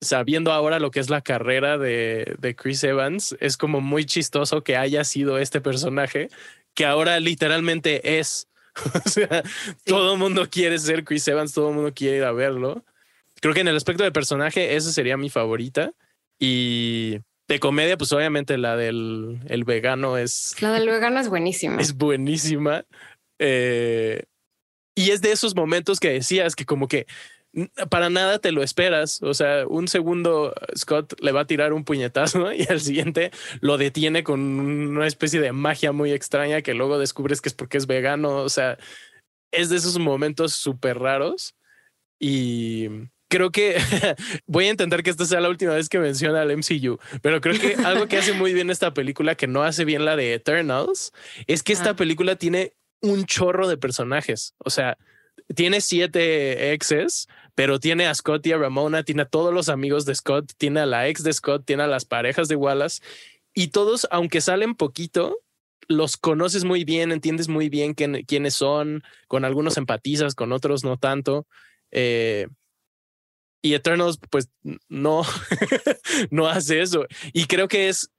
sabiendo 0.01 0.53
ahora 0.53 0.79
lo 0.79 0.91
que 0.91 1.01
es 1.01 1.11
la 1.11 1.21
carrera 1.21 1.79
de, 1.79 2.37
de 2.39 2.57
Chris 2.57 2.85
Evans, 2.85 3.37
es 3.41 3.57
como 3.57 3.81
muy 3.81 4.05
chistoso 4.05 4.63
que 4.63 4.77
haya 4.77 5.05
sido 5.05 5.39
este 5.39 5.61
personaje 5.61 6.29
que 6.75 6.87
ahora 6.87 7.19
literalmente 7.21 8.19
es. 8.19 8.49
o 9.05 9.09
sea, 9.09 9.43
todo 9.85 10.13
el 10.13 10.19
mundo 10.19 10.49
quiere 10.51 10.79
ser 10.79 11.05
Chris 11.05 11.27
Evans, 11.27 11.53
todo 11.53 11.71
el 11.71 11.75
mundo 11.75 11.93
quiere 11.95 12.19
ir 12.19 12.25
a 12.25 12.33
verlo 12.33 12.85
creo 13.41 13.55
que 13.55 13.61
en 13.61 13.69
el 13.69 13.77
aspecto 13.77 14.05
de 14.05 14.13
personaje, 14.13 14.77
esa 14.77 14.93
sería 14.93 15.17
mi 15.17 15.31
favorita. 15.31 15.93
Y 16.39 17.19
de 17.49 17.61
comedia, 17.61 17.97
pues 17.97 18.13
obviamente 18.13 18.59
la 18.59 18.77
del 18.77 19.41
el 19.49 19.65
vegano 19.65 20.19
es. 20.19 20.55
La 20.61 20.73
del 20.73 20.89
vegano 20.89 21.21
es 21.21 21.29
buenísima. 21.29 21.77
Es 21.81 21.95
buenísima. 21.95 22.85
Eh, 23.39 24.25
y 24.99 25.13
es 25.13 25.21
de 25.21 25.31
esos 25.31 25.55
momentos 25.55 26.01
que 26.01 26.11
decías 26.11 26.57
que 26.57 26.65
como 26.65 26.89
que 26.89 27.07
para 27.89 28.11
nada 28.11 28.41
te 28.41 28.51
lo 28.51 28.65
esperas. 28.65 29.23
O 29.23 29.33
sea, 29.33 29.65
un 29.69 29.87
segundo 29.87 30.53
Scott 30.77 31.15
le 31.21 31.31
va 31.31 31.43
a 31.43 31.47
tirar 31.47 31.73
un 31.73 31.85
puñetazo 31.85 32.53
y 32.53 32.67
al 32.69 32.81
siguiente 32.81 33.31
lo 33.61 33.79
detiene 33.79 34.25
con 34.25 34.41
una 34.41 35.07
especie 35.07 35.41
de 35.41 35.53
magia 35.53 35.93
muy 35.93 36.11
extraña 36.11 36.63
que 36.63 36.75
luego 36.75 36.99
descubres 36.99 37.41
que 37.41 37.49
es 37.49 37.55
porque 37.55 37.79
es 37.79 37.87
vegano. 37.87 38.39
O 38.39 38.49
sea, 38.49 38.77
es 39.53 39.69
de 39.69 39.77
esos 39.77 40.01
momentos 40.01 40.55
súper 40.55 40.99
raros. 40.99 41.55
Y 42.19 42.89
creo 43.29 43.53
que 43.53 43.77
voy 44.49 44.67
a 44.67 44.71
intentar 44.71 45.05
que 45.05 45.11
esta 45.11 45.27
sea 45.27 45.41
la 45.41 45.49
última 45.49 45.75
vez 45.75 45.89
que 45.89 46.01
menciona 46.01 46.43
al 46.43 46.51
MCU, 46.57 46.99
pero 47.23 47.41
creo 47.41 47.61
que 47.61 47.77
algo 47.85 48.09
que 48.09 48.19
hace 48.19 48.33
muy 48.33 48.53
bien 48.53 48.69
esta 48.69 48.93
película, 48.93 49.37
que 49.37 49.47
no 49.47 49.63
hace 49.63 49.85
bien 49.85 50.05
la 50.05 50.17
de 50.17 50.35
Eternals, 50.35 51.13
es 51.47 51.63
que 51.63 51.73
esta 51.73 51.95
película 51.95 52.35
tiene 52.35 52.73
un 53.01 53.25
chorro 53.27 53.69
de 53.69 53.77
personajes. 53.77 54.55
O 54.59 54.71
sea, 54.71 54.99
tiene 55.55 55.81
siete 55.81 56.73
exes, 56.73 57.29
pero 57.55 57.81
tiene 57.81 58.07
a 58.07 58.15
Scott 58.15 58.47
y 58.47 58.53
a 58.53 58.59
Ramona, 58.59 59.03
tiene 59.03 59.23
a 59.23 59.29
todos 59.29 59.53
los 59.53 59.69
amigos 59.69 60.05
de 60.05 60.15
Scott, 60.15 60.53
tiene 60.59 60.81
a 60.81 60.87
la 60.87 61.09
ex 61.09 61.23
de 61.23 61.33
Scott, 61.33 61.65
tiene 61.65 61.85
a 61.85 61.89
las 61.89 62.05
parejas 62.05 62.49
de 62.49 62.57
Wallace 62.57 63.03
y 63.55 63.69
todos, 63.69 64.07
aunque 64.11 64.41
salen 64.41 64.75
poquito, 64.75 65.41
los 65.89 66.17
conoces 66.17 66.65
muy 66.65 66.85
bien, 66.85 67.11
entiendes 67.11 67.49
muy 67.49 67.69
bien 67.69 67.95
quiénes 67.95 68.55
son, 68.55 69.03
con 69.27 69.45
algunos 69.45 69.77
empatizas, 69.77 70.35
con 70.35 70.53
otros 70.53 70.85
no 70.85 70.97
tanto. 70.97 71.47
Eh, 71.91 72.47
y 73.63 73.75
Eternals, 73.75 74.21
pues 74.31 74.49
no, 74.89 75.23
no 76.31 76.47
hace 76.47 76.83
eso. 76.83 77.07
Y 77.33 77.47
creo 77.47 77.67
que 77.67 77.89
es 77.89 78.13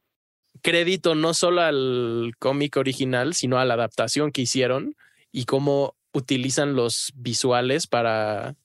crédito 0.61 1.15
no 1.15 1.33
solo 1.33 1.61
al 1.61 2.33
cómic 2.39 2.77
original, 2.77 3.33
sino 3.33 3.59
a 3.59 3.65
la 3.65 3.75
adaptación 3.75 4.31
que 4.31 4.41
hicieron 4.41 4.95
y 5.31 5.45
cómo 5.45 5.95
utilizan 6.13 6.75
los 6.75 7.11
visuales 7.15 7.87
para 7.87 8.55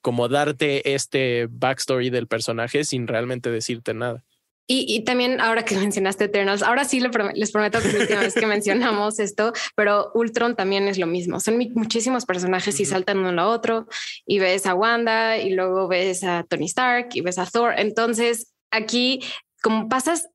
como 0.00 0.28
darte 0.28 0.94
este 0.94 1.48
backstory 1.50 2.10
del 2.10 2.26
personaje 2.26 2.84
sin 2.84 3.06
realmente 3.06 3.50
decirte 3.50 3.94
nada. 3.94 4.22
Y, 4.66 5.04
también 5.04 5.42
ahora 5.42 5.64
que 5.64 5.76
mencionaste 5.78 6.24
Eternals, 6.24 6.62
ahora 6.62 6.84
sí 6.84 7.00
les 7.00 7.52
prometo 7.52 7.80
que 7.80 7.88
es 7.88 7.94
la 7.94 8.00
última 8.00 8.20
vez 8.20 8.34
que 8.34 8.46
mencionamos 8.46 9.18
esto, 9.18 9.52
pero 9.74 10.10
Ultron 10.14 10.56
también 10.56 10.88
es 10.88 10.98
lo 10.98 11.06
mismo. 11.06 11.40
Son 11.40 11.58
muchísimos 11.74 12.24
personajes 12.24 12.80
y 12.80 12.84
saltan 12.84 13.18
uno 13.18 13.42
a 13.42 13.48
otro 13.48 13.86
y 14.26 14.38
ves 14.38 14.66
a 14.66 14.74
Wanda 14.74 15.38
y 15.38 15.50
luego 15.50 15.86
ves 15.88 16.24
a 16.24 16.44
Tony 16.48 16.66
Stark 16.66 17.08
y 17.12 17.20
ves 17.20 17.38
a 17.38 17.46
Thor. 17.46 17.74
Entonces 17.76 18.52
aquí 18.70 19.20
como 19.62 19.88
pasas 19.88 20.28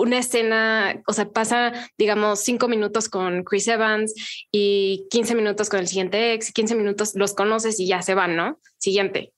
una 0.00 0.18
escena, 0.18 1.02
o 1.06 1.12
sea, 1.12 1.30
pasa, 1.30 1.72
digamos, 1.98 2.40
cinco 2.40 2.68
minutos 2.68 3.08
con 3.08 3.44
Chris 3.44 3.68
Evans 3.68 4.14
y 4.50 5.06
15 5.10 5.34
minutos 5.34 5.68
con 5.68 5.80
el 5.80 5.88
siguiente 5.88 6.32
ex, 6.32 6.52
15 6.52 6.74
minutos 6.74 7.12
los 7.14 7.34
conoces 7.34 7.80
y 7.80 7.86
ya 7.86 8.02
se 8.02 8.14
van, 8.14 8.36
¿no? 8.36 8.60
Siguiente. 8.78 9.32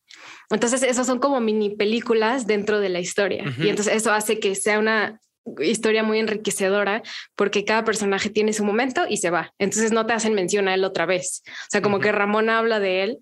Entonces, 0.51 0.83
esos 0.83 1.07
son 1.07 1.19
como 1.19 1.41
mini 1.41 1.77
películas 1.77 2.47
dentro 2.47 2.81
de 2.81 2.89
la 2.89 3.01
historia. 3.01 3.45
Y 3.59 3.69
entonces 3.69 3.95
eso 3.95 4.13
hace 4.13 4.41
que 4.41 4.55
sea 4.55 4.79
una 4.79 5.21
historia 5.61 6.03
muy 6.03 6.19
enriquecedora 6.19 7.03
porque 7.35 7.65
cada 7.65 7.85
personaje 7.85 8.31
tiene 8.31 8.53
su 8.53 8.65
momento 8.65 9.05
y 9.09 9.19
se 9.19 9.31
va. 9.31 9.55
Entonces 9.59 9.93
no 9.93 10.07
te 10.07 10.13
hacen 10.13 10.35
mención 10.35 10.69
a 10.69 10.75
él 10.75 10.85
otra 10.85 11.07
vez. 11.07 11.43
O 11.47 11.71
sea, 11.71 11.83
como 11.83 12.01
que 12.01 12.13
Ramón 12.13 12.51
habla 12.51 12.81
de 12.81 13.03
él 13.03 13.19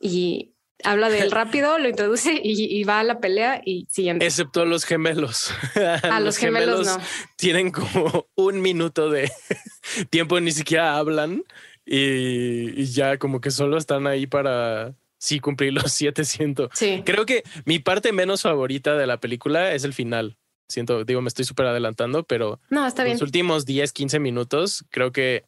y 0.00 0.53
habla 0.82 1.08
de 1.08 1.20
él 1.20 1.30
rápido, 1.30 1.78
lo 1.78 1.88
introduce 1.88 2.40
y, 2.42 2.82
va 2.84 3.00
a 3.00 3.04
la 3.04 3.20
pelea 3.20 3.62
y 3.64 3.86
siguiente. 3.90 4.26
Excepto 4.26 4.64
los 4.64 4.84
gemelos. 4.84 5.52
A 6.02 6.20
los, 6.20 6.36
gemelos, 6.36 6.86
no. 6.86 6.98
Tienen 7.36 7.70
como 7.70 8.26
un 8.34 8.60
minuto 8.60 9.10
de 9.10 9.30
tiempo, 10.10 10.40
ni 10.40 10.52
siquiera 10.52 10.96
hablan 10.96 11.44
y 11.86 12.84
ya 12.86 13.18
como 13.18 13.40
que 13.40 13.50
solo 13.50 13.76
están 13.76 14.06
ahí 14.06 14.26
para 14.26 14.94
sí 15.24 15.40
cumplir 15.40 15.72
los 15.72 15.92
700. 15.92 16.70
Sí. 16.74 17.02
Creo 17.04 17.24
que 17.24 17.42
mi 17.64 17.78
parte 17.78 18.12
menos 18.12 18.42
favorita 18.42 18.96
de 18.96 19.06
la 19.06 19.18
película 19.18 19.72
es 19.72 19.84
el 19.84 19.94
final. 19.94 20.36
Siento, 20.68 21.04
digo, 21.04 21.20
me 21.20 21.28
estoy 21.28 21.44
súper 21.44 21.66
adelantando, 21.66 22.24
pero 22.24 22.60
no, 22.70 22.86
está 22.86 23.04
bien. 23.04 23.14
los 23.14 23.22
últimos 23.22 23.66
10, 23.66 23.92
15 23.92 24.18
minutos, 24.18 24.84
creo 24.90 25.12
que 25.12 25.44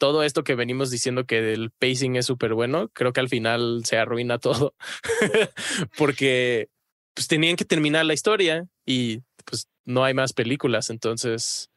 todo 0.00 0.22
esto 0.22 0.44
que 0.44 0.54
venimos 0.54 0.90
diciendo 0.90 1.26
que 1.26 1.52
el 1.52 1.70
pacing 1.70 2.16
es 2.16 2.24
súper 2.24 2.54
bueno, 2.54 2.88
creo 2.94 3.12
que 3.12 3.20
al 3.20 3.28
final 3.28 3.82
se 3.84 3.98
arruina 3.98 4.38
todo 4.38 4.74
porque 5.98 6.70
pues 7.12 7.28
tenían 7.28 7.56
que 7.56 7.66
terminar 7.66 8.06
la 8.06 8.14
historia 8.14 8.66
y 8.86 9.20
pues 9.44 9.68
no 9.84 10.02
hay 10.02 10.14
más 10.14 10.32
películas. 10.32 10.88
Entonces, 10.88 11.70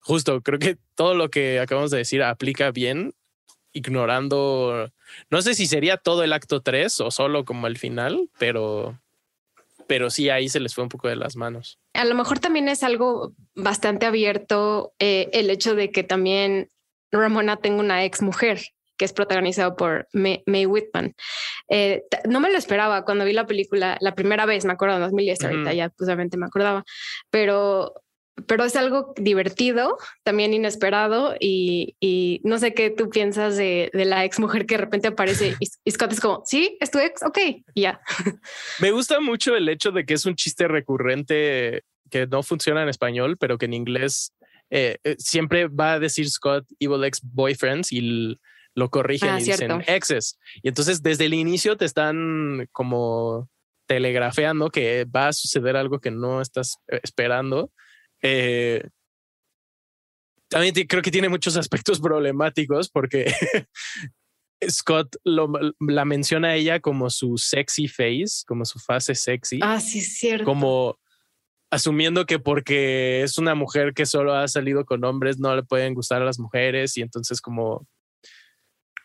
justo 0.00 0.42
creo 0.42 0.58
que 0.58 0.78
todo 0.96 1.14
lo 1.14 1.30
que 1.30 1.60
acabamos 1.60 1.92
de 1.92 1.98
decir 1.98 2.24
aplica 2.24 2.72
bien 2.72 3.14
ignorando, 3.72 4.90
no 5.30 5.40
sé 5.40 5.54
si 5.54 5.66
sería 5.66 5.96
todo 5.96 6.24
el 6.24 6.32
acto 6.32 6.62
3 6.62 7.00
o 7.02 7.12
solo 7.12 7.44
como 7.44 7.68
el 7.68 7.78
final, 7.78 8.28
pero, 8.36 8.98
pero 9.86 10.10
sí 10.10 10.28
ahí 10.28 10.48
se 10.48 10.58
les 10.58 10.74
fue 10.74 10.82
un 10.82 10.90
poco 10.90 11.06
de 11.06 11.14
las 11.14 11.36
manos. 11.36 11.78
A 11.94 12.04
lo 12.04 12.16
mejor 12.16 12.40
también 12.40 12.68
es 12.68 12.82
algo 12.82 13.32
bastante 13.54 14.06
abierto 14.06 14.92
eh, 14.98 15.30
el 15.34 15.50
hecho 15.50 15.76
de 15.76 15.92
que 15.92 16.02
también 16.02 16.68
Ramona 17.12 17.56
tenga 17.56 17.80
una 17.80 18.04
ex 18.04 18.22
mujer 18.22 18.60
que 18.96 19.06
es 19.06 19.14
protagonizado 19.14 19.76
por 19.76 20.08
May, 20.12 20.66
Whitman. 20.66 21.14
Eh, 21.70 22.02
no 22.28 22.38
me 22.38 22.50
lo 22.50 22.58
esperaba 22.58 23.06
cuando 23.06 23.24
vi 23.24 23.32
la 23.32 23.46
película 23.46 23.96
la 24.00 24.14
primera 24.14 24.44
vez, 24.44 24.66
me 24.66 24.74
acuerdo 24.74 24.96
en 24.96 25.00
2010, 25.00 25.42
ahorita 25.44 25.72
ya 25.72 25.90
justamente 25.96 26.36
me 26.36 26.44
acordaba, 26.44 26.84
pero 27.30 27.94
pero 28.46 28.64
es 28.64 28.76
algo 28.76 29.12
divertido, 29.16 29.98
también 30.22 30.54
inesperado 30.54 31.34
y, 31.38 31.96
y 32.00 32.40
no 32.44 32.58
sé 32.58 32.74
qué 32.74 32.90
tú 32.90 33.10
piensas 33.10 33.56
de, 33.56 33.90
de, 33.92 34.04
la 34.04 34.24
ex 34.24 34.38
mujer 34.38 34.66
que 34.66 34.76
de 34.76 34.82
repente 34.82 35.08
aparece 35.08 35.56
y, 35.58 35.66
Scott 35.90 36.12
es 36.12 36.20
como, 36.20 36.42
sí, 36.44 36.76
es 36.80 36.90
tu 36.90 36.98
ex, 36.98 37.22
ok, 37.22 37.38
ya. 37.74 38.00
Me 38.80 38.92
gusta 38.92 39.20
mucho 39.20 39.56
el 39.56 39.68
hecho 39.68 39.92
de 39.92 40.04
que 40.04 40.14
es 40.14 40.26
un 40.26 40.36
chiste 40.36 40.68
recurrente 40.68 41.84
que 42.10 42.26
no 42.26 42.42
funciona 42.42 42.82
en 42.82 42.88
español, 42.88 43.36
pero 43.38 43.56
que 43.56 43.66
en 43.66 43.74
inglés 43.74 44.32
eh, 44.70 44.98
eh, 45.04 45.16
siempre 45.18 45.66
va 45.68 45.94
a 45.94 45.98
decir 45.98 46.28
Scott 46.28 46.64
evil 46.78 47.04
ex 47.04 47.20
boyfriends 47.22 47.92
y 47.92 48.38
lo 48.74 48.88
corrigen 48.88 49.30
ah, 49.30 49.40
y 49.40 49.44
dicen 49.44 49.82
exes. 49.86 50.38
Y 50.62 50.68
entonces 50.68 51.02
desde 51.02 51.26
el 51.26 51.34
inicio 51.34 51.76
te 51.76 51.84
están 51.84 52.68
como 52.72 53.48
telegrafeando 53.86 54.70
que 54.70 55.04
va 55.04 55.28
a 55.28 55.32
suceder 55.32 55.76
algo 55.76 55.98
que 55.98 56.12
no 56.12 56.40
estás 56.40 56.76
eh, 56.88 57.00
esperando. 57.02 57.72
también 60.48 60.74
creo 60.86 61.02
que 61.02 61.10
tiene 61.10 61.28
muchos 61.28 61.56
aspectos 61.56 62.00
problemáticos 62.00 62.88
porque 62.90 63.34
Scott 64.68 65.16
la 65.24 66.04
menciona 66.04 66.48
a 66.48 66.54
ella 66.54 66.80
como 66.80 67.08
su 67.10 67.38
sexy 67.38 67.88
face, 67.88 68.44
como 68.46 68.64
su 68.64 68.78
fase 68.78 69.14
sexy. 69.14 69.58
Ah, 69.62 69.80
sí, 69.80 70.00
cierto. 70.00 70.44
Como 70.44 70.99
asumiendo 71.70 72.26
que 72.26 72.38
porque 72.38 73.22
es 73.22 73.38
una 73.38 73.54
mujer 73.54 73.94
que 73.94 74.06
solo 74.06 74.34
ha 74.34 74.48
salido 74.48 74.84
con 74.84 75.04
hombres 75.04 75.38
no 75.38 75.54
le 75.54 75.62
pueden 75.62 75.94
gustar 75.94 76.20
a 76.20 76.24
las 76.24 76.38
mujeres 76.38 76.96
y 76.96 77.02
entonces 77.02 77.40
como 77.40 77.86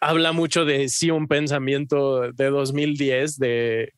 habla 0.01 0.31
mucho 0.31 0.65
de 0.65 0.89
sí 0.89 1.11
un 1.11 1.27
pensamiento 1.27 2.31
de 2.31 2.49
2010 2.49 3.37
de 3.37 3.93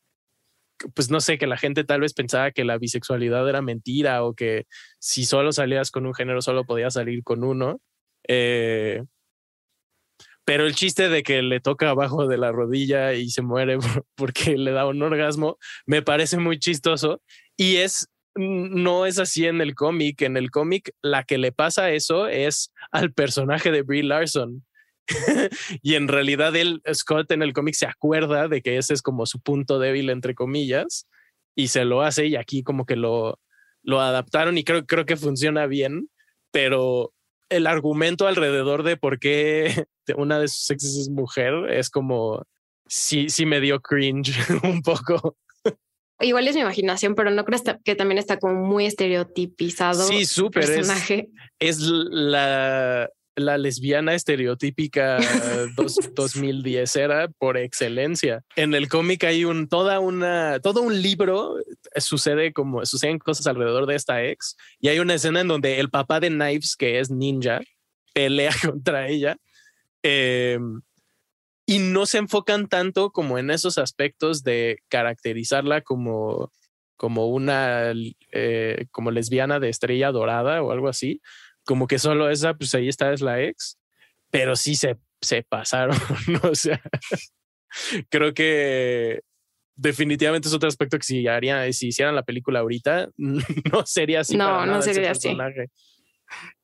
pues 0.93 1.09
no 1.09 1.21
sé 1.21 1.37
que 1.37 1.47
la 1.47 1.57
gente 1.57 1.85
tal 1.85 2.01
vez 2.01 2.13
pensaba 2.13 2.51
que 2.51 2.63
la 2.63 2.77
bisexualidad 2.77 3.47
era 3.49 3.61
mentira 3.61 4.23
o 4.23 4.33
que 4.33 4.65
si 4.99 5.25
solo 5.25 5.51
salías 5.51 5.89
con 5.89 6.05
un 6.05 6.13
género 6.13 6.41
solo 6.41 6.65
podías 6.65 6.93
salir 6.93 7.23
con 7.23 7.43
uno 7.43 7.79
eh, 8.27 9.03
pero 10.45 10.65
el 10.65 10.75
chiste 10.75 11.09
de 11.09 11.23
que 11.23 11.41
le 11.41 11.59
toca 11.61 11.89
abajo 11.89 12.27
de 12.27 12.37
la 12.37 12.51
rodilla 12.51 13.13
y 13.13 13.29
se 13.29 13.41
muere 13.41 13.77
porque 14.15 14.57
le 14.57 14.71
da 14.71 14.85
un 14.85 15.01
orgasmo 15.01 15.57
me 15.85 16.01
parece 16.01 16.37
muy 16.37 16.59
chistoso 16.59 17.21
y 17.55 17.77
es 17.77 18.07
no 18.37 19.05
es 19.05 19.19
así 19.19 19.45
en 19.45 19.61
el 19.61 19.75
cómic. 19.75 20.21
En 20.21 20.37
el 20.37 20.51
cómic, 20.51 20.91
la 21.01 21.23
que 21.23 21.37
le 21.37 21.51
pasa 21.51 21.91
eso 21.91 22.27
es 22.27 22.71
al 22.91 23.13
personaje 23.13 23.71
de 23.71 23.81
Brie 23.81 24.03
Larson. 24.03 24.65
y 25.81 25.95
en 25.95 26.07
realidad 26.07 26.55
él, 26.55 26.81
Scott 26.93 27.31
en 27.31 27.41
el 27.41 27.53
cómic 27.53 27.75
se 27.75 27.85
acuerda 27.85 28.47
de 28.47 28.61
que 28.61 28.77
ese 28.77 28.93
es 28.93 29.01
como 29.01 29.25
su 29.25 29.39
punto 29.39 29.79
débil, 29.79 30.09
entre 30.09 30.35
comillas, 30.35 31.07
y 31.55 31.69
se 31.69 31.85
lo 31.85 32.01
hace 32.01 32.27
y 32.27 32.35
aquí 32.35 32.63
como 32.63 32.85
que 32.85 32.95
lo, 32.95 33.39
lo 33.83 34.01
adaptaron 34.01 34.57
y 34.57 34.63
creo, 34.63 34.85
creo 34.85 35.05
que 35.05 35.15
funciona 35.15 35.65
bien, 35.65 36.09
pero 36.51 37.13
el 37.49 37.67
argumento 37.67 38.27
alrededor 38.27 38.83
de 38.83 38.97
por 38.97 39.19
qué 39.19 39.85
una 40.17 40.39
de 40.39 40.47
sus 40.47 40.69
exes 40.69 40.97
es 40.97 41.09
mujer 41.09 41.53
es 41.69 41.89
como, 41.89 42.43
sí, 42.87 43.29
sí 43.29 43.45
me 43.45 43.61
dio 43.61 43.79
cringe 43.79 44.37
un 44.63 44.81
poco. 44.81 45.37
Igual 46.19 46.47
es 46.47 46.55
mi 46.55 46.61
imaginación, 46.61 47.15
pero 47.15 47.29
no 47.29 47.45
creo 47.45 47.61
que 47.83 47.95
también 47.95 48.17
está 48.17 48.39
como 48.39 48.65
muy 48.65 48.85
estereotipizado. 48.85 50.03
Sí, 50.07 50.25
súper. 50.25 50.65
Personaje. 50.65 51.29
Es, 51.59 51.79
la, 51.79 53.09
la 53.37 53.57
lesbiana 53.57 54.15
estereotípica 54.15 55.19
2010 56.15 56.95
era 56.95 57.27
por 57.37 57.57
excelencia. 57.57 58.43
En 58.55 58.73
el 58.73 58.89
cómic 58.89 59.23
hay 59.23 59.45
un 59.45 59.67
toda 59.69 59.99
una 59.99 60.59
todo 60.59 60.81
un 60.81 61.01
libro 61.01 61.59
eh, 61.59 62.01
sucede 62.01 62.51
como 62.51 62.85
suceden 62.85 63.19
cosas 63.19 63.45
alrededor 63.47 63.85
de 63.85 63.95
esta 63.95 64.23
ex 64.23 64.57
y 64.79 64.87
hay 64.87 64.99
una 64.99 65.13
escena 65.13 65.41
en 65.41 65.47
donde 65.47 65.79
el 65.79 65.89
papá 65.89 66.19
de 66.19 66.29
Knives 66.29 66.75
que 66.75 66.99
es 66.99 67.11
ninja 67.11 67.61
pelea 68.13 68.51
contra 68.65 69.07
ella. 69.07 69.37
Eh, 70.01 70.59
y 71.69 71.79
no 71.79 72.05
se 72.05 72.17
enfocan 72.17 72.67
tanto 72.69 73.11
como 73.11 73.37
en 73.37 73.51
esos 73.51 73.77
aspectos 73.77 74.41
de 74.43 74.79
caracterizarla 74.87 75.81
como, 75.81 76.49
como 76.95 77.27
una 77.27 77.91
eh, 78.31 78.85
como 78.89 79.11
lesbiana 79.11 79.59
de 79.59 79.67
estrella 79.67 80.11
dorada 80.13 80.63
o 80.63 80.71
algo 80.71 80.87
así, 80.87 81.21
como 81.65 81.85
que 81.85 81.99
solo 81.99 82.29
esa, 82.29 82.53
pues 82.53 82.73
ahí 82.73 82.87
está, 82.87 83.11
es 83.11 83.21
la 83.21 83.43
ex, 83.43 83.77
pero 84.31 84.55
sí 84.55 84.75
se, 84.75 84.95
se 85.21 85.43
pasaron, 85.43 85.97
o 86.43 86.55
sea, 86.55 86.81
creo 88.09 88.33
que 88.33 89.19
definitivamente 89.75 90.47
es 90.47 90.53
otro 90.53 90.69
aspecto 90.69 90.97
que 90.97 91.03
si 91.03 91.27
haría, 91.27 91.71
si 91.73 91.89
hicieran 91.89 92.15
la 92.15 92.23
película 92.23 92.59
ahorita, 92.59 93.09
no 93.17 93.85
sería 93.85 94.21
así. 94.21 94.37
No, 94.37 94.65
no 94.65 94.81
sería 94.81 95.11
así. 95.11 95.35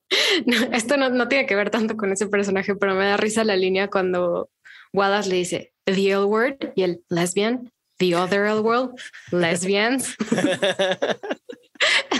esto 0.71 0.95
no, 0.95 1.09
no, 1.09 1.27
tiene 1.27 1.45
que 1.45 1.57
ver 1.57 1.69
tanto 1.69 1.97
con 1.97 2.13
ese 2.13 2.27
personaje, 2.27 2.73
pero 2.75 2.95
me 2.95 3.05
da 3.05 3.17
risa 3.17 3.43
la 3.43 3.57
línea 3.57 3.89
cuando 3.89 4.49
Wallace 4.93 5.27
le 5.27 5.35
dice 5.35 5.73
the 5.85 6.11
L 6.11 6.25
word 6.25 6.73
y 6.75 6.83
el 6.83 7.03
lesbian, 7.09 7.71
the 7.97 8.15
other 8.15 8.45
L 8.45 8.61
world, 8.61 8.99
lesbians. 9.31 10.15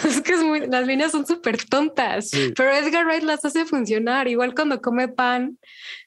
es 0.05 0.21
que 0.21 0.33
es 0.33 0.41
muy, 0.41 0.67
las 0.67 0.85
líneas 0.85 1.11
son 1.11 1.25
súper 1.25 1.63
tontas, 1.65 2.31
pero 2.55 2.71
Edgar 2.71 3.05
Wright 3.05 3.23
las 3.23 3.43
hace 3.45 3.65
funcionar. 3.65 4.27
Igual 4.27 4.53
cuando 4.53 4.81
come 4.81 5.07
pan, 5.07 5.57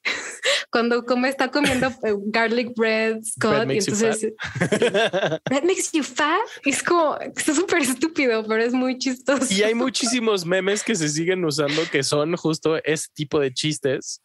cuando 0.70 1.04
come, 1.04 1.28
está 1.28 1.50
comiendo 1.50 1.88
eh, 2.02 2.14
garlic 2.26 2.74
bread, 2.76 3.22
Scott, 3.22 3.70
y 3.70 3.78
entonces 3.78 4.32
that 4.58 5.40
makes 5.64 5.90
you 5.92 6.02
fat. 6.02 6.40
Es 6.64 6.82
como, 6.82 7.18
es 7.18 7.44
súper 7.44 7.82
estúpido, 7.82 8.44
pero 8.46 8.62
es 8.62 8.72
muy 8.72 8.98
chistoso. 8.98 9.52
Y 9.52 9.62
hay 9.62 9.74
muchísimos 9.74 10.44
memes 10.44 10.82
que 10.82 10.94
se 10.94 11.08
siguen 11.08 11.44
usando 11.44 11.82
que 11.90 12.02
son 12.02 12.36
justo 12.36 12.76
ese 12.84 13.08
tipo 13.14 13.40
de 13.40 13.52
chistes 13.52 14.20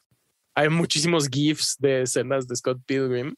hay 0.56 0.70
muchísimos 0.70 1.30
GIFs 1.30 1.78
de 1.80 2.04
escenas 2.04 2.48
de 2.48 2.56
Scott 2.56 2.82
Pilgrim. 2.86 3.36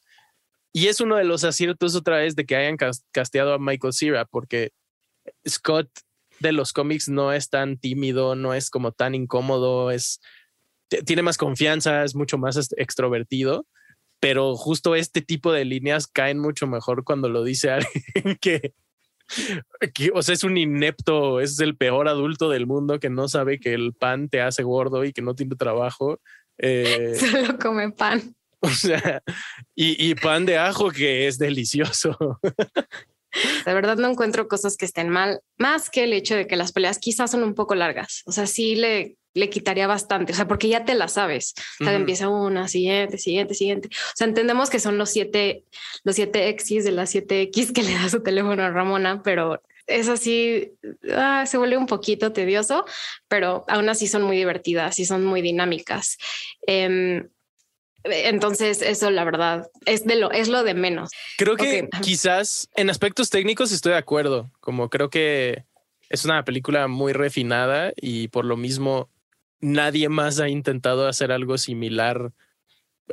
Y 0.71 0.87
es 0.87 1.01
uno 1.01 1.15
de 1.15 1.23
los 1.23 1.43
aciertos 1.43 1.95
otra 1.95 2.17
vez 2.17 2.35
de 2.35 2.45
que 2.45 2.55
hayan 2.55 2.77
casteado 3.11 3.53
a 3.53 3.59
Michael 3.59 3.93
Cera, 3.93 4.25
porque 4.25 4.71
Scott 5.47 5.87
de 6.39 6.51
los 6.51 6.73
cómics 6.73 7.09
no 7.09 7.31
es 7.31 7.49
tan 7.49 7.77
tímido, 7.77 8.35
no 8.35 8.53
es 8.53 8.69
como 8.69 8.91
tan 8.91 9.13
incómodo, 9.13 9.91
es 9.91 10.19
tiene 11.05 11.21
más 11.21 11.37
confianza, 11.37 12.03
es 12.03 12.15
mucho 12.15 12.37
más 12.37 12.69
extrovertido, 12.77 13.65
pero 14.19 14.55
justo 14.55 14.95
este 14.95 15.21
tipo 15.21 15.51
de 15.51 15.65
líneas 15.65 16.07
caen 16.07 16.39
mucho 16.39 16.67
mejor 16.67 17.03
cuando 17.03 17.29
lo 17.29 17.43
dice 17.43 17.71
alguien 17.71 18.37
que, 18.39 18.73
que, 19.93 20.11
o 20.13 20.21
sea, 20.21 20.33
es 20.33 20.43
un 20.43 20.57
inepto, 20.57 21.39
es 21.39 21.59
el 21.59 21.77
peor 21.77 22.07
adulto 22.07 22.49
del 22.49 22.67
mundo 22.67 22.99
que 22.99 23.09
no 23.09 23.27
sabe 23.27 23.59
que 23.59 23.73
el 23.73 23.93
pan 23.93 24.29
te 24.29 24.41
hace 24.41 24.63
gordo 24.63 25.03
y 25.03 25.13
que 25.13 25.21
no 25.21 25.35
tiene 25.35 25.55
trabajo 25.55 26.19
eh, 26.69 27.15
Solo 27.19 27.59
come 27.59 27.91
pan. 27.91 28.35
O 28.59 28.69
sea, 28.69 29.21
y, 29.75 30.15
pan 30.15 30.45
de 30.45 30.57
ajo 30.57 30.89
que 30.89 31.27
es 31.27 31.37
delicioso. 31.37 32.39
De 33.65 33.73
verdad 33.73 33.97
no 33.97 34.09
encuentro 34.09 34.47
cosas 34.47 34.77
que 34.77 34.85
estén 34.85 35.09
mal, 35.09 35.41
más 35.57 35.89
que 35.89 36.05
el 36.05 36.13
hecho 36.13 36.35
de 36.35 36.47
que 36.47 36.55
las 36.55 36.71
peleas 36.71 36.97
quizás 36.97 37.31
son 37.31 37.43
un 37.43 37.55
poco 37.55 37.75
largas. 37.75 38.23
O 38.25 38.31
sea, 38.31 38.47
sí 38.47 38.75
le, 38.75 39.17
le 39.33 39.49
quitaría 39.49 39.85
bastante, 39.85 40.31
o 40.31 40.35
sea, 40.35 40.47
porque 40.47 40.69
ya 40.69 40.85
te 40.85 40.93
la 40.93 41.09
sabes. 41.09 41.55
O 41.81 41.83
sea, 41.83 41.93
empieza 41.93 42.29
una, 42.29 42.69
siguiente, 42.69 43.17
siguiente, 43.17 43.53
siguiente. 43.53 43.89
O 43.91 44.15
sea, 44.15 44.27
entendemos 44.27 44.69
que 44.69 44.79
son 44.79 44.97
los 44.97 45.09
siete, 45.09 45.65
los 46.05 46.15
siete 46.15 46.47
X 46.47 46.85
de 46.85 46.91
las 46.91 47.09
siete 47.09 47.41
X 47.41 47.73
que 47.73 47.83
le 47.83 47.95
da 47.95 48.07
su 48.07 48.23
teléfono 48.23 48.63
a 48.63 48.69
Ramona, 48.69 49.21
pero 49.23 49.61
es 49.87 50.09
así, 50.09 50.73
ah, 51.13 51.45
se 51.45 51.57
vuelve 51.57 51.77
un 51.77 51.87
poquito 51.87 52.31
tedioso, 52.31 52.85
pero 53.27 53.65
aún 53.67 53.89
así 53.89 54.07
son 54.07 54.23
muy 54.23 54.37
divertidas 54.37 54.99
y 54.99 55.05
son 55.05 55.25
muy 55.25 55.41
dinámicas. 55.41 56.17
Em, 56.67 57.29
entonces, 58.03 58.81
eso 58.81 59.11
la 59.11 59.23
verdad 59.23 59.69
es 59.85 60.05
de 60.05 60.17
lo, 60.17 60.31
es 60.31 60.49
lo 60.49 60.63
de 60.63 60.73
menos. 60.73 61.11
Creo 61.37 61.55
que 61.55 61.87
quizás 62.01 62.69
en 62.75 62.89
aspectos 62.89 63.29
técnicos 63.29 63.71
estoy 63.71 63.93
de 63.93 63.97
acuerdo. 63.97 64.51
Como 64.59 64.89
creo 64.89 65.09
que 65.09 65.63
es 66.09 66.25
una 66.25 66.43
película 66.43 66.87
muy 66.87 67.13
refinada 67.13 67.93
y 67.95 68.27
por 68.27 68.45
lo 68.45 68.57
mismo 68.57 69.09
nadie 69.61 70.09
más 70.09 70.39
ha 70.39 70.49
intentado 70.49 71.07
hacer 71.07 71.31
algo 71.31 71.57
similar 71.57 72.33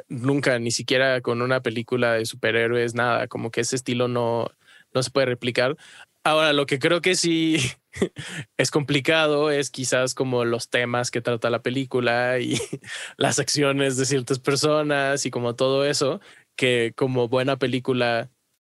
nunca, 0.09 0.59
ni 0.59 0.73
siquiera 0.73 1.21
con 1.21 1.41
una 1.41 1.63
película 1.63 2.15
de 2.15 2.27
superhéroes, 2.27 2.95
nada. 2.95 3.29
Como 3.29 3.51
que 3.51 3.61
ese 3.61 3.77
estilo 3.77 4.09
no, 4.09 4.51
no 4.93 5.03
se 5.03 5.11
puede 5.11 5.27
replicar. 5.27 5.77
Ahora, 6.23 6.53
lo 6.53 6.67
que 6.67 6.79
creo 6.79 7.01
que 7.01 7.15
sí 7.15 7.57
es 8.59 8.71
complicado 8.71 9.51
es 9.51 9.71
quizás 9.71 10.15
como 10.15 10.45
los 10.45 10.69
temas 10.69 11.11
que 11.11 11.23
trata 11.23 11.49
la 11.51 11.63
película 11.63 12.39
y 12.41 12.59
las 13.17 13.39
acciones 13.39 13.97
de 13.97 14.05
ciertas 14.05 14.39
personas 14.39 15.25
y 15.25 15.31
como 15.31 15.57
todo 15.57 15.85
eso, 15.87 16.21
que 16.57 16.93
como 16.95 17.29
buena 17.29 17.57
película 17.59 18.31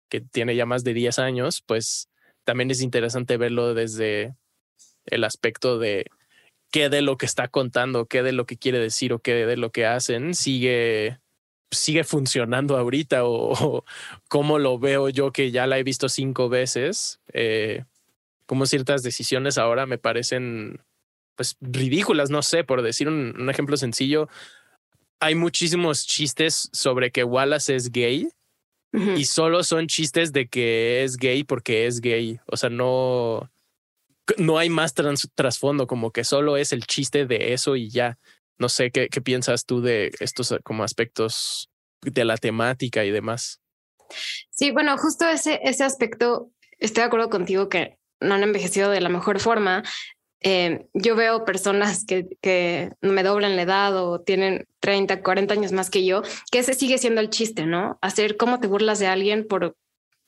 que 0.10 0.22
tiene 0.22 0.56
ya 0.56 0.66
más 0.66 0.84
de 0.84 0.94
10 0.94 1.20
años, 1.20 1.62
pues 1.66 2.10
también 2.46 2.72
es 2.72 2.82
interesante 2.82 3.38
verlo 3.38 3.74
desde 3.74 4.36
el 5.06 5.24
aspecto 5.24 5.78
de 5.78 6.06
qué 6.72 6.90
de 6.90 7.02
lo 7.02 7.18
que 7.18 7.26
está 7.28 7.48
contando, 7.48 8.08
qué 8.08 8.24
de 8.24 8.32
lo 8.32 8.46
que 8.46 8.58
quiere 8.58 8.80
decir 8.80 9.14
o 9.14 9.20
qué 9.20 9.46
de 9.46 9.58
lo 9.58 9.72
que 9.72 9.86
hacen 9.86 10.34
sigue 10.34 11.20
sigue 11.72 12.04
funcionando 12.04 12.78
ahorita 12.78 13.26
o, 13.26 13.84
cómo 14.28 14.60
lo 14.60 14.80
veo 14.80 15.10
yo 15.10 15.32
que 15.32 15.52
ya 15.52 15.68
la 15.68 15.78
he 15.80 15.84
visto 15.84 16.10
cinco 16.10 16.50
veces. 16.50 17.20
Eh, 17.34 17.84
como 18.46 18.66
ciertas 18.66 19.04
decisiones 19.04 19.58
ahora 19.58 19.86
me 19.86 19.98
parecen 19.98 20.82
pues 21.36 21.58
ridículas, 21.60 22.30
no 22.30 22.42
sé, 22.42 22.64
por 22.64 22.82
decir 22.82 23.08
un, 23.08 23.50
ejemplo 23.50 23.76
sencillo, 23.76 24.30
hay 25.20 25.36
muchísimos 25.36 26.06
chistes 26.06 26.70
sobre 26.72 27.12
que 27.12 27.24
Wallace 27.24 27.76
es 27.76 27.92
gay 27.92 28.30
y 28.94 29.26
solo 29.26 29.64
son 29.64 29.88
chistes 29.88 30.32
de 30.32 30.48
que 30.48 31.04
es 31.04 31.18
gay 31.18 31.44
porque 31.44 31.88
es 31.88 32.00
gay, 32.00 32.40
o 32.46 32.56
sea, 32.56 32.70
no 32.70 33.50
no 34.38 34.58
hay 34.58 34.70
más 34.70 34.94
trasfondo, 34.94 35.88
como 35.88 36.12
que 36.12 36.24
solo 36.24 36.58
es 36.58 36.72
el 36.72 36.86
chiste 36.86 37.26
de 37.26 37.54
eso 37.54 37.76
y 37.76 37.90
ya. 37.90 38.18
No 38.58 38.70
sé 38.70 38.92
qué, 38.92 39.10
qué 39.10 39.22
piensas 39.22 39.66
tú 39.66 39.82
de 39.82 40.12
estos 40.20 40.56
como 40.64 40.84
aspectos 40.84 41.70
de 42.02 42.26
la 42.26 42.38
temática 42.38 43.04
y 43.04 43.12
demás. 43.12 43.62
Sí, 44.50 44.72
bueno, 44.72 44.98
justo 44.98 45.28
ese, 45.28 45.60
ese 45.64 45.84
aspecto, 45.84 46.52
estoy 46.78 47.02
de 47.02 47.08
acuerdo 47.08 47.30
contigo 47.30 47.70
que 47.70 47.98
no 48.20 48.36
han 48.36 48.44
envejecido 48.44 48.90
de 48.90 49.02
la 49.02 49.10
mejor 49.10 49.40
forma. 49.40 49.84
Eh, 50.42 50.86
yo 50.94 51.16
veo 51.16 51.44
personas 51.44 52.06
que, 52.06 52.28
que 52.42 52.92
me 53.02 53.24
doblan 53.24 53.56
la 53.56 53.64
edad 53.64 53.98
o 53.98 54.22
tienen 54.22 54.68
30, 54.80 55.24
40 55.24 55.54
años 55.54 55.72
más 55.72 55.90
que 55.90 56.06
yo, 56.06 56.22
que 56.52 56.60
ese 56.60 56.74
sigue 56.74 56.98
siendo 56.98 57.22
el 57.22 57.30
chiste, 57.30 57.66
¿no? 57.66 57.98
Hacer 58.02 58.38
cómo 58.38 58.60
te 58.60 58.68
burlas 58.68 59.00
de 59.00 59.08
alguien 59.08 59.48
por 59.48 59.76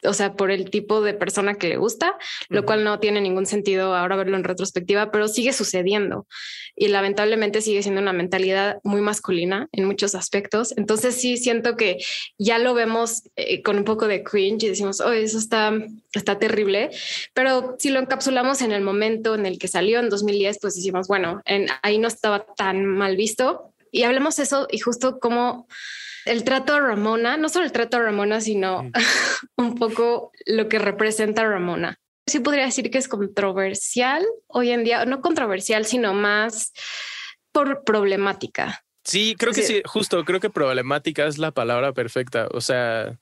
o 0.08 0.14
sea, 0.14 0.34
por 0.34 0.52
el 0.52 0.70
tipo 0.70 1.02
de 1.02 1.14
persona 1.14 1.56
que 1.56 1.70
le 1.70 1.78
gusta, 1.78 2.18
lo 2.50 2.66
cual 2.66 2.84
no 2.84 3.00
tiene 3.00 3.22
ningún 3.22 3.46
sentido 3.46 3.96
ahora 3.96 4.16
verlo 4.16 4.38
en 4.38 4.44
retrospectiva, 4.44 5.12
pero 5.12 5.28
sigue 5.28 5.54
sucediendo. 5.54 6.28
Y 6.76 6.88
lamentablemente 6.90 7.62
sigue 7.62 7.84
siendo 7.84 8.02
una 8.02 8.14
mentalidad 8.14 8.78
muy 8.84 9.02
masculina 9.02 9.68
en 9.72 9.86
muchos 9.86 10.16
aspectos. 10.16 10.76
Entonces 10.78 11.16
sí 11.16 11.38
siento 11.38 11.76
que 11.76 11.98
ya 12.38 12.58
lo 12.60 12.74
vemos 12.74 13.24
eh, 13.36 13.62
con 13.62 13.78
un 13.78 13.84
poco 13.84 14.08
de 14.08 14.24
cringe 14.24 14.64
y 14.64 14.70
decimos, 14.70 15.02
oh, 15.02 15.12
eso 15.12 15.38
está, 15.38 15.74
está 16.14 16.40
terrible, 16.40 16.90
pero 17.34 17.76
si 17.80 17.90
lo 17.90 18.00
encapsulamos 18.00 18.62
en 18.62 18.72
el 18.72 18.82
momento 18.82 19.36
en 19.36 19.46
el 19.46 19.60
que 19.60 19.68
salió 19.68 20.00
en 20.00 20.10
2010, 20.10 20.60
pues 20.62 20.76
decimos, 20.76 21.08
bueno, 21.08 21.42
en, 21.46 21.68
ahí 21.82 21.98
no 21.98 22.08
estaba 22.08 22.46
tan 22.56 22.86
mal 22.86 23.16
visto 23.16 23.74
y 23.92 24.04
hablemos 24.04 24.40
eso 24.40 24.68
y 24.70 24.80
justo 24.80 25.20
como 25.20 25.68
el 26.28 26.44
trato 26.44 26.74
a 26.74 26.80
Ramona, 26.80 27.38
no 27.38 27.50
solo 27.50 27.66
el 27.66 27.72
trato 27.72 27.98
a 27.98 28.02
Ramona, 28.02 28.42
sino 28.42 28.92
un 29.58 29.76
poco 29.76 30.32
lo 30.46 30.70
que 30.70 30.80
representa 30.80 31.48
Ramona. 31.48 32.00
Sí 32.26 32.40
podría 32.40 32.66
decir 32.66 32.92
que 32.92 32.98
es 32.98 33.08
controversial 33.08 34.26
hoy 34.48 34.72
en 34.72 34.84
día, 34.84 35.06
no 35.06 35.22
controversial, 35.22 35.86
sino 35.86 36.14
más 36.14 36.74
por 37.54 37.84
problemática. 37.84 38.84
Sí, 39.06 39.36
creo 39.38 39.54
que 39.54 39.64
sí, 39.64 39.82
justo, 39.86 40.26
creo 40.26 40.42
que 40.42 40.50
problemática 40.50 41.26
es 41.28 41.38
la 41.38 41.52
palabra 41.52 41.94
perfecta. 41.94 42.50
O 42.52 42.60
sea, 42.60 43.18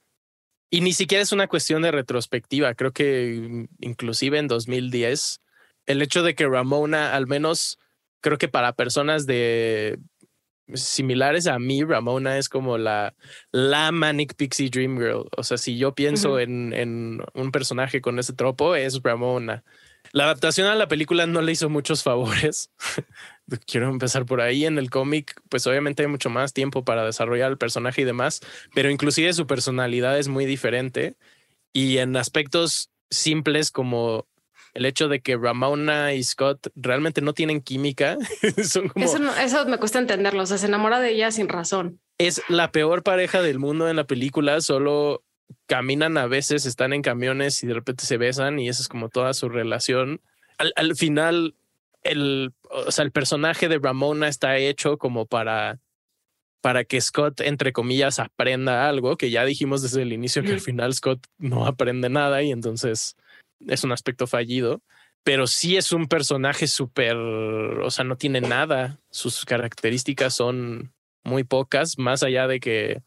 y 0.72 0.82
ni 0.82 0.93
siquiera 0.93 1.22
es 1.22 1.32
una 1.32 1.47
cuestión 1.47 1.84
de 1.84 1.91
retrospectiva. 1.91 2.74
Creo 2.74 2.91
que 2.91 3.68
inclusive 3.80 4.39
en 4.39 4.47
2010, 4.47 5.41
el 5.86 6.01
hecho 6.01 6.24
de 6.24 6.34
que 6.34 6.47
Ramona, 6.47 7.14
al 7.14 7.28
menos 7.28 7.78
creo 8.22 8.39
que 8.39 8.47
para 8.47 8.74
personas 8.74 9.28
de 9.28 9.99
similares 10.74 11.47
a 11.47 11.59
mí, 11.59 11.84
Ramona 11.84 12.38
es 12.38 12.49
como 12.49 12.78
la, 12.78 13.13
la 13.51 13.91
Manic 13.91 14.36
Pixie 14.36 14.70
Dream 14.70 14.97
Girl. 14.97 15.28
O 15.38 15.43
sea, 15.43 15.57
si 15.57 15.78
yo 15.78 15.93
pienso 15.93 16.39
en, 16.39 16.74
en, 16.74 17.22
un 17.34 17.51
personaje 17.51 18.01
con 18.01 18.20
ese 18.20 18.34
tropo, 18.34 18.76
es 18.76 19.01
Ramona. 19.03 19.63
La 20.11 20.26
adaptación 20.26 20.68
a 20.68 20.76
la 20.76 20.88
película 20.88 21.26
no 21.28 21.41
le 21.41 21.51
hizo 21.51 21.70
muchos 21.70 22.03
favores. 22.03 22.72
Quiero 23.68 23.89
empezar 23.89 24.26
por 24.26 24.41
ahí. 24.41 24.66
En 24.66 24.78
el 24.78 24.89
cómic, 24.89 25.41
pues 25.49 25.68
obviamente 25.68 26.03
hay 26.03 26.09
mucho 26.09 26.30
más 26.30 26.53
tiempo 26.53 26.84
para 26.84 27.05
desarrollar 27.05 27.51
el 27.51 27.57
personaje 27.57 28.01
y 28.01 28.05
demás, 28.05 28.41
pero 28.74 28.89
inclusive 28.89 29.34
su 29.34 29.47
personalidad 29.47 30.18
es 30.18 30.28
muy 30.28 30.45
diferente. 30.45 31.16
Y 31.74 31.97
en 31.97 32.16
aspectos 32.16 32.91
simples 33.09 33.72
como 33.72 34.28
el 34.76 34.86
hecho 34.86 35.07
de 35.07 35.21
que 35.21 35.38
Ramona 35.38 36.13
y 36.13 36.23
Scott 36.23 36.67
realmente 36.76 37.21
no 37.21 37.34
tienen 37.34 37.61
química. 37.61 38.17
Son 38.63 38.89
como, 38.89 39.05
eso, 39.05 39.65
me 39.65 39.78
cuesta 39.78 39.99
entenderlo. 39.99 40.43
O 40.43 40.45
sea, 40.45 40.57
se 40.57 40.67
enamora 40.67 40.99
de 40.99 41.11
ella 41.11 41.32
sin 41.32 41.47
razón. 41.47 41.99
Es 42.17 42.41
la 42.49 42.71
peor 42.71 43.01
pareja 43.01 43.41
del 43.41 43.57
mundo 43.57 43.89
en 43.89 43.95
la 43.95 44.03
película. 44.03 44.59
Solo 44.59 45.23
caminan 45.65 46.17
a 46.17 46.28
veces, 46.28 46.65
están 46.65 46.91
en 46.91 47.01
camiones 47.01 47.63
y 47.63 47.67
de 47.67 47.73
repente 47.73 48.05
se 48.05 48.17
besan 48.17 48.59
y 48.59 48.67
esa 48.67 48.82
es 48.82 48.89
como 48.89 49.07
toda 49.07 49.34
su 49.34 49.47
relación. 49.47 50.21
Al, 50.57 50.95
final, 50.95 51.55
el, 52.03 52.53
o 52.69 52.91
sea, 52.91 53.05
el 53.05 53.11
personaje 53.11 53.69
de 53.69 53.80
Ramona 53.80 54.28
está 54.28 54.57
hecho 54.57 54.97
como 54.97 55.26
para 55.26 55.80
para 56.61 56.84
que 56.84 56.99
Scott, 56.99 57.41
entre 57.41 57.73
comillas, 57.73 58.17
aprenda 58.17 58.89
algo, 58.89 59.17
que 59.17 59.30
ya 59.30 59.45
dijimos 59.45 59.84
desde 59.84 60.01
el 60.01 60.11
inicio 60.11 60.41
que 60.41 60.53
al 60.53 60.61
final 60.61 60.95
Scott 60.95 61.28
no 61.38 61.67
aprende 61.67 62.09
nada 62.09 62.41
y 62.41 62.51
entonces 62.51 63.15
es 63.68 63.84
un 63.84 63.91
aspecto 63.91 64.28
fallido, 64.28 64.82
pero 65.24 65.47
sí 65.47 65.78
es 65.78 65.91
un 65.91 66.08
personaje 66.08 66.68
súper, 66.68 67.16
o 67.16 67.89
sea, 67.89 68.06
no 68.06 68.18
tiene 68.18 68.41
nada. 68.41 68.99
Sus 69.10 69.45
características 69.45 70.34
son 70.34 70.93
muy 71.24 71.43
pocas, 71.43 71.97
más 71.97 72.24
allá 72.24 72.47
de 72.47 72.60
que, 72.60 73.01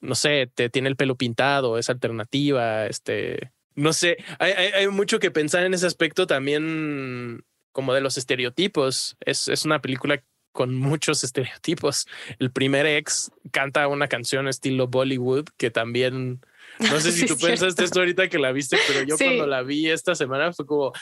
no 0.00 0.14
sé, 0.14 0.50
te 0.54 0.68
tiene 0.68 0.88
el 0.88 0.96
pelo 0.96 1.16
pintado, 1.16 1.78
es 1.78 1.88
alternativa, 1.88 2.86
este, 2.86 3.52
no 3.74 3.92
sé, 3.92 4.18
hay, 4.38 4.52
hay, 4.52 4.88
mucho 4.88 5.18
que 5.18 5.30
pensar 5.30 5.64
en 5.64 5.74
ese 5.74 5.86
aspecto 5.86 6.26
también 6.26 7.44
como 7.72 7.92
de 7.92 8.00
los 8.00 8.16
estereotipos. 8.16 9.16
Es, 9.20 9.48
es 9.48 9.64
una 9.64 9.80
película 9.80 10.22
con 10.52 10.74
muchos 10.76 11.24
estereotipos. 11.24 12.06
El 12.38 12.50
primer 12.50 12.86
ex 12.86 13.30
canta 13.50 13.88
una 13.88 14.08
canción 14.08 14.48
estilo 14.48 14.88
Bollywood 14.88 15.46
que 15.58 15.70
también 15.70 16.40
no 16.78 17.00
sé 17.00 17.12
si 17.12 17.26
tú 17.26 17.36
pensaste 17.36 17.84
esto 17.84 18.00
ahorita 18.00 18.28
que 18.28 18.38
la 18.38 18.52
viste, 18.52 18.76
pero 18.86 19.02
yo 19.02 19.16
cuando 19.16 19.46
la 19.46 19.62
vi 19.62 19.88
esta 19.88 20.14
semana 20.14 20.52
fue 20.52 20.66
como, 20.66 20.92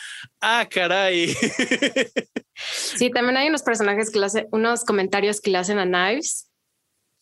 ah, 0.41 0.67
caray. 0.71 1.35
Sí, 2.55 3.11
también 3.11 3.39
hay 3.39 3.49
unos 3.49 3.63
personajes 3.63 4.11
que 4.11 4.21
le 4.21 4.27
hacen, 4.27 4.47
unos 4.53 4.85
comentarios 4.85 5.41
que 5.41 5.51
le 5.51 5.59
hacen 5.59 5.79
a 5.79 5.85
Knives. 5.85 6.49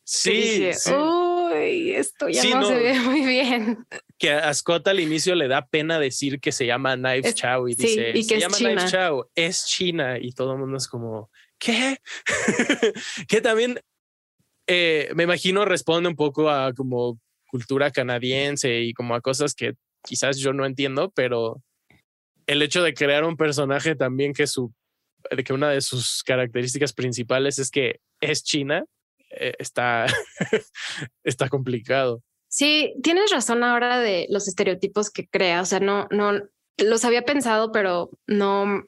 Sí. 0.04 0.68
Uy, 0.92 1.92
esto 1.92 2.28
ya 2.28 2.44
no, 2.56 2.66
se 2.66 2.74
ve 2.74 2.98
muy 3.00 3.24
bien. 3.24 3.86
Que 4.18 4.32
a 4.32 4.52
Scott 4.52 4.88
al 4.88 4.98
inicio 4.98 5.36
le 5.36 5.46
da 5.46 5.66
pena 5.66 6.00
decir 6.00 6.40
que 6.40 6.50
se 6.50 6.66
llama 6.66 6.96
Knives 6.96 7.36
Chow 7.36 7.68
y 7.68 7.74
dice, 7.76 8.10
y 8.10 8.26
que 8.26 8.34
se 8.34 8.40
llama 8.40 8.56
Knives 8.56 8.90
Chow, 8.90 9.30
es 9.34 9.64
China 9.66 10.18
y 10.20 10.32
todo 10.32 10.54
el 10.54 10.58
mundo 10.58 10.76
es 10.76 10.88
como, 10.88 11.30
¿qué? 11.58 11.98
que 13.28 13.40
también 13.40 13.80
eh, 14.66 15.10
me 15.14 15.22
imagino 15.22 15.64
responde 15.64 16.08
un 16.08 16.16
poco 16.16 16.50
a 16.50 16.72
como 16.74 17.18
cultura 17.50 17.90
canadiense 17.90 18.80
y 18.80 18.94
como 18.94 19.14
a 19.14 19.20
cosas 19.20 19.54
que 19.54 19.74
quizás 20.02 20.38
yo 20.38 20.52
no 20.52 20.64
entiendo, 20.64 21.10
pero 21.14 21.62
el 22.46 22.62
hecho 22.62 22.82
de 22.82 22.94
crear 22.94 23.24
un 23.24 23.36
personaje 23.36 23.94
también 23.94 24.32
que 24.32 24.46
su 24.46 24.72
de 25.30 25.44
que 25.44 25.52
una 25.52 25.70
de 25.70 25.80
sus 25.80 26.22
características 26.22 26.92
principales 26.92 27.58
es 27.58 27.70
que 27.70 28.00
es 28.20 28.42
China, 28.42 28.84
eh, 29.30 29.54
está, 29.58 30.06
está 31.24 31.48
complicado. 31.48 32.22
Sí, 32.48 32.94
tienes 33.02 33.30
razón 33.30 33.62
ahora 33.62 34.00
de 34.00 34.26
los 34.30 34.48
estereotipos 34.48 35.10
que 35.10 35.28
crea. 35.28 35.60
O 35.60 35.66
sea, 35.66 35.78
no, 35.78 36.08
no 36.10 36.32
los 36.78 37.04
había 37.04 37.22
pensado, 37.22 37.70
pero 37.70 38.10
no, 38.26 38.84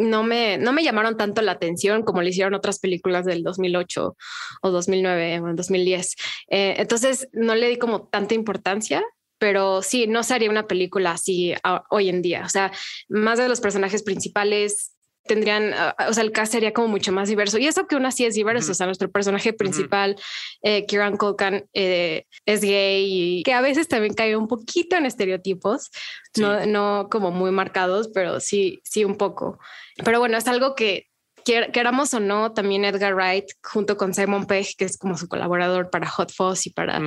no 0.00 0.22
me, 0.22 0.58
no 0.58 0.72
me 0.72 0.82
llamaron 0.82 1.16
tanto 1.16 1.42
la 1.42 1.52
atención 1.52 2.02
como 2.02 2.22
le 2.22 2.30
hicieron 2.30 2.54
otras 2.54 2.78
películas 2.78 3.24
del 3.24 3.42
2008 3.42 4.16
o 4.62 4.70
2009 4.70 5.40
o 5.40 5.54
2010. 5.54 6.16
Eh, 6.48 6.74
entonces 6.78 7.28
no 7.32 7.54
le 7.54 7.68
di 7.68 7.76
como 7.76 8.08
tanta 8.08 8.34
importancia, 8.34 9.04
pero 9.38 9.82
sí, 9.82 10.06
no 10.06 10.22
sería 10.22 10.50
una 10.50 10.66
película 10.66 11.12
así 11.12 11.54
hoy 11.90 12.08
en 12.08 12.22
día. 12.22 12.42
O 12.44 12.48
sea, 12.48 12.72
más 13.08 13.38
de 13.38 13.48
los 13.48 13.60
personajes 13.60 14.02
principales 14.02 14.92
tendrían, 15.30 15.72
ah, 15.74 15.94
o 16.08 16.12
sea, 16.12 16.24
el 16.24 16.32
cast 16.32 16.50
sería 16.50 16.72
como 16.72 16.88
mucho 16.88 17.12
más 17.12 17.28
diverso. 17.28 17.56
Y 17.56 17.68
eso 17.68 17.86
que 17.86 17.94
aún 17.94 18.04
así 18.04 18.24
es 18.24 18.34
diverso, 18.34 18.72
o 18.72 18.74
sea, 18.74 18.86
nuestro 18.86 19.08
personaje 19.12 19.52
principal, 19.52 20.16
eh, 20.60 20.86
Kieran 20.86 21.16
Culkin, 21.16 21.68
eh, 21.72 22.24
es 22.46 22.62
gay 22.62 23.06
y 23.38 23.42
que 23.44 23.52
a 23.52 23.60
veces 23.60 23.86
también 23.86 24.14
cae 24.14 24.34
un 24.34 24.48
poquito 24.48 24.96
en 24.96 25.06
estereotipos, 25.06 25.92
no, 26.36 26.66
no 26.66 27.06
como 27.08 27.30
muy 27.30 27.52
marcados, 27.52 28.10
pero 28.12 28.40
sí, 28.40 28.80
sí 28.82 29.04
un 29.04 29.16
poco. 29.16 29.60
Pero 30.04 30.18
bueno, 30.18 30.36
es 30.36 30.48
algo 30.48 30.74
que 30.74 31.06
queramos 31.44 32.12
o 32.12 32.18
no, 32.18 32.52
también 32.52 32.84
Edgar 32.84 33.14
Wright, 33.14 33.46
junto 33.62 33.96
con 33.96 34.12
Simon 34.12 34.46
Pegg, 34.46 34.74
que 34.76 34.86
es 34.86 34.98
como 34.98 35.16
su 35.16 35.28
colaborador 35.28 35.90
para 35.90 36.08
Hot 36.08 36.32
Fuzz 36.32 36.66
y 36.66 36.70
para 36.70 37.00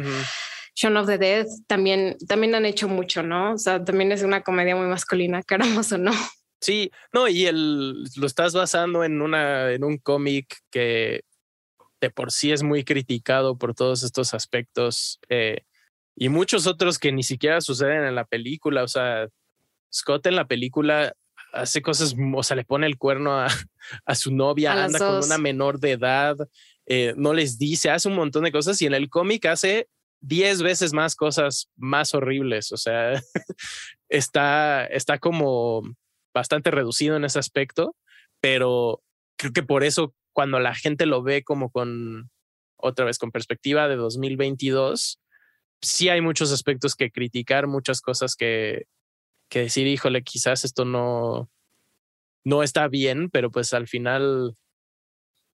Shaun 0.76 0.95
of 0.95 1.07
the 1.07 1.17
Dead, 1.17 1.45
también, 1.67 2.15
también 2.26 2.55
han 2.55 2.65
hecho 2.65 2.88
mucho, 2.88 3.21
¿no? 3.21 3.55
O 3.55 3.57
sea, 3.57 3.84
también 3.84 4.13
es 4.13 4.24
una 4.24 4.43
comedia 4.43 4.78
muy 4.78 4.88
masculina, 4.88 5.43
queramos 5.43 5.91
o 5.91 5.97
no. 5.97 6.13
Sí, 6.64 6.91
no, 7.11 7.28
y 7.28 7.45
el, 7.45 8.03
lo 8.16 8.26
estás 8.26 8.53
basando 8.53 9.03
en, 9.03 9.22
una, 9.22 9.74
en 9.74 9.84
un 9.84 9.97
cómic 9.97 10.59
que 10.72 11.26
de 11.99 12.09
por 12.09 12.32
sí 12.32 12.53
es 12.53 12.64
muy 12.64 12.86
criticado 12.86 13.57
por 13.57 13.76
todos 13.76 14.01
estos 14.01 14.34
aspectos 14.34 15.20
eh, 15.28 15.66
y 16.16 16.30
muchos 16.30 16.66
otros 16.66 16.99
que 16.99 17.11
ni 17.11 17.22
siquiera 17.22 17.59
suceden 17.59 18.05
en 18.05 18.16
la 18.16 18.24
película. 18.24 18.84
O 18.84 18.88
sea, 18.88 19.28
Scott 19.93 20.26
en 20.28 20.38
la 20.38 20.47
película 20.47 21.14
hace 21.51 21.82
cosas, 21.82 22.16
o 22.34 22.43
sea, 22.43 22.55
le 22.55 22.64
pone 22.64 22.88
el 22.88 22.97
cuerno 22.97 23.38
a, 23.38 23.47
a 24.05 24.16
su 24.16 24.34
novia, 24.34 24.86
anda 24.86 24.99
con 24.99 25.22
una 25.22 25.38
menor 25.38 25.82
de 25.82 25.91
edad, 25.91 26.38
eh, 26.86 27.14
no 27.18 27.34
les 27.34 27.57
dice, 27.57 27.89
hace 27.89 28.07
un 28.07 28.16
montón 28.16 28.45
de 28.45 28.53
cosas 28.53 28.82
y 28.82 28.86
en 28.86 28.93
el 28.93 29.09
cómic 29.09 29.47
hace 29.47 29.89
diez 30.22 30.61
veces 30.61 30.93
más 30.93 31.14
cosas 31.18 31.68
más 31.76 32.14
horribles. 32.14 32.72
O 32.72 32.78
sea, 32.78 33.22
está, 34.07 34.86
está 34.86 35.20
como 35.20 35.84
bastante 36.34 36.71
reducido 36.71 37.15
en 37.15 37.25
ese 37.25 37.39
aspecto, 37.39 37.95
pero 38.41 39.01
creo 39.38 39.53
que 39.53 39.63
por 39.63 39.84
eso 39.84 40.13
cuando 40.34 40.59
la 40.59 40.75
gente 40.75 41.05
lo 41.05 41.23
ve 41.23 41.43
como 41.43 41.69
con 41.69 42.29
otra 42.77 43.05
vez 43.05 43.17
con 43.17 43.31
perspectiva 43.31 43.88
de 43.88 43.95
2022, 43.95 45.19
sí 45.81 46.09
hay 46.09 46.21
muchos 46.21 46.51
aspectos 46.51 46.95
que 46.95 47.11
criticar, 47.11 47.67
muchas 47.67 48.01
cosas 48.01 48.36
que, 48.36 48.88
que 49.49 49.59
decir, 49.59 49.88
híjole, 49.88 50.23
quizás 50.23 50.65
esto 50.65 50.84
no, 50.86 51.49
no 52.43 52.63
está 52.63 52.88
bien, 52.88 53.29
pero 53.29 53.51
pues 53.51 53.73
al 53.73 53.88
final 53.88 54.55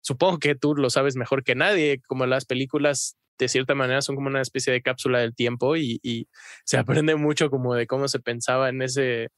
supongo 0.01 0.39
que 0.39 0.55
tú 0.55 0.75
lo 0.75 0.89
sabes 0.89 1.15
mejor 1.15 1.43
que 1.43 1.55
nadie, 1.55 2.01
como 2.07 2.25
las 2.25 2.45
películas 2.45 3.17
de 3.37 3.47
cierta 3.47 3.75
manera 3.75 4.01
son 4.01 4.15
como 4.15 4.27
una 4.27 4.41
especie 4.41 4.73
de 4.73 4.81
cápsula 4.81 5.19
del 5.19 5.35
tiempo 5.35 5.75
y, 5.77 5.99
y 6.03 6.27
se 6.65 6.77
aprende 7.03 7.15
mucho 7.15 7.49
como 7.49 7.75
de 7.75 7.87
cómo 7.87 8.07
se 8.07 8.19
pensaba 8.19 8.69
en 8.69 8.81
ese, 8.81 9.29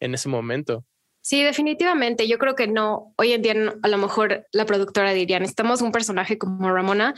en 0.00 0.14
ese 0.14 0.28
momento. 0.28 0.84
Sí, 1.22 1.42
definitivamente. 1.42 2.28
Yo 2.28 2.38
creo 2.38 2.54
que 2.54 2.68
no. 2.68 3.12
Hoy 3.16 3.32
en 3.32 3.42
día, 3.42 3.54
a 3.82 3.88
lo 3.88 3.98
mejor 3.98 4.46
la 4.52 4.64
productora 4.64 5.12
diría, 5.12 5.40
necesitamos 5.40 5.82
un 5.82 5.90
personaje 5.90 6.38
como 6.38 6.70
Ramona 6.70 7.14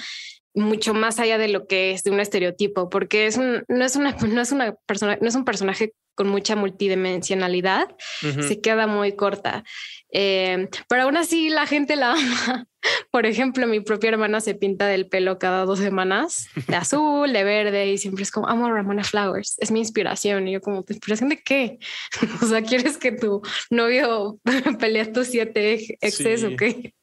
mucho 0.55 0.95
más 0.95 1.19
allá 1.19 1.39
de 1.39 1.49
lo 1.49 1.67
que 1.67 1.93
es 1.93 2.05
de 2.05 2.11
un 2.11 2.21
estereotipo, 2.21 2.89
porque 2.89 3.27
es 3.27 3.37
un, 3.37 3.65
no 3.69 3.85
es 3.85 3.97
una, 3.97 4.13
no 4.27 4.41
es 4.41 4.53
una 4.53 4.75
persona, 4.87 5.19
no 5.21 5.29
es 5.29 5.35
un 5.35 5.45
personaje 5.45 5.93
con 6.15 6.29
mucha 6.29 6.57
multidimensionalidad, 6.57 7.95
se 8.23 8.61
queda 8.61 8.89
muy 8.89 9.15
corta. 9.15 9.63
Eh, 10.11 10.69
pero 10.89 11.03
aún 11.03 11.17
así 11.17 11.51
la 11.51 11.67
gente 11.67 11.97
la 11.97 12.13
ama. 12.13 12.67
Por 13.11 13.27
ejemplo, 13.27 13.67
mi 13.67 13.81
propia 13.81 14.11
hermana 14.11 14.41
se 14.41 14.55
pinta 14.55 14.87
del 14.87 15.09
pelo 15.09 15.39
cada 15.39 15.65
dos 15.65 15.79
semanas, 15.79 16.49
de 16.67 16.77
azul, 16.77 17.33
de 17.33 17.45
verde, 17.45 17.93
y 17.93 17.99
siempre 17.99 18.23
es 18.23 18.31
como, 18.31 18.49
amo 18.49 18.67
a 18.67 18.73
Ramona 18.73 19.05
Flowers, 19.05 19.57
es 19.59 19.71
mi 19.71 19.81
inspiración. 19.81 20.49
Y 20.49 20.53
yo 20.53 20.61
como, 20.61 20.85
¿inspiración 20.89 21.29
de 21.29 21.43
qué? 21.43 21.79
o 22.43 22.47
sea, 22.47 22.63
¿quieres 22.63 22.97
que 22.97 23.13
tu 23.13 23.43
novio 23.71 24.39
pelee 24.79 25.07
tus 25.07 25.29
siete 25.29 25.99
exes 26.01 26.45
o 26.45 26.57
qué? 26.57 26.95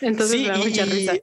Entonces 0.00 0.40
me 0.40 0.48
da 0.48 0.58
mucha 0.58 0.84
risa. 0.84 1.14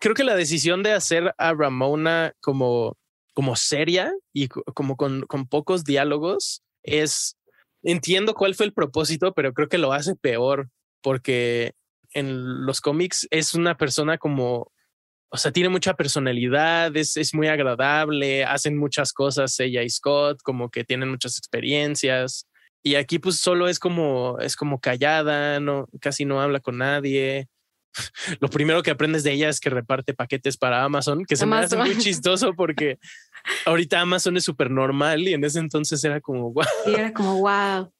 Creo 0.00 0.14
que 0.14 0.24
la 0.24 0.34
decisión 0.34 0.82
de 0.82 0.92
hacer 0.92 1.34
a 1.36 1.52
Ramona 1.52 2.32
como 2.40 2.96
como 3.34 3.56
seria 3.56 4.14
y 4.32 4.48
como 4.48 4.96
con, 4.96 5.26
con 5.26 5.46
pocos 5.46 5.84
diálogos, 5.84 6.62
es, 6.82 7.36
entiendo 7.84 8.34
cuál 8.34 8.54
fue 8.54 8.66
el 8.66 8.72
propósito, 8.72 9.32
pero 9.34 9.52
creo 9.52 9.68
que 9.68 9.78
lo 9.78 9.92
hace 9.92 10.16
peor 10.16 10.68
porque 11.02 11.72
en 12.14 12.64
los 12.64 12.80
cómics 12.80 13.28
es 13.30 13.54
una 13.54 13.76
persona 13.76 14.18
como, 14.18 14.72
o 15.28 15.36
sea, 15.36 15.52
tiene 15.52 15.68
mucha 15.68 15.94
personalidad, 15.94 16.96
es, 16.96 17.16
es 17.16 17.34
muy 17.34 17.48
agradable, 17.48 18.44
hacen 18.44 18.78
muchas 18.78 19.12
cosas 19.12 19.58
ella 19.60 19.82
y 19.82 19.90
Scott, 19.90 20.40
como 20.42 20.70
que 20.70 20.84
tienen 20.84 21.10
muchas 21.10 21.38
experiencias. 21.38 22.46
Y 22.82 22.96
aquí 22.96 23.18
pues 23.18 23.36
solo 23.36 23.68
es 23.68 23.78
como, 23.78 24.38
es 24.40 24.56
como 24.56 24.80
callada, 24.80 25.60
no, 25.60 25.88
casi 26.00 26.24
no 26.24 26.40
habla 26.40 26.60
con 26.60 26.78
nadie. 26.78 27.48
lo 28.40 28.48
primero 28.48 28.82
que 28.82 28.90
aprendes 28.90 29.22
de 29.24 29.32
ella 29.32 29.48
es 29.48 29.60
que 29.60 29.70
reparte 29.70 30.14
paquetes 30.14 30.56
para 30.56 30.84
Amazon, 30.84 31.24
que 31.24 31.36
se 31.36 31.46
me 31.46 31.56
hace 31.56 31.76
muy 31.76 31.96
chistoso 31.98 32.54
porque 32.54 32.98
ahorita 33.66 34.00
Amazon 34.00 34.36
es 34.36 34.44
súper 34.44 34.70
normal 34.70 35.26
y 35.28 35.34
en 35.34 35.44
ese 35.44 35.58
entonces 35.58 36.02
era 36.04 36.20
como 36.20 36.52
wow. 36.52 36.64
Y 36.86 36.94
era 36.94 37.12
como 37.12 37.40
wow. 37.40 37.92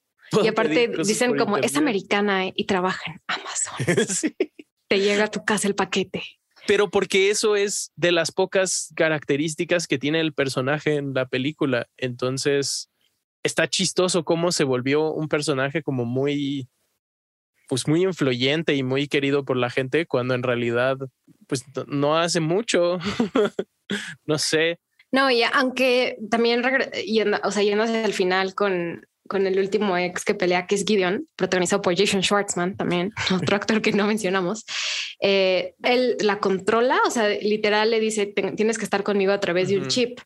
Y 0.43 0.49
aparte 0.49 0.91
dicen 1.05 1.37
como 1.37 1.59
es 1.59 1.77
americana 1.77 2.47
y 2.47 2.65
trabaja 2.65 3.03
en 3.07 3.21
Amazon. 3.29 4.07
sí. 4.09 4.35
Te 4.89 5.01
llega 5.01 5.25
a 5.25 5.31
tu 5.31 5.45
casa 5.45 5.69
el 5.69 5.75
paquete. 5.75 6.23
Pero 6.67 6.91
porque 6.91 7.31
eso 7.31 7.57
es 7.57 7.93
de 7.95 8.11
las 8.11 8.33
pocas 8.33 8.93
características 8.97 9.87
que 9.87 9.99
tiene 9.99 10.21
el 10.21 10.33
personaje 10.33 10.97
en 10.97 11.15
la 11.15 11.27
película. 11.27 11.89
Entonces 11.97 12.91
está 13.43 13.69
chistoso 13.69 14.25
cómo 14.25 14.51
se 14.51 14.65
volvió 14.65 15.13
un 15.13 15.29
personaje 15.29 15.83
como 15.83 16.05
muy 16.05 16.69
pues 17.69 17.89
muy 17.89 18.03
influyente 18.03 18.75
y 18.75 18.83
muy 18.83 19.09
querido 19.09 19.45
por 19.45 19.57
la 19.57 19.71
gente 19.71 20.07
cuando 20.07 20.35
en 20.35 20.43
realidad 20.43 20.97
pues 21.47 21.65
no 21.87 22.19
hace 22.19 22.41
mucho. 22.41 22.99
no 24.27 24.39
sé. 24.39 24.81
No, 25.13 25.31
y 25.31 25.43
aunque 25.45 26.19
también 26.31 26.63
yendo, 27.07 27.39
o 27.45 27.51
sea, 27.51 27.63
yendo 27.63 27.85
hacia 27.85 28.05
el 28.05 28.13
final 28.13 28.55
con, 28.55 29.07
con 29.29 29.47
el 29.47 29.59
último 29.59 29.97
ex 29.97 30.25
que 30.25 30.35
pelea, 30.35 30.67
que 30.67 30.75
es 30.75 30.85
Gideon, 30.85 31.29
protagonizado 31.37 31.83
por 31.83 31.97
Jason 31.97 32.23
Schwartzman, 32.23 32.77
también 32.77 33.13
otro 33.35 33.57
actor 33.57 33.81
que 33.81 33.93
no 33.93 34.07
mencionamos. 34.07 34.65
Eh, 35.21 35.75
él 35.83 36.17
la 36.21 36.41
controla, 36.41 36.99
o 37.07 37.11
sea, 37.11 37.29
literal 37.29 37.91
le 37.91 38.01
dice, 38.01 38.27
tienes 38.27 38.77
que 38.77 38.85
estar 38.85 39.03
conmigo 39.03 39.33
a 39.33 39.41
través 39.41 39.69
de 39.69 39.79
un 39.79 39.89
chip, 39.89 40.19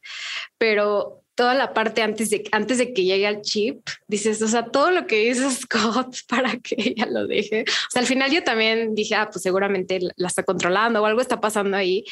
pero 0.57 1.18
toda 1.39 1.55
la 1.55 1.73
parte 1.73 2.03
antes 2.03 2.31
de, 2.31 2.43
antes 2.51 2.79
de 2.79 2.93
que 2.93 3.05
llegue 3.05 3.25
al 3.25 3.43
chip, 3.43 3.89
dices, 4.09 4.43
o 4.43 4.49
sea, 4.49 4.65
todo 4.65 4.91
lo 4.91 5.07
que 5.07 5.23
hizo 5.23 5.49
Scott 5.53 6.17
para 6.29 6.57
que 6.57 6.75
ella 6.77 7.07
lo 7.07 7.29
deje. 7.29 7.63
O 7.63 7.91
sea, 7.93 8.03
al 8.03 8.09
final 8.09 8.33
yo 8.33 8.43
también 8.43 8.97
dije, 8.97 9.15
ah, 9.15 9.31
pues 9.31 9.45
seguramente 9.45 10.01
la 10.17 10.27
está 10.27 10.43
controlando 10.43 11.01
o 11.01 11.07
algo 11.07 11.21
está 11.21 11.41
pasando 11.41 11.77
ahí, 11.77 12.05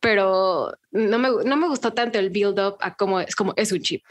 pero 0.00 0.72
no 0.92 1.18
me, 1.18 1.28
no 1.44 1.56
me 1.58 1.68
gustó 1.68 1.92
tanto 1.92 2.18
el 2.18 2.30
build 2.30 2.58
up 2.58 2.78
a 2.80 2.94
cómo 2.94 3.20
es 3.20 3.36
como 3.36 3.52
es 3.54 3.70
un 3.70 3.82
chip. 3.82 4.02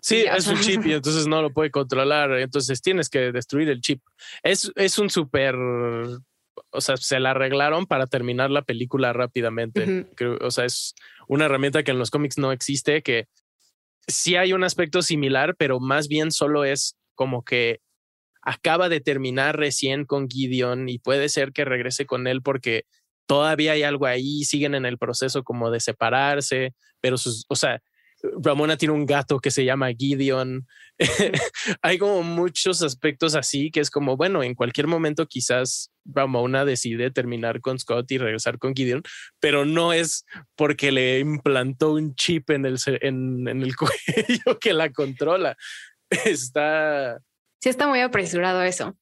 Sí, 0.00 0.24
es 0.32 0.46
un 0.46 0.60
chip 0.60 0.86
y 0.86 0.92
entonces 0.94 1.26
no 1.26 1.42
lo 1.42 1.52
puede 1.52 1.72
controlar. 1.72 2.38
Entonces 2.38 2.80
tienes 2.80 3.10
que 3.10 3.32
destruir 3.32 3.68
el 3.68 3.80
chip. 3.80 4.00
Es, 4.44 4.70
es 4.76 4.96
un 5.00 5.10
súper 5.10 5.56
o 6.70 6.80
sea, 6.80 6.96
se 6.96 7.18
la 7.18 7.32
arreglaron 7.32 7.86
para 7.86 8.06
terminar 8.06 8.50
la 8.50 8.62
película 8.62 9.12
rápidamente. 9.12 10.06
o 10.40 10.50
sea, 10.52 10.66
es 10.66 10.94
una 11.26 11.46
herramienta 11.46 11.82
que 11.82 11.90
en 11.90 11.98
los 11.98 12.10
cómics 12.12 12.38
no 12.38 12.52
existe, 12.52 13.02
que 13.02 13.26
sí 14.08 14.36
hay 14.36 14.52
un 14.52 14.64
aspecto 14.64 15.02
similar, 15.02 15.54
pero 15.56 15.78
más 15.80 16.08
bien 16.08 16.32
solo 16.32 16.64
es 16.64 16.96
como 17.14 17.44
que 17.44 17.80
acaba 18.42 18.88
de 18.88 19.00
terminar 19.00 19.56
recién 19.56 20.04
con 20.04 20.28
Gideon 20.28 20.88
y 20.88 20.98
puede 20.98 21.28
ser 21.28 21.52
que 21.52 21.64
regrese 21.64 22.06
con 22.06 22.26
él 22.26 22.42
porque 22.42 22.84
todavía 23.26 23.72
hay 23.72 23.82
algo 23.82 24.06
ahí, 24.06 24.44
siguen 24.44 24.74
en 24.74 24.86
el 24.86 24.98
proceso 24.98 25.44
como 25.44 25.70
de 25.70 25.80
separarse, 25.80 26.74
pero 27.00 27.18
sus, 27.18 27.44
o 27.48 27.56
sea, 27.56 27.82
Ramona 28.22 28.76
tiene 28.76 28.94
un 28.94 29.06
gato 29.06 29.38
que 29.38 29.50
se 29.50 29.64
llama 29.64 29.92
Gideon. 29.92 30.66
Hay 31.82 31.98
como 31.98 32.22
muchos 32.22 32.82
aspectos 32.82 33.34
así 33.34 33.70
que 33.70 33.80
es 33.80 33.90
como, 33.90 34.16
bueno, 34.16 34.42
en 34.42 34.54
cualquier 34.54 34.86
momento 34.86 35.26
quizás 35.26 35.90
Ramona 36.04 36.64
decide 36.64 37.10
terminar 37.10 37.60
con 37.60 37.78
Scott 37.78 38.10
y 38.10 38.18
regresar 38.18 38.58
con 38.58 38.74
Gideon, 38.74 39.02
pero 39.40 39.64
no 39.64 39.92
es 39.92 40.24
porque 40.56 40.90
le 40.90 41.20
implantó 41.20 41.92
un 41.92 42.14
chip 42.14 42.50
en 42.50 42.66
el, 42.66 42.78
en, 42.86 43.46
el 43.48 43.76
cuello 43.76 44.58
que 44.58 44.72
la 44.72 44.90
controla. 44.90 45.56
Está... 46.10 47.18
Sí, 47.60 47.68
está 47.68 47.88
muy 47.88 48.00
apresurado 48.00 48.62
eso. 48.62 48.96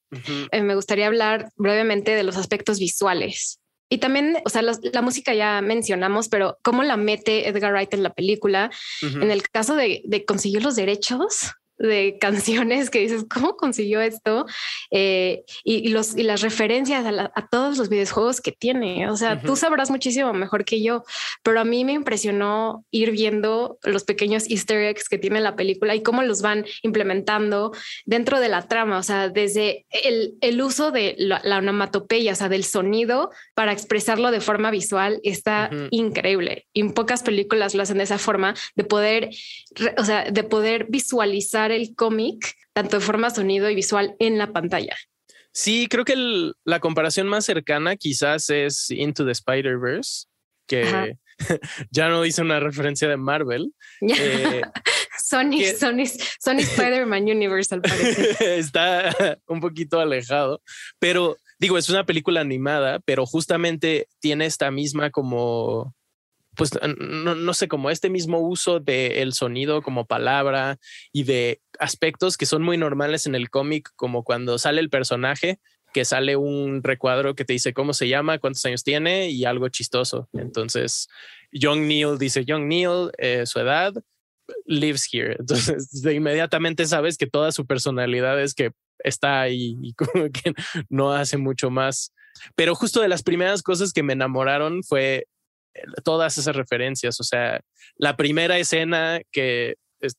Eh, 0.51 0.63
me 0.63 0.75
gustaría 0.75 1.07
hablar 1.07 1.51
brevemente 1.57 2.13
de 2.13 2.23
los 2.23 2.37
aspectos 2.37 2.79
visuales. 2.79 3.61
Y 3.89 3.99
también, 3.99 4.39
o 4.45 4.49
sea, 4.49 4.63
la, 4.63 5.03
música 5.03 5.33
ya 5.33 5.61
mencionamos, 5.61 6.29
pero 6.29 6.59
cómo 6.63 6.83
la 6.83 6.97
mete 6.97 7.49
Edgar 7.49 7.73
Wright 7.73 7.95
en 7.95 8.03
la 8.03 8.13
película, 8.13 8.71
en 9.03 9.31
el 9.31 9.49
caso 9.49 9.77
de, 9.77 10.03
de 10.05 10.25
conseguir 10.25 10.65
los 10.65 10.75
derechos, 10.75 11.53
de 11.79 12.19
canciones 12.21 12.91
que 12.91 13.01
dices, 13.01 13.25
¿cómo 13.33 13.57
consiguió 13.57 14.01
esto? 14.01 14.47
Eh, 14.91 15.45
y, 15.65 15.89
los, 15.89 16.17
y 16.17 16.23
las 16.23 16.41
referencias 16.41 17.05
a, 17.07 17.49
todos 17.49 17.79
los 17.79 17.89
videojuegos 17.89 18.41
que 18.41 18.53
tiene. 18.53 19.09
O 19.11 19.17
sea, 19.17 19.41
tú 19.41 19.57
sabrás 19.57 19.91
muchísimo 19.91 20.33
mejor 20.33 20.65
que 20.65 20.83
yo, 20.83 21.05
pero 21.43 21.61
a 21.61 21.65
mí 21.65 21.85
me 21.85 21.93
impresionó 21.93 22.85
ir 22.91 23.11
viendo 23.11 23.79
los 23.83 24.05
pequeños 24.05 24.49
easter 24.49 24.81
eggs 24.81 25.09
que 25.09 25.19
tiene 25.19 25.41
la 25.41 25.57
película 25.57 25.95
y 25.95 26.03
cómo 26.03 26.23
los 26.23 26.43
van 26.43 26.65
implementando 26.83 27.73
dentro 28.05 28.41
de 28.41 28.49
la 28.49 28.67
trama. 28.67 28.99
O 28.99 29.03
sea, 29.03 29.29
desde 29.29 29.87
el, 29.91 30.35
el 30.41 30.63
uso 30.63 30.91
de 30.91 31.15
la, 31.19 31.41
onomatopeya, 31.59 32.33
o 32.33 32.37
sea, 32.37 32.49
del 32.49 32.65
sonido 32.65 33.31
para 33.55 33.73
expresarlo 33.73 34.31
de 34.31 34.41
forma 34.41 34.71
visual, 34.71 35.21
está 35.23 35.71
increíble. 35.91 36.67
Y 36.73 36.81
en 36.81 36.93
pocas 36.93 37.23
películas 37.23 37.75
lo 37.75 37.83
hacen 37.83 37.99
de 37.99 38.05
esa 38.05 38.19
forma, 38.19 38.55
de 38.75 38.85
poder, 38.85 39.31
o 39.97 40.05
sea, 40.05 40.31
de 40.31 40.43
poder 40.43 40.87
visualizar 40.89 41.66
el 41.73 41.95
cómic, 41.95 42.55
tanto 42.73 42.99
de 42.99 43.05
forma 43.05 43.31
sonido 43.31 43.69
y 43.71 43.75
visual, 43.75 44.17
en 44.19 44.39
la 44.39 44.53
pantalla. 44.53 44.97
Sí, 45.53 45.89
creo 45.89 46.05
que 46.05 46.53
la 46.65 46.81
comparación 46.81 47.29
más 47.29 47.47
cercana 47.47 47.97
quizás 47.97 48.51
es 48.51 48.91
Into 48.91 49.25
the 49.25 49.33
Spider-Verse, 49.33 50.27
que 50.67 51.17
ya 51.91 52.09
no 52.09 52.25
hice 52.25 52.43
una 52.43 52.61
referencia 52.61 53.09
de 53.09 53.17
Marvel. 53.17 53.73
Eh, 54.03 54.61
Sony, 55.19 55.65
Sony, 55.79 56.05
Sony 56.41 56.59
Spider-Man 56.61 57.25
Universal 57.25 57.83
Está 58.39 59.15
un 59.47 59.61
poquito 59.61 59.99
alejado, 59.99 60.63
pero 60.99 61.37
digo, 61.59 61.79
es 61.79 61.89
una 61.89 62.05
película 62.05 62.43
animada, 62.43 63.01
pero 63.01 63.27
justamente 63.27 64.09
tiene 64.21 64.47
esta 64.47 64.71
misma 64.71 65.11
como 65.11 65.96
pues 66.57 66.71
no, 66.99 67.55
sé, 67.55 67.69
como 67.69 67.91
este 67.91 68.11
mismo 68.11 68.41
uso 68.41 68.81
del 68.81 69.33
sonido 69.33 69.83
como 69.83 70.07
palabra 70.07 70.79
y 71.13 71.25
de 71.25 71.61
aspectos 71.79 72.37
que 72.37 72.47
son 72.47 72.63
muy 72.63 72.79
normales 72.79 73.27
en 73.27 73.35
el 73.35 73.51
cómic, 73.51 73.91
como 73.97 74.25
cuando 74.25 74.59
sale 74.59 74.81
el 74.81 74.91
personaje, 74.91 75.61
que 75.93 76.05
sale 76.05 76.37
un 76.37 76.83
recuadro 76.83 77.35
que 77.35 77.45
te 77.45 77.53
dice 77.53 77.73
cómo 77.73 77.93
se 77.93 78.09
llama, 78.09 78.39
cuántos 78.39 78.65
años 78.67 78.85
tiene 78.85 79.31
y 79.31 79.45
algo 79.45 79.69
chistoso. 79.69 80.29
Entonces, 80.33 81.09
Young 81.53 81.83
Neil 81.87 82.19
dice 82.19 82.45
Young 82.45 82.67
Neil, 82.67 83.11
eh, 83.19 83.47
su 83.47 83.61
edad, 83.61 83.95
lives 84.65 85.09
here. 85.11 85.37
Entonces, 85.39 86.03
de 86.03 86.15
inmediatamente 86.15 86.87
sabes 86.87 87.17
que 87.17 87.27
toda 87.27 87.53
su 87.53 87.67
personalidad 87.67 88.41
es 88.41 88.55
que 88.55 88.73
está 88.99 89.41
ahí 89.41 89.77
y 89.83 89.93
como 89.95 90.31
que 90.31 90.55
no 90.89 91.13
hace 91.13 91.37
mucho 91.37 91.71
más. 91.71 92.13
Pero 92.55 92.75
justo 92.75 93.01
de 93.01 93.09
las 93.09 93.23
primeras 93.23 93.63
cosas 93.63 93.93
que 93.93 94.03
me 94.03 94.13
enamoraron 94.13 94.83
fue 94.83 95.27
todas 96.05 96.39
esas 96.39 96.57
referencias. 96.57 97.21
O 97.21 97.25
sea, 97.25 97.61
la 97.97 98.17
primera 98.17 98.59
escena 98.59 99.21
que 99.33 99.77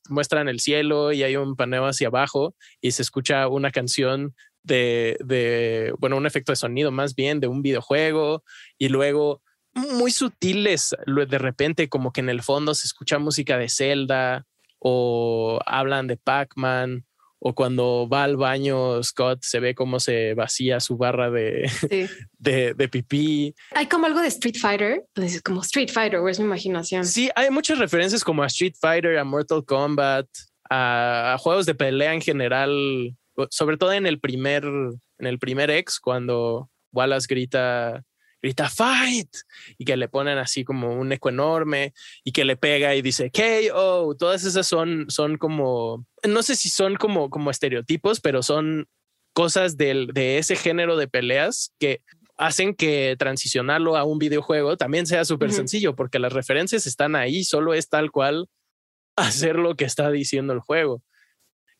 muestran 0.08 0.48
el 0.48 0.60
cielo 0.60 1.12
y 1.12 1.22
hay 1.22 1.36
un 1.36 1.56
paneo 1.56 1.86
hacia 1.86 2.08
abajo 2.08 2.54
y 2.80 2.92
se 2.92 3.02
escucha 3.02 3.48
una 3.48 3.70
canción 3.70 4.34
de, 4.62 5.94
bueno, 5.98 6.16
un 6.16 6.26
efecto 6.26 6.52
de 6.52 6.56
sonido 6.56 6.90
más 6.90 7.14
bien 7.14 7.40
de 7.40 7.46
un 7.46 7.62
videojuego 7.62 8.42
y 8.76 8.88
luego 8.88 9.42
muy 9.74 10.10
sutiles, 10.10 10.94
de 11.06 11.38
repente 11.38 11.88
como 11.88 12.12
que 12.12 12.20
en 12.20 12.28
el 12.28 12.42
fondo 12.42 12.74
se 12.74 12.86
escucha 12.86 13.18
música 13.18 13.56
de 13.58 13.68
Zelda 13.68 14.46
o 14.78 15.60
hablan 15.66 16.06
de 16.06 16.16
Pac-Man 16.16 17.04
o 17.40 17.54
cuando 17.54 18.08
va 18.08 18.24
al 18.24 18.36
baño 18.36 19.02
Scott 19.02 19.40
se 19.42 19.60
ve 19.60 19.74
cómo 19.74 20.00
se 20.00 20.34
vacía 20.34 20.80
su 20.80 20.96
barra 20.96 21.30
de, 21.30 21.70
de, 22.38 22.74
de, 22.74 22.88
pipí. 22.88 23.54
Hay 23.74 23.86
como 23.86 24.06
algo 24.06 24.20
de 24.20 24.28
Street 24.28 24.56
Fighter, 24.60 25.04
pues, 25.14 25.40
como 25.42 25.62
Street 25.62 25.90
Fighter, 25.92 26.18
o 26.18 26.28
es 26.28 26.38
mi 26.38 26.46
imaginación. 26.46 27.04
Sí, 27.04 27.30
hay 27.34 27.50
muchas 27.50 27.78
referencias 27.78 28.24
como 28.24 28.42
a 28.42 28.46
Street 28.46 28.74
Fighter, 28.80 29.18
a 29.18 29.24
Mortal 29.24 29.64
Kombat, 29.64 30.26
a, 30.68 31.36
juegos 31.38 31.66
de 31.66 31.74
pelea 31.74 32.12
en 32.12 32.20
general, 32.20 33.16
sobre 33.50 33.76
todo 33.76 33.92
en 33.92 34.06
el 34.06 34.18
primer, 34.18 34.64
en 34.64 35.26
el 35.26 35.38
primer 35.38 35.70
ex, 35.70 36.00
cuando 36.00 36.68
Wallace 36.92 37.26
grita 37.28 38.02
grita 38.42 38.68
fight 38.68 39.28
y 39.76 39.84
que 39.84 39.96
le 39.96 40.08
ponen 40.08 40.38
así 40.38 40.64
como 40.64 40.94
un 40.94 41.12
eco 41.12 41.28
enorme 41.28 41.92
y 42.24 42.32
que 42.32 42.44
le 42.44 42.56
pega 42.56 42.94
y 42.94 43.02
dice 43.02 43.30
KO. 43.30 44.14
Todas 44.18 44.44
esas 44.44 44.66
son, 44.66 45.06
son 45.08 45.38
como, 45.38 46.06
no 46.26 46.42
sé 46.42 46.56
si 46.56 46.68
son 46.68 46.96
como, 46.96 47.30
como 47.30 47.50
estereotipos, 47.50 48.20
pero 48.20 48.42
son 48.42 48.86
cosas 49.32 49.76
del, 49.76 50.08
de 50.08 50.38
ese 50.38 50.56
género 50.56 50.96
de 50.96 51.08
peleas 51.08 51.72
que 51.78 52.02
hacen 52.36 52.74
que 52.74 53.16
transicionarlo 53.18 53.96
a 53.96 54.04
un 54.04 54.18
videojuego 54.18 54.76
también 54.76 55.06
sea 55.06 55.24
súper 55.24 55.52
sencillo 55.52 55.96
porque 55.96 56.20
las 56.20 56.32
referencias 56.32 56.86
están 56.86 57.16
ahí, 57.16 57.42
solo 57.42 57.74
es 57.74 57.88
tal 57.88 58.12
cual 58.12 58.48
hacer 59.16 59.56
lo 59.56 59.74
que 59.74 59.84
está 59.84 60.10
diciendo 60.10 60.52
el 60.52 60.60
juego. 60.60 61.02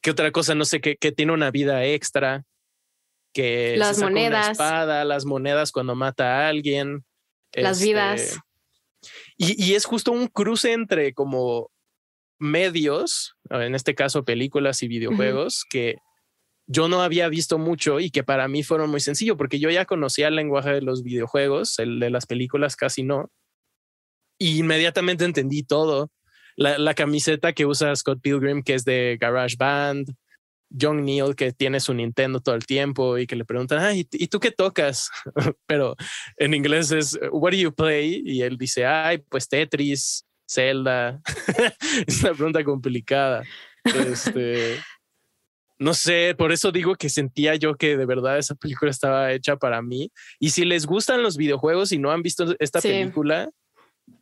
¿Qué 0.01 0.11
otra 0.11 0.31
cosa? 0.31 0.55
No 0.55 0.65
sé, 0.65 0.81
que, 0.81 0.97
que 0.97 1.13
tiene 1.13 1.33
una 1.33 1.51
vida 1.51 1.85
extra, 1.85 2.45
que 3.33 3.77
las 3.77 3.99
monedas, 3.99 4.51
espada, 4.51 5.05
las 5.05 5.25
monedas 5.25 5.73
cuando 5.73 5.95
mata 5.95 6.25
a 6.25 6.49
alguien, 6.49 7.05
las 7.55 7.81
vidas. 7.81 8.21
Este, 8.21 8.41
y, 9.37 9.65
y, 9.65 9.75
es 9.75 9.85
justo 9.85 10.13
un 10.13 10.27
cruce 10.27 10.73
entre 10.73 11.15
como 11.15 11.71
medios, 12.39 13.37
en 13.51 13.75
este 13.75 13.95
caso 13.95 14.25
películas 14.25 14.83
y 14.83 14.89
videojuegos, 14.89 15.65
que 15.69 15.97
yo 16.67 16.89
no 16.89 17.03
había 17.03 17.29
visto 17.29 17.59
mucho 17.59 17.99
y 17.99 18.11
que 18.11 18.23
para 18.23 18.47
mí 18.47 18.63
fueron 18.63 18.91
muy 18.91 19.01
sencillo, 19.01 19.37
porque 19.37 19.59
yo 19.59 19.71
ya 19.71 19.87
conocía 19.87 20.29
el 20.29 20.37
lenguaje 20.37 20.71
de 20.71 20.83
los 20.83 21.03
videojuegos, 21.03 21.79
el 21.79 21.99
de 21.99 22.11
las 22.11 22.27
películas 22.27 22.77
casi 22.77 23.03
no. 23.03 23.31
Y 24.39 24.59
inmediatamente 24.59 25.25
entendí 25.25 25.63
todo. 25.63 26.11
La, 26.57 26.77
la 26.77 26.95
camiseta 26.95 27.53
que 27.53 27.67
usa 27.67 27.97
Scott 27.97 28.21
Pilgrim, 28.21 28.63
que 28.63 28.75
es 28.75 28.85
de 28.85 29.17
Garage 29.21 29.57
Band, 29.59 30.11
John 30.71 31.05
Neal 31.05 31.35
que 31.35 31.53
tiene 31.53 31.81
su 31.81 31.95
Nintendo 31.95 32.41
todo 32.41 32.55
el 32.55 32.67
tiempo 32.67 33.19
y 33.19 33.27
que 33.27 33.37
le 33.37 33.45
preguntan, 33.45 33.97
¿y, 33.97 34.05
tú 34.05 34.41
qué 34.41 34.51
tocas? 34.51 35.11
Pero 35.67 35.97
en 36.37 36.55
inglés 36.55 36.91
es, 36.91 37.19
what 37.31 37.53
do 37.53 37.57
you 37.57 37.75
play? 37.75 38.23
Y 38.25 38.43
él 38.43 38.59
dice, 38.59 38.87
ay, 38.87 39.19
pues 39.19 39.49
Tetris, 39.49 40.27
Zelda. 40.49 41.21
es 42.07 42.23
una 42.23 42.35
pregunta 42.35 42.65
complicada. 42.65 43.45
Este, 43.85 44.79
no 45.79 45.95
sé, 45.95 46.35
por 46.37 46.53
eso 46.53 46.73
digo 46.73 46.97
que 46.97 47.09
sentía 47.09 47.55
yo 47.55 47.77
que 47.77 47.97
de 47.97 48.07
verdad 48.07 48.39
esa 48.39 48.55
película 48.55 48.91
estaba 48.91 49.33
hecha 49.33 49.57
para 49.57 49.81
mí. 49.83 50.11
Y 50.39 50.51
si 50.51 50.65
les 50.65 50.87
gustan 50.87 51.23
los 51.23 51.37
videojuegos 51.37 51.93
y 51.93 51.99
no 51.99 52.11
han 52.11 52.23
visto 52.23 52.55
esta 52.59 52.81
película, 52.81 53.51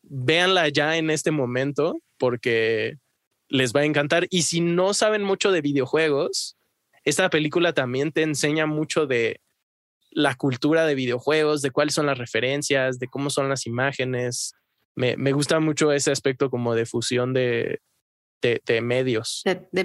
véanla 0.02 0.68
ya 0.68 0.96
en 0.96 1.10
este 1.10 1.30
momento 1.30 1.98
porque 2.18 2.98
les 3.48 3.72
va 3.72 3.80
a 3.80 3.84
encantar. 3.84 4.26
Y 4.30 4.42
si 4.42 4.60
no 4.60 4.94
saben 4.94 5.22
mucho 5.22 5.52
de 5.52 5.60
videojuegos, 5.60 6.56
esta 7.04 7.30
película 7.30 7.72
también 7.72 8.12
te 8.12 8.22
enseña 8.22 8.66
mucho 8.66 9.06
de 9.06 9.40
la 10.10 10.34
cultura 10.34 10.86
de 10.86 10.94
videojuegos, 10.94 11.62
de 11.62 11.70
cuáles 11.70 11.94
son 11.94 12.06
las 12.06 12.18
referencias, 12.18 12.98
de 12.98 13.08
cómo 13.08 13.30
son 13.30 13.48
las 13.48 13.66
imágenes. 13.66 14.54
Me, 14.94 15.16
me 15.16 15.32
gusta 15.32 15.60
mucho 15.60 15.92
ese 15.92 16.10
aspecto 16.10 16.50
como 16.50 16.74
de 16.74 16.86
fusión 16.86 17.34
de, 17.34 17.80
de, 18.40 18.80
medios. 18.80 19.42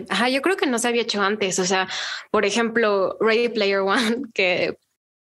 ajá, 0.10 0.30
yo 0.30 0.42
creo 0.42 0.58
que 0.58 0.68
no 0.68 0.80
se 0.80 0.88
había 0.88 1.02
hecho 1.02 1.22
antes. 1.22 1.60
O 1.60 1.66
sea, 1.66 1.88
por 2.32 2.46
ejemplo, 2.46 3.18
Ready 3.20 3.50
Player 3.50 3.80
One, 3.80 4.24
que 4.34 4.78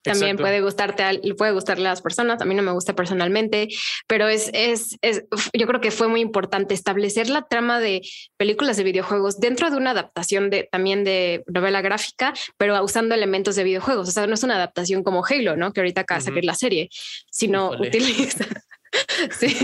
también 0.03 0.37
puede 0.37 0.61
gustarte, 0.61 1.03
puede 1.37 1.51
gustarle 1.51 1.87
a 1.87 1.91
las 1.91 2.01
personas. 2.01 2.41
A 2.41 2.45
mí 2.45 2.55
no 2.55 2.61
me 2.61 2.71
gusta 2.71 2.93
personalmente, 2.93 3.69
pero 4.07 4.27
es, 4.27 4.49
es, 4.53 4.97
es, 5.01 5.23
yo 5.53 5.67
creo 5.67 5.81
que 5.81 5.91
fue 5.91 6.07
muy 6.07 6.21
importante 6.21 6.73
establecer 6.73 7.29
la 7.29 7.43
trama 7.43 7.79
de 7.79 8.01
películas 8.37 8.77
de 8.77 8.83
videojuegos 8.83 9.39
dentro 9.39 9.69
de 9.69 9.77
una 9.77 9.91
adaptación 9.91 10.49
de 10.49 10.67
también 10.71 11.03
de 11.03 11.43
novela 11.47 11.81
gráfica, 11.81 12.33
pero 12.57 12.81
usando 12.83 13.15
elementos 13.15 13.55
de 13.55 13.63
videojuegos. 13.63 14.09
O 14.09 14.11
sea, 14.11 14.27
no 14.27 14.33
es 14.33 14.43
una 14.43 14.55
adaptación 14.55 15.03
como 15.03 15.23
Halo, 15.25 15.55
¿no? 15.55 15.73
Que 15.73 15.81
ahorita 15.81 16.01
acaba 16.01 16.19
de 16.19 16.25
salir 16.25 16.45
la 16.45 16.55
serie, 16.55 16.89
sino 17.29 17.71
utiliza. 17.71 18.45
sí. 19.39 19.55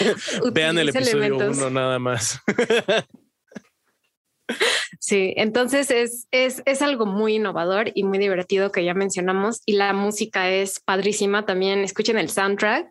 Vean 0.52 0.78
el 0.78 0.88
episodio 0.90 1.36
uno 1.36 1.70
nada 1.70 1.98
más. 1.98 2.40
Sí, 5.00 5.34
entonces 5.36 5.90
es, 5.90 6.26
es, 6.30 6.62
es, 6.64 6.82
algo 6.82 7.06
muy 7.06 7.34
innovador 7.36 7.90
y 7.94 8.04
muy 8.04 8.18
divertido 8.18 8.72
que 8.72 8.84
ya 8.84 8.94
mencionamos 8.94 9.60
y 9.66 9.72
la 9.72 9.92
música 9.92 10.50
es 10.50 10.80
padrísima 10.80 11.44
también. 11.46 11.80
Escuchen 11.80 12.18
el 12.18 12.30
soundtrack. 12.30 12.88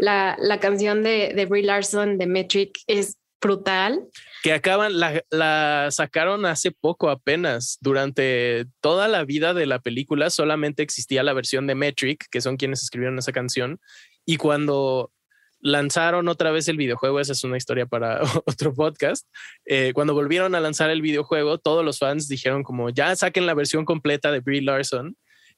la, 0.00 0.36
la, 0.40 0.60
canción 0.60 1.02
de, 1.02 1.32
de 1.34 1.46
Brie 1.46 1.62
Larson 1.62 2.18
de 2.18 2.26
Metric 2.26 2.78
es 2.86 3.18
brutal. 3.40 4.08
Que 4.42 4.52
acaban, 4.52 4.98
la, 4.98 5.22
la, 5.30 5.88
sacaron 5.90 6.46
hace 6.46 6.70
poco 6.72 7.10
apenas. 7.10 7.78
Durante 7.80 8.66
toda 8.80 9.08
la 9.08 9.24
vida 9.24 9.54
de 9.54 9.66
la 9.66 9.80
película 9.80 10.30
solamente 10.30 10.82
existía 10.82 11.22
la 11.22 11.32
versión 11.32 11.66
de 11.66 11.74
Metric, 11.74 12.26
que 12.30 12.40
son 12.40 12.56
quienes 12.56 12.82
escribieron 12.82 13.18
esa 13.18 13.32
canción. 13.32 13.80
Y 14.24 14.36
cuando 14.36 15.12
lanzaron 15.60 16.28
otra 16.28 16.50
vez 16.50 16.68
el 16.68 16.76
videojuego, 16.76 17.20
esa 17.20 17.32
es 17.32 17.44
una 17.44 17.56
historia 17.56 17.86
para 17.86 18.20
otro 18.46 18.74
podcast. 18.74 19.26
Eh, 19.64 19.92
cuando 19.94 20.14
volvieron 20.14 20.54
a 20.54 20.60
lanzar 20.60 20.90
el 20.90 21.02
videojuego, 21.02 21.58
todos 21.58 21.84
los 21.84 21.98
fans 21.98 22.28
dijeron 22.28 22.62
como 22.62 22.90
ya 22.90 23.14
saquen 23.16 23.46
la 23.46 23.54
versión 23.54 23.84
completa 23.84 24.30
de 24.30 24.40
Brie 24.40 24.62
Larson 24.62 25.16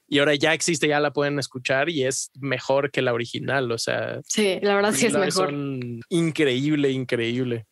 y 0.09 0.19
ahora 0.19 0.33
ya 0.35 0.53
existe, 0.53 0.87
ya 0.87 0.99
la 0.99 1.13
pueden 1.13 1.37
escuchar 1.37 1.89
y 1.89 2.03
es 2.03 2.31
mejor 2.39 2.89
que 2.91 3.03
la 3.03 3.13
original. 3.13 3.71
O 3.71 3.77
sea, 3.77 4.19
sí, 4.27 4.57
la 4.61 4.75
verdad 4.75 4.93
sí 4.93 5.05
es 5.05 5.13
mejor. 5.13 5.53
Increíble, 6.09 6.89
increíble. 6.89 7.67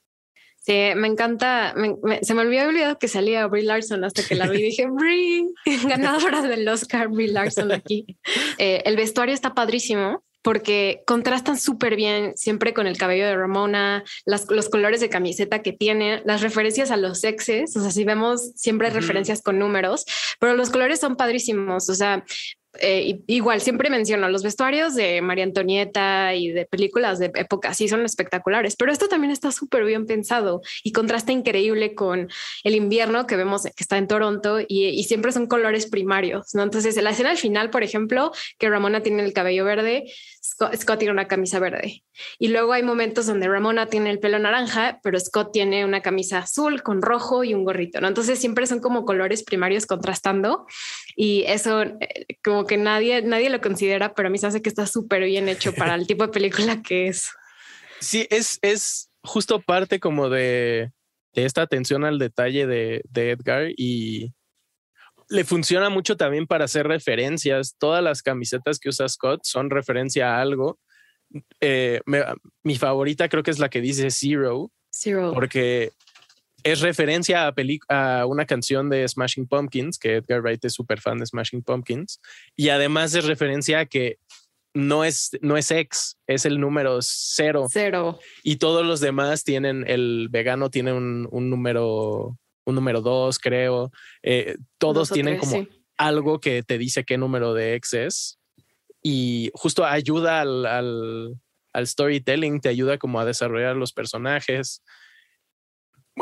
Sí, 0.60 0.74
me 0.96 1.08
encanta. 1.08 1.74
se 2.22 2.34
me 2.34 2.42
olvidó 2.42 2.68
olvidado 2.68 3.00
que 3.00 3.08
salía 3.08 3.48
Brie 3.48 3.64
Larson 3.64 4.04
hasta 4.04 4.22
que 4.22 4.36
la 4.36 4.48
vi. 4.48 4.62
Dije, 4.62 4.86
Brie, 4.92 5.48
ganadora 5.88 6.42
del 6.42 6.68
Oscar, 6.68 7.08
Brie 7.08 7.30
Larson 7.30 7.72
aquí. 7.72 8.06
Eh, 8.58 8.84
el 8.86 8.98
vestuario 8.98 9.34
está 9.34 9.56
padrísimo 9.56 10.24
porque 10.48 11.04
contrastan 11.06 11.60
súper 11.60 11.98
bien 11.98 12.32
siempre 12.38 12.74
con 12.74 12.88
el 12.88 12.98
cabello 12.98 13.26
de 13.26 13.36
Ramona, 13.36 14.06
las, 14.24 14.50
los 14.50 14.70
colores 14.70 15.02
de 15.02 15.10
camiseta 15.10 15.62
que 15.62 15.74
tiene, 15.74 16.22
las 16.24 16.40
referencias 16.40 16.90
a 16.90 16.96
los 16.96 17.20
sexes, 17.20 17.76
o 17.76 17.82
sea, 17.82 17.92
si 17.92 18.06
vemos 18.06 18.54
siempre 18.56 18.90
referencias 18.90 19.42
con 19.42 19.60
números, 19.60 20.06
pero 20.40 20.56
los 20.56 20.70
colores 20.70 21.02
son 21.02 21.18
padrísimos, 21.18 21.90
o 21.90 21.96
sea, 21.96 22.24
eh, 22.80 23.22
igual 23.28 23.62
siempre 23.62 23.90
menciono 23.90 24.30
los 24.30 24.44
vestuarios 24.44 24.94
de 24.96 25.22
María 25.22 25.44
Antonieta 25.44 26.36
y 26.36 26.50
de 26.50 26.66
películas 26.66 27.20
de 27.20 27.32
época, 27.36 27.74
sí 27.74 27.88
son 27.88 28.06
espectaculares, 28.06 28.76
pero 28.76 28.92
esto 28.92 29.08
también 29.08 29.32
está 29.32 29.52
súper 29.52 29.84
bien 29.86 30.06
pensado 30.06 30.62
y 30.84 30.92
contrasta 30.92 31.32
increíble 31.32 31.96
con 31.96 32.30
el 32.64 32.76
invierno 32.76 33.26
que 33.26 33.36
vemos 33.36 33.64
que 33.64 33.72
está 33.78 33.98
en 33.98 34.08
Toronto 34.08 34.60
y, 34.68 35.04
siempre 35.08 35.32
son 35.32 35.48
colores 35.48 35.88
primarios, 35.88 36.54
¿no? 36.54 36.64
Entonces, 36.64 37.02
la 37.02 37.12
escena 37.12 37.30
al 37.30 37.38
final, 37.38 37.70
por 37.70 37.82
ejemplo, 37.82 38.32
que 38.58 38.70
Ramona 38.70 39.02
tiene 39.02 39.24
el 39.24 39.32
cabello 39.32 39.64
verde, 39.64 40.12
Scott, 40.48 40.98
tiene 40.98 41.12
una 41.12 41.28
camisa 41.28 41.60
verde. 41.60 42.04
Y 42.40 42.48
luego 42.48 42.74
hay 42.74 42.84
momentos 42.84 43.26
donde 43.26 43.48
Ramona 43.48 43.88
tiene 43.88 44.10
el 44.10 44.20
pelo 44.20 44.40
naranja, 44.40 45.00
pero 45.04 45.20
Scott 45.20 45.52
tiene 45.52 45.86
una 45.86 46.02
camisa 46.02 46.40
azul 46.40 46.82
con 46.82 47.02
rojo 47.02 47.44
y 47.44 47.54
un 47.54 47.64
gorrito, 47.64 48.02
¿no? 48.02 48.08
Entonces 48.08 48.40
siempre 48.40 48.66
son 48.66 48.80
como 48.80 49.06
colores 49.06 49.44
primarios 49.44 49.86
contrastando 49.86 50.66
y 51.16 51.44
eso 51.48 51.84
eh, 51.84 52.26
como 52.44 52.66
que 52.66 52.78
nadie, 52.78 53.22
nadie 53.22 53.50
lo 53.50 53.62
considera, 53.62 54.14
pero 54.14 54.28
a 54.28 54.32
mí 54.32 54.38
se 54.38 54.48
hace 54.48 54.62
que 54.62 54.70
está 54.70 54.88
súper 54.88 55.24
bien 55.26 55.50
hecho 55.50 55.74
para 55.74 55.96
el 55.96 56.08
tipo 56.08 56.26
de 56.26 56.34
película 56.34 56.82
que 56.82 57.08
es. 57.08 57.32
Sí, 58.00 58.28
es, 58.30 58.60
es 58.62 59.10
justo 59.24 59.60
parte 59.62 60.00
como 60.00 60.30
de, 60.30 60.92
de 61.34 61.46
esta 61.46 61.62
atención 61.62 62.06
al 62.06 62.20
detalle 62.20 62.66
de, 62.68 63.02
de 63.10 63.32
Edgar 63.32 63.70
y 63.76 64.34
le 65.30 65.44
funciona 65.44 65.90
mucho 65.90 66.18
también 66.18 66.48
para 66.48 66.66
hacer 66.66 66.88
referencias. 66.88 67.76
Todas 67.78 68.04
las 68.04 68.22
camisetas 68.22 68.80
que 68.80 68.90
usa 68.90 69.08
Scott 69.10 69.42
son 69.44 69.70
referencia 69.70 70.36
a 70.36 70.42
algo. 70.42 70.80
Eh, 71.60 72.02
mi 72.64 72.76
favorita 72.78 73.28
creo 73.28 73.44
que 73.44 73.52
es 73.52 73.60
la 73.60 73.70
que 73.70 73.82
dice 73.82 74.10
Zero. 74.12 74.72
Zero. 74.90 75.34
Porque 75.34 75.92
es 76.64 76.82
referencia 76.82 77.48
a, 77.48 77.54
a, 77.90 78.26
una 78.26 78.46
canción 78.46 78.90
de 78.90 79.08
Smashing 79.08 79.48
Pumpkins, 79.48 79.98
que 79.98 80.16
Edgar 80.16 80.42
Wright 80.42 80.64
es 80.66 80.74
súper 80.74 81.00
fan 81.02 81.18
de 81.18 81.26
Smashing 81.26 81.64
Pumpkins, 81.64 82.20
y 82.56 82.70
además 82.70 83.14
es 83.16 83.26
referencia 83.26 83.80
a 83.80 83.86
que 83.86 84.18
no 84.74 85.04
es, 85.04 85.32
no 85.42 85.58
es 85.58 85.72
X, 85.72 86.18
es 86.28 86.46
el 86.46 86.60
número 86.60 87.00
cero. 87.02 87.68
Cero. 87.72 88.20
Y 88.44 88.58
todos 88.58 88.86
los 88.86 89.00
demás 89.00 89.44
tienen, 89.44 89.86
el 89.88 90.28
vegano 90.30 90.70
tiene 90.70 90.94
un, 90.94 91.28
un 91.32 91.50
número, 91.50 92.38
un 92.68 92.76
número 92.76 93.02
dos, 93.02 93.40
creo. 93.40 93.92
Eh, 94.22 94.58
todos 94.78 95.10
tienen 95.10 95.40
como 95.40 95.66
algo 95.98 96.40
que 96.40 96.62
te 96.64 96.78
dice 96.78 97.04
qué 97.04 97.18
número 97.18 97.54
de 97.54 97.74
X 97.76 97.94
es. 97.94 98.40
Y 99.02 99.52
justo 99.54 99.86
ayuda 99.86 100.42
al, 100.42 100.66
al, 100.66 101.40
al 101.74 101.88
storytelling, 101.88 102.60
te 102.60 102.70
ayuda 102.70 102.98
como 102.98 103.20
a 103.20 103.26
desarrollar 103.26 103.76
los 103.76 103.94
personajes 103.94 104.84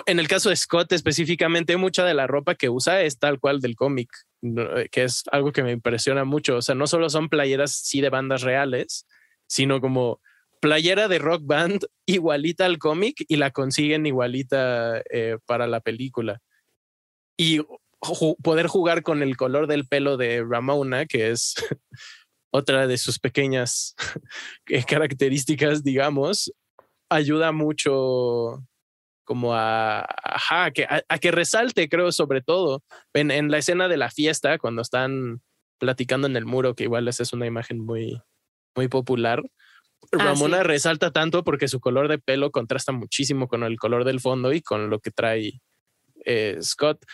en 0.06 0.20
el 0.20 0.28
caso 0.28 0.50
de 0.50 0.56
Scott 0.56 0.92
específicamente, 0.92 1.78
mucha 1.78 2.04
de 2.04 2.14
la 2.14 2.28
ropa 2.28 2.56
que 2.56 2.70
usa 2.70 3.02
es 3.02 3.18
tal 3.18 3.40
cual 3.40 3.62
del 3.62 3.76
cómic, 3.76 4.10
que 4.92 5.04
es 5.04 5.24
algo 5.32 5.52
que 5.52 5.64
me 5.64 5.72
impresiona 5.72 6.26
mucho. 6.26 6.58
O 6.58 6.62
sea, 6.62 6.76
no 6.76 6.88
solo 6.88 7.10
son 7.10 7.30
playeras 7.30 7.72
sí 7.72 8.02
de 8.02 8.10
bandas 8.10 8.42
reales, 8.42 9.08
sino 9.48 9.80
como 9.80 10.20
playera 10.66 11.08
de 11.08 11.20
rock 11.20 11.44
band 11.46 11.86
igualita 12.08 12.66
al 12.66 12.80
cómic 12.80 13.24
y 13.28 13.36
la 13.36 13.52
consiguen 13.52 14.08
igualita 14.08 15.02
eh, 15.12 15.38
para 15.46 15.68
la 15.68 15.80
película. 15.80 16.42
Y 17.38 17.62
poder 18.42 18.68
jugar 18.68 19.04
con 19.04 19.22
el 19.22 19.38
color 19.38 19.68
del 19.68 19.88
pelo 19.88 20.18
de 20.18 20.44
Ramona, 20.44 21.06
que 21.06 21.30
es 21.30 21.54
otra 22.52 22.88
de 22.88 22.98
sus 22.98 23.20
pequeñas 23.20 23.96
características, 24.88 25.84
digamos, 25.84 26.52
ayuda 27.10 27.52
mucho 27.52 28.64
como 29.24 29.54
a, 29.54 30.08
que, 30.74 30.88
a, 30.88 31.20
que 31.20 31.32
resalte, 31.32 31.90
creo, 31.90 32.12
sobre 32.12 32.42
todo 32.42 32.84
en, 33.14 33.30
en, 33.32 33.50
la 33.50 33.58
escena 33.58 33.88
de 33.88 33.98
la 33.98 34.10
fiesta, 34.10 34.58
cuando 34.58 34.82
están 34.82 35.42
platicando 35.80 36.28
en 36.28 36.36
el 36.36 36.46
muro, 36.46 36.74
que 36.76 36.84
igual 36.84 37.08
esa 37.08 37.24
es 37.24 37.34
una 37.34 37.48
imagen 37.48 37.80
muy, 37.80 38.22
muy 38.76 38.88
popular. 38.88 39.44
Ah, 40.14 40.24
Ramona 40.24 40.64
resalta 40.64 41.12
tanto 41.12 41.44
porque 41.44 41.68
su 41.68 41.80
color 41.80 42.08
de 42.08 42.20
pelo 42.20 42.52
contrasta 42.52 42.92
muchísimo 42.92 43.48
con 43.48 43.64
el 43.64 43.78
color 43.78 44.04
del 44.04 44.20
fondo 44.20 44.54
y 44.54 44.62
con 44.62 44.90
lo 44.90 45.00
que 45.00 45.12
trae 45.12 45.62
eh, 46.26 46.58
Scott. 46.62 47.06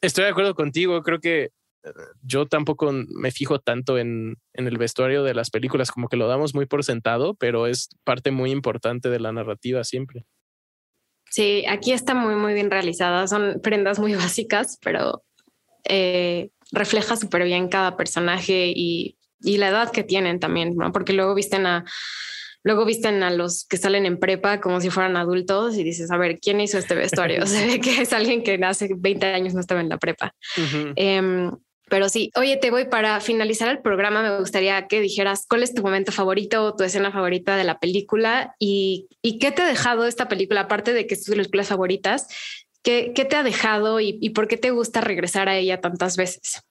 Estoy 0.00 0.24
de 0.24 0.30
acuerdo 0.30 0.54
contigo, 0.54 1.02
creo 1.02 1.20
que 1.20 1.44
eh, 1.44 1.90
yo 2.22 2.46
tampoco 2.46 2.92
me 2.92 3.30
fijo 3.30 3.58
tanto 3.60 3.98
en, 3.98 4.36
en, 4.52 4.66
el 4.66 4.78
vestuario 4.78 5.22
de 5.22 5.34
las 5.34 5.50
películas, 5.50 5.90
como 5.90 6.08
que 6.08 6.16
lo 6.16 6.28
damos 6.28 6.54
muy 6.54 6.66
por 6.66 6.84
sentado, 6.84 7.34
pero 7.34 7.66
es 7.66 7.88
parte 8.04 8.30
muy 8.30 8.50
importante 8.50 9.10
de 9.10 9.20
la 9.20 9.32
narrativa 9.32 9.84
siempre. 9.84 10.24
Sí, 11.30 11.64
aquí 11.66 11.92
está 11.92 12.14
muy, 12.14 12.34
muy 12.34 12.54
bien 12.54 12.70
realizada. 12.70 13.26
Son 13.26 13.60
prendas 13.62 13.98
muy 13.98 14.14
básicas, 14.14 14.78
pero 14.82 15.24
eh, 15.84 16.50
refleja 16.72 17.16
súper 17.16 17.44
bien 17.44 17.68
cada 17.68 17.96
personaje 17.96 18.72
y, 18.74 19.17
la 19.42 19.68
edad 19.68 19.90
que 19.90 20.04
tienen 20.04 20.40
también, 20.40 20.76
¿no? 20.76 20.92
Porque 20.92 21.12
luego 21.12 21.34
visten 21.34 21.66
a, 21.66 21.84
luego 22.62 22.84
visten 22.84 23.22
a 23.22 23.30
los 23.30 23.64
que 23.66 23.76
salen 23.76 24.06
en 24.06 24.18
prepa 24.18 24.60
como 24.60 24.80
si 24.80 24.90
fueran 24.90 25.16
adultos 25.16 25.76
y 25.76 25.84
dices, 25.84 26.10
a 26.10 26.16
ver, 26.16 26.38
¿quién 26.38 26.60
hizo 26.60 26.78
este 26.78 26.94
vestuario? 26.94 27.46
Se 27.46 27.66
ve 27.66 27.80
que 27.80 28.02
es 28.02 28.12
alguien 28.12 28.42
que 28.42 28.58
hace 28.64 28.88
20 28.96 29.26
años 29.26 29.54
no 29.54 29.60
estaba 29.60 29.80
en 29.80 29.88
la 29.88 29.98
prepa. 29.98 30.34
Pero 31.88 32.08
sí, 32.08 32.30
oye, 32.36 32.56
te 32.56 32.70
voy 32.70 32.84
para 32.84 33.20
finalizar 33.20 33.68
el 33.70 33.80
programa. 33.80 34.22
Me 34.22 34.38
gustaría 34.38 34.86
que 34.86 35.00
dijeras 35.00 35.46
cuál 35.48 35.62
es 35.62 35.74
tu 35.74 35.82
momento 35.82 36.12
favorito 36.12 36.64
o 36.64 36.76
tu 36.76 36.84
escena 36.84 37.10
favorita 37.10 37.56
de 37.56 37.64
la 37.64 37.78
película 37.78 38.54
y, 38.58 39.08
qué 39.40 39.52
te 39.52 39.62
ha 39.62 39.66
dejado 39.66 40.06
esta 40.06 40.28
película, 40.28 40.62
aparte 40.62 40.92
de 40.92 41.06
que 41.06 41.14
es 41.14 41.24
tus 41.24 41.34
películas 41.34 41.68
favoritas, 41.68 42.26
qué, 42.82 43.12
qué 43.14 43.24
te 43.24 43.36
ha 43.36 43.42
dejado 43.42 44.00
y, 44.00 44.18
y, 44.20 44.30
por 44.30 44.48
qué 44.48 44.56
te 44.56 44.70
gusta 44.70 45.00
regresar 45.00 45.48
a 45.48 45.56
ella 45.56 45.80
tantas 45.80 46.16
veces. 46.16 46.62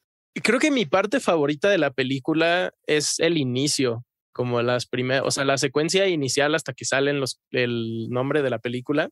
Creo 0.44 0.60
que 0.60 0.72
mi 0.72 0.86
parte 0.86 1.20
favorita 1.20 1.70
de 1.70 1.78
la 1.78 1.92
película 1.92 2.72
es 2.86 3.20
el 3.20 3.38
inicio, 3.38 4.06
como 4.34 4.62
las 4.62 4.86
primeras, 4.86 5.24
o 5.26 5.32
sea, 5.32 5.46
la 5.46 5.58
secuencia 5.58 6.08
inicial 6.08 6.54
hasta 6.56 6.74
que 6.74 6.86
salen 6.86 7.20
los, 7.20 7.40
el 7.52 8.10
nombre 8.10 8.42
de 8.42 8.50
la 8.50 8.60
película. 8.60 9.10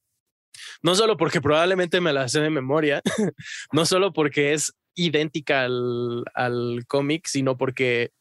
No 0.82 0.96
solo 0.96 1.18
porque 1.18 1.42
probablemente 1.42 2.00
me 2.00 2.14
la 2.14 2.28
sé 2.28 2.40
de 2.42 2.50
memoria, 2.50 3.02
no 3.74 3.86
solo 3.86 4.14
porque 4.14 4.54
es 4.54 4.74
idéntica 4.96 5.64
al, 5.64 6.24
al 6.34 6.86
cómic, 6.88 7.28
sino 7.28 7.58
porque 7.58 8.12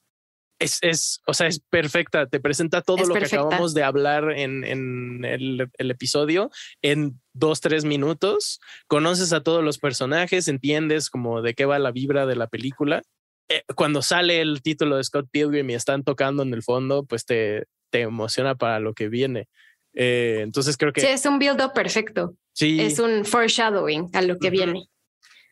es, 0.65 0.79
es, 0.83 1.21
o 1.27 1.35
sea, 1.35 1.47
es 1.47 1.61
perfecta. 1.61 2.27
Te 2.27 2.41
presenta 2.41 2.83
todo 2.83 3.05
lo 3.05 3.15
que 3.15 3.25
acabamos 3.25 3.75
de 3.75 3.83
hablar 3.83 4.33
en, 4.33 4.65
en 4.65 5.25
el, 5.25 5.69
el, 5.79 5.91
episodio 5.91 6.51
en 6.83 7.21
dos, 7.33 7.61
tres 7.61 7.85
minutos. 7.85 8.61
Conoces 8.87 9.33
a 9.33 9.43
todos 9.43 9.63
los 9.63 9.79
personajes, 9.79 10.49
entiendes 10.49 11.11
como 11.11 11.43
de 11.43 11.55
qué 11.55 11.65
va 11.65 11.79
la 11.79 11.93
vibra 11.93 12.27
de 12.27 12.37
la 12.37 12.47
película. 12.47 13.03
Eh, 13.49 13.63
cuando 13.75 14.03
sale 14.03 14.41
el 14.41 14.63
título 14.63 14.97
de 14.97 15.05
Scott 15.05 15.29
Pilgrim 15.31 15.69
y 15.71 15.75
están 15.75 16.03
tocando 16.03 16.43
en 16.43 16.55
el 16.55 16.63
fondo, 16.63 17.05
pues 17.05 17.27
te, 17.27 17.67
te 17.91 18.01
emociona 18.01 18.55
para 18.55 18.81
lo 18.81 18.95
que 18.95 19.09
viene. 19.09 19.49
Eh, 19.95 20.41
entonces 20.43 20.77
creo 20.77 20.93
que... 20.93 21.03
Sí, 21.03 21.07
es 21.07 21.25
un 21.27 21.39
build-up 21.39 21.73
perfecto. 21.75 22.35
Sí. 22.53 22.81
Es 22.81 22.99
un 22.99 23.25
foreshadowing 23.25 24.11
a 24.13 24.23
lo 24.23 24.39
que 24.39 24.51
viene 24.51 24.89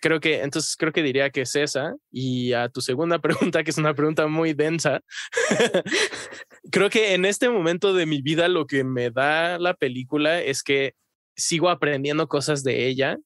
creo 0.03 0.21
que, 0.21 0.43
entonces 0.43 0.77
creo 0.77 0.93
que 0.93 1.03
diría 1.03 1.31
que 1.31 1.43
es 1.43 1.57
esa. 1.57 1.95
Y 2.11 2.53
a 2.53 2.69
tu 2.69 2.83
segunda 2.83 3.19
pregunta, 3.23 3.65
que 3.65 3.71
es 3.71 3.79
una 3.79 3.95
pregunta 3.95 4.27
muy 4.27 4.53
densa, 4.53 5.01
creo 6.71 6.91
que 6.91 7.15
en 7.15 7.25
este 7.25 7.49
momento 7.49 7.95
de 7.95 8.05
mi 8.05 8.21
vida 8.21 8.49
lo 8.49 8.67
que 8.67 8.85
me 8.85 9.11
da 9.11 9.59
la 9.59 9.75
película 9.75 10.43
es 10.43 10.63
que 10.63 10.95
sigo 11.35 11.71
aprendiendo 11.71 12.29
cosas 12.29 12.63
de 12.63 12.87
ella, 12.89 13.17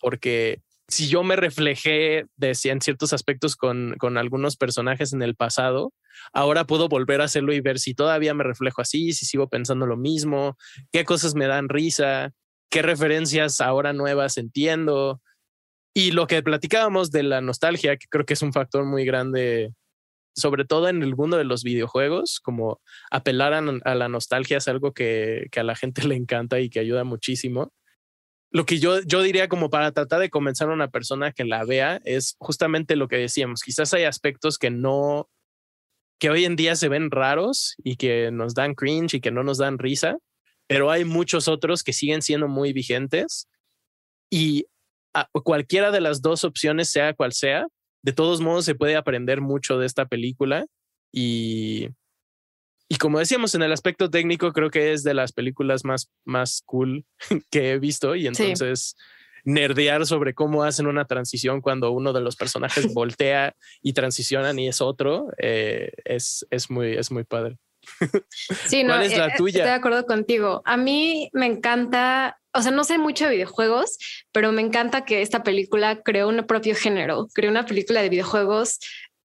porque 0.00 0.60
si 0.88 1.08
yo 1.08 1.22
me 1.22 1.36
reflejé 1.36 2.26
de, 2.36 2.58
en 2.64 2.80
ciertos 2.82 3.14
aspectos 3.14 3.56
con, 3.56 3.94
con 3.98 4.18
algunos 4.18 4.56
personajes 4.56 5.14
en 5.14 5.22
el 5.22 5.34
pasado, 5.34 5.94
ahora 6.34 6.66
puedo 6.66 6.88
volver 6.88 7.22
a 7.22 7.24
hacerlo 7.24 7.54
y 7.54 7.60
ver 7.60 7.78
si 7.78 7.94
todavía 7.94 8.34
me 8.34 8.44
reflejo 8.44 8.82
así, 8.82 9.12
si 9.12 9.24
sigo 9.24 9.48
pensando 9.48 9.86
lo 9.86 9.96
mismo, 9.96 10.58
qué 10.92 11.04
cosas 11.04 11.34
me 11.34 11.46
dan 11.46 11.70
risa, 11.70 12.32
qué 12.68 12.82
referencias 12.82 13.62
ahora 13.62 13.94
nuevas 13.94 14.36
entiendo, 14.36 15.22
y 15.94 16.10
lo 16.10 16.26
que 16.26 16.42
platicábamos 16.42 17.12
de 17.12 17.22
la 17.22 17.40
nostalgia, 17.40 17.96
que 17.96 18.08
creo 18.10 18.26
que 18.26 18.34
es 18.34 18.42
un 18.42 18.52
factor 18.52 18.84
muy 18.84 19.04
grande, 19.04 19.72
sobre 20.34 20.64
todo 20.64 20.88
en 20.88 21.04
el 21.04 21.14
mundo 21.14 21.36
de 21.36 21.44
los 21.44 21.62
videojuegos, 21.62 22.40
como 22.40 22.80
apelar 23.12 23.54
a, 23.54 23.94
la 23.94 24.08
nostalgia 24.08 24.58
es 24.58 24.66
algo 24.66 24.92
que, 24.92 25.46
a 25.54 25.62
la 25.62 25.76
gente 25.76 26.06
le 26.08 26.16
encanta 26.16 26.58
y 26.58 26.68
que 26.68 26.80
ayuda 26.80 27.04
muchísimo. 27.04 27.72
Lo 28.50 28.66
que 28.66 28.78
yo, 28.80 29.02
yo 29.02 29.22
diría 29.22 29.48
como 29.48 29.70
para 29.70 29.92
tratar 29.92 30.20
de 30.20 30.30
convencer 30.30 30.68
a 30.68 30.72
una 30.72 30.88
persona 30.88 31.32
que 31.32 31.44
la 31.44 31.64
vea 31.64 32.00
es 32.04 32.34
justamente 32.38 32.96
lo 32.96 33.06
que 33.06 33.16
decíamos. 33.16 33.62
Quizás 33.62 33.94
hay 33.94 34.04
aspectos 34.04 34.58
que 34.58 34.70
no, 34.70 35.28
que 36.18 36.30
hoy 36.30 36.44
en 36.44 36.56
día 36.56 36.74
se 36.74 36.88
ven 36.88 37.12
raros 37.12 37.76
y 37.78 37.96
que 37.96 38.30
nos 38.32 38.54
dan 38.54 38.74
cringe 38.74 39.14
y 39.14 39.20
que 39.20 39.30
no 39.30 39.44
nos 39.44 39.58
dan 39.58 39.78
risa, 39.78 40.18
pero 40.66 40.90
hay 40.90 41.04
muchos 41.04 41.46
otros 41.46 41.84
que 41.84 41.92
siguen 41.92 42.22
siendo 42.22 42.48
muy 42.48 42.72
vigentes 42.72 43.48
y 44.30 44.66
cualquiera 45.44 45.90
de 45.90 46.00
las 46.00 46.22
dos 46.22 46.44
opciones, 46.44 46.90
sea 46.90 47.14
cual 47.14 47.32
sea, 47.32 47.66
de 48.02 48.12
todos 48.12 48.40
modos 48.40 48.64
se 48.64 48.74
puede 48.74 48.96
aprender 48.96 49.40
mucho 49.40 49.78
de 49.78 49.86
esta 49.86 50.06
película 50.06 50.66
y, 51.12 51.88
y 52.88 52.96
como 52.96 53.18
decíamos 53.18 53.54
en 53.54 53.62
el 53.62 53.72
aspecto 53.72 54.10
técnico, 54.10 54.52
creo 54.52 54.70
que 54.70 54.92
es 54.92 55.02
de 55.02 55.14
las 55.14 55.32
películas 55.32 55.84
más, 55.84 56.10
más 56.24 56.62
cool 56.66 57.04
que 57.50 57.72
he 57.72 57.78
visto 57.78 58.14
y 58.14 58.26
entonces 58.26 58.96
nerdear 59.44 60.06
sobre 60.06 60.34
cómo 60.34 60.64
hacen 60.64 60.86
una 60.86 61.04
transición 61.04 61.60
cuando 61.60 61.92
uno 61.92 62.12
de 62.12 62.20
los 62.20 62.36
personajes 62.36 62.86
voltea 62.94 63.54
y 63.82 63.92
transicionan 63.92 64.58
y 64.58 64.68
es 64.68 64.80
otro, 64.80 65.28
eh, 65.38 65.92
es, 66.04 66.46
es, 66.50 66.70
muy, 66.70 66.94
es 66.94 67.10
muy 67.10 67.24
padre. 67.24 67.58
Sí, 68.66 68.84
no, 68.84 69.00
es 69.00 69.16
la 69.16 69.28
eh, 69.28 69.34
tuya? 69.36 69.58
Estoy 69.58 69.70
de 69.70 69.76
acuerdo 69.76 70.06
contigo. 70.06 70.62
A 70.64 70.76
mí 70.76 71.30
me 71.32 71.46
encanta 71.46 72.38
o 72.54 72.62
sea, 72.62 72.70
no 72.70 72.84
sé 72.84 72.98
mucho 72.98 73.24
de 73.24 73.32
videojuegos, 73.32 73.98
pero 74.32 74.52
me 74.52 74.62
encanta 74.62 75.04
que 75.04 75.22
esta 75.22 75.42
película 75.42 76.02
creó 76.02 76.28
un 76.28 76.46
propio 76.46 76.74
género, 76.74 77.28
creó 77.34 77.50
una 77.50 77.66
película 77.66 78.00
de 78.00 78.08
videojuegos 78.08 78.78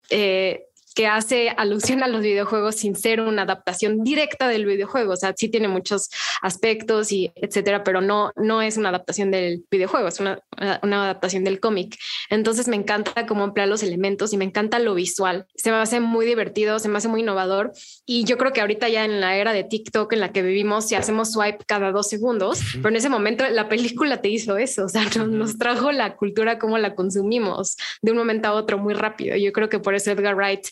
eh, 0.09 0.65
que 0.95 1.07
hace 1.07 1.51
alusión 1.57 2.03
a 2.03 2.09
los 2.09 2.23
videojuegos 2.23 2.77
sin 2.77 2.97
ser 2.97 3.21
una 3.21 3.43
adaptación 3.43 4.03
directa 4.03 4.49
del 4.49 4.67
videojuego. 4.67 5.13
O 5.13 5.17
sea, 5.17 5.35
sí 5.37 5.49
tiene 5.49 5.69
muchos 5.69 6.11
aspectos 6.43 7.13
y 7.13 7.33
etcétera, 7.37 7.85
pero 7.85 8.01
no, 8.01 8.33
no 8.37 8.63
es 8.63 8.77
una 8.77 8.89
adaptación 8.89 9.31
del 9.31 9.65
videojuego, 9.71 10.09
es 10.09 10.21
una, 10.21 10.41
una 10.83 11.05
adaptación 11.05 11.45
del 11.45 11.61
cómic. 11.61 11.97
Entonces 12.29 12.69
me 12.69 12.77
encanta 12.77 13.27
cómo 13.27 13.45
emplea 13.45 13.67
los 13.67 13.83
elementos 13.83 14.33
y 14.33 14.37
me 14.37 14.45
encanta 14.45 14.79
lo 14.79 14.95
visual. 14.95 15.47
Se 15.55 15.71
me 15.71 15.77
hace 15.77 16.01
muy 16.01 16.27
divertido, 16.27 16.79
se 16.79 16.89
me 16.89 16.99
hace 16.99 17.09
muy 17.09 17.21
innovador. 17.21 17.73
Y 18.07 18.25
yo 18.25 18.37
creo 18.39 18.53
que 18.53 18.61
ahorita 18.61 18.89
ya 18.89 19.05
en 19.05 19.21
la 19.21 19.37
era 19.37 19.53
de 19.53 19.65
TikTok 19.65 20.13
en 20.13 20.21
la 20.21 20.33
que 20.33 20.43
vivimos, 20.43 20.89
si 20.89 20.95
hacemos 20.95 21.33
swipe 21.33 21.65
cada 21.67 21.93
dos 21.93 22.09
segundos, 22.09 22.61
pero 22.75 22.89
en 22.89 22.97
ese 22.97 23.09
momento 23.09 23.49
la 23.49 23.69
película 23.69 24.21
te 24.21 24.29
hizo 24.29 24.57
eso. 24.57 24.85
O 24.85 24.89
sea, 24.89 25.05
nos, 25.17 25.29
nos 25.29 25.59
trajo 25.59 25.93
la 25.93 26.17
cultura 26.17 26.59
como 26.59 26.79
la 26.79 26.95
consumimos 26.95 27.77
de 28.03 28.11
un 28.11 28.19
momento 28.19 28.49
a 28.49 28.53
otro 28.53 28.79
muy 28.79 28.95
rápido. 28.95 29.37
Yo 29.37 29.53
creo 29.53 29.69
que 29.69 29.79
por 29.79 29.95
eso 29.95 30.11
Edgar 30.11 30.35
Wright 30.35 30.67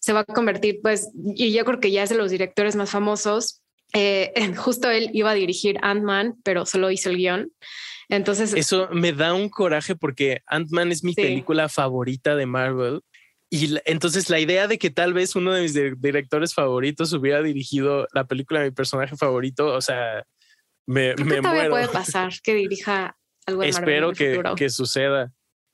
se 0.00 0.12
va 0.12 0.20
a 0.20 0.24
convertir, 0.24 0.80
pues, 0.82 1.10
y 1.34 1.52
yo 1.52 1.64
creo 1.64 1.80
que 1.80 1.90
ya 1.90 2.02
es 2.02 2.10
de 2.10 2.16
los 2.16 2.30
directores 2.30 2.76
más 2.76 2.90
famosos 2.90 3.62
eh, 3.92 4.32
justo 4.56 4.90
él 4.90 5.10
iba 5.12 5.30
a 5.30 5.34
dirigir 5.34 5.78
Ant-Man, 5.82 6.36
pero 6.42 6.66
solo 6.66 6.90
hizo 6.90 7.10
el 7.10 7.16
guion. 7.16 7.52
Entonces, 8.08 8.54
eso 8.54 8.88
me 8.92 9.12
da 9.12 9.34
un 9.34 9.48
coraje 9.48 9.94
porque 9.94 10.40
Ant-Man 10.46 10.90
es 10.90 11.04
mi 11.04 11.14
película 11.14 11.68
favorita 11.68 12.34
de 12.34 12.46
Marvel. 12.46 13.02
Y 13.52 13.78
entonces 13.84 14.30
la 14.30 14.38
idea 14.38 14.68
de 14.68 14.78
que 14.78 14.90
tal 14.90 15.12
vez 15.12 15.34
uno 15.34 15.52
de 15.52 15.62
mis 15.62 15.74
directores 15.74 16.54
favoritos 16.54 17.12
hubiera 17.12 17.42
dirigido 17.42 18.06
la 18.12 18.24
película 18.24 18.60
de 18.60 18.66
mi 18.66 18.70
personaje 18.72 19.16
favorito, 19.16 19.74
o 19.74 19.80
sea, 19.80 20.24
me, 20.86 21.16
me 21.16 21.40
muero. 21.40 21.70
puede 21.70 21.88
pasar 21.88 22.32
que 22.42 22.54
dirija 22.54 23.16
algo 23.46 23.62
de 23.62 23.68
Espero 23.68 24.12
que, 24.12 24.40
que 24.56 24.70
suceda. 24.70 25.32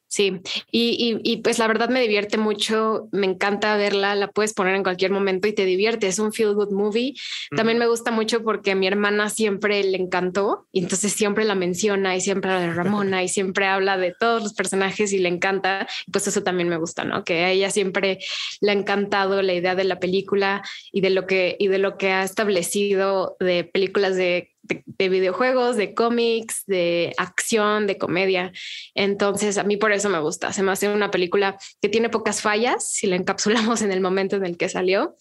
Sí, 0.09 0.41
y, 0.71 1.21
y, 1.25 1.37
pues 1.39 1.59
la 1.59 1.67
verdad 1.67 1.89
me 1.89 2.01
divierte 2.01 2.39
mucho, 2.39 3.09
me 3.11 3.27
encanta 3.27 3.77
verla, 3.77 4.15
la 4.15 4.29
puedes 4.29 4.55
poner 4.55 4.77
en 4.77 4.85
cualquier 4.85 5.11
momento 5.11 5.49
y 5.49 5.53
te 5.53 5.65
divierte, 5.65 6.07
es 6.07 6.21
un 6.21 6.33
feel 6.33 6.55
good 6.55 6.71
movie. 6.71 7.15
También 7.57 7.79
me 7.79 7.89
gusta 7.89 8.13
mucho 8.13 8.43
porque 8.45 8.71
a 8.71 8.75
mi 8.77 8.87
hermana 8.87 9.31
siempre 9.31 9.83
le 9.83 9.99
encantó 9.99 10.69
y 10.71 10.81
entonces 10.81 11.13
siempre 11.13 11.45
la 11.45 11.57
menciona 11.57 12.15
y 12.15 12.21
siempre 12.21 12.53
habla 12.53 12.67
de 12.67 12.73
Ramona 12.73 13.25
y 13.25 13.29
siempre 13.29 13.67
habla 13.67 13.99
de 13.99 14.15
todos 14.19 14.43
los 14.45 14.55
personajes 14.55 15.13
y 15.13 15.19
le 15.19 15.29
encanta. 15.29 15.89
Pues 16.13 16.29
eso 16.29 16.43
también 16.45 16.69
me 16.69 16.77
gusta, 16.77 17.05
¿no? 17.05 17.25
Que 17.25 17.45
a 17.45 17.51
ella 17.51 17.71
siempre 17.71 18.19
le 18.61 18.71
ha 18.71 18.75
encantado 18.75 19.43
la 19.43 19.55
idea 19.55 19.75
de 19.75 19.85
la 19.85 19.99
película 19.99 20.63
y 20.93 21.01
de 21.01 21.11
lo 21.11 21.27
que, 21.27 21.57
y 21.59 21.67
de 21.67 21.79
lo 21.79 21.99
que 21.99 22.13
ha 22.13 22.23
establecido 22.23 23.37
de 23.41 23.65
películas 23.65 24.15
de 24.17 24.56
de, 24.67 25.09
videojuegos, 25.09 25.77
de 25.77 25.95
cómics, 25.95 26.65
de 26.67 27.15
acción, 27.19 27.87
de 27.87 27.99
comedia. 27.99 28.53
Entonces, 28.95 29.59
a 29.59 29.65
mí 29.65 29.77
por 29.77 29.93
eso 29.93 30.09
me 30.09 30.21
gusta. 30.21 30.53
Se 30.53 30.63
me 30.63 30.73
hace 30.73 30.89
una 30.89 31.11
película 31.11 31.59
que 31.81 31.89
tiene 31.89 32.09
pocas 32.09 32.41
fallas 32.41 32.91
si 32.91 33.07
la 33.07 33.17
encapsulamos 33.17 33.83
en 33.83 33.93
el 33.93 34.01
momento 34.01 34.37
en 34.37 34.47
el 34.47 34.57
que 34.57 34.69
salió 34.69 35.17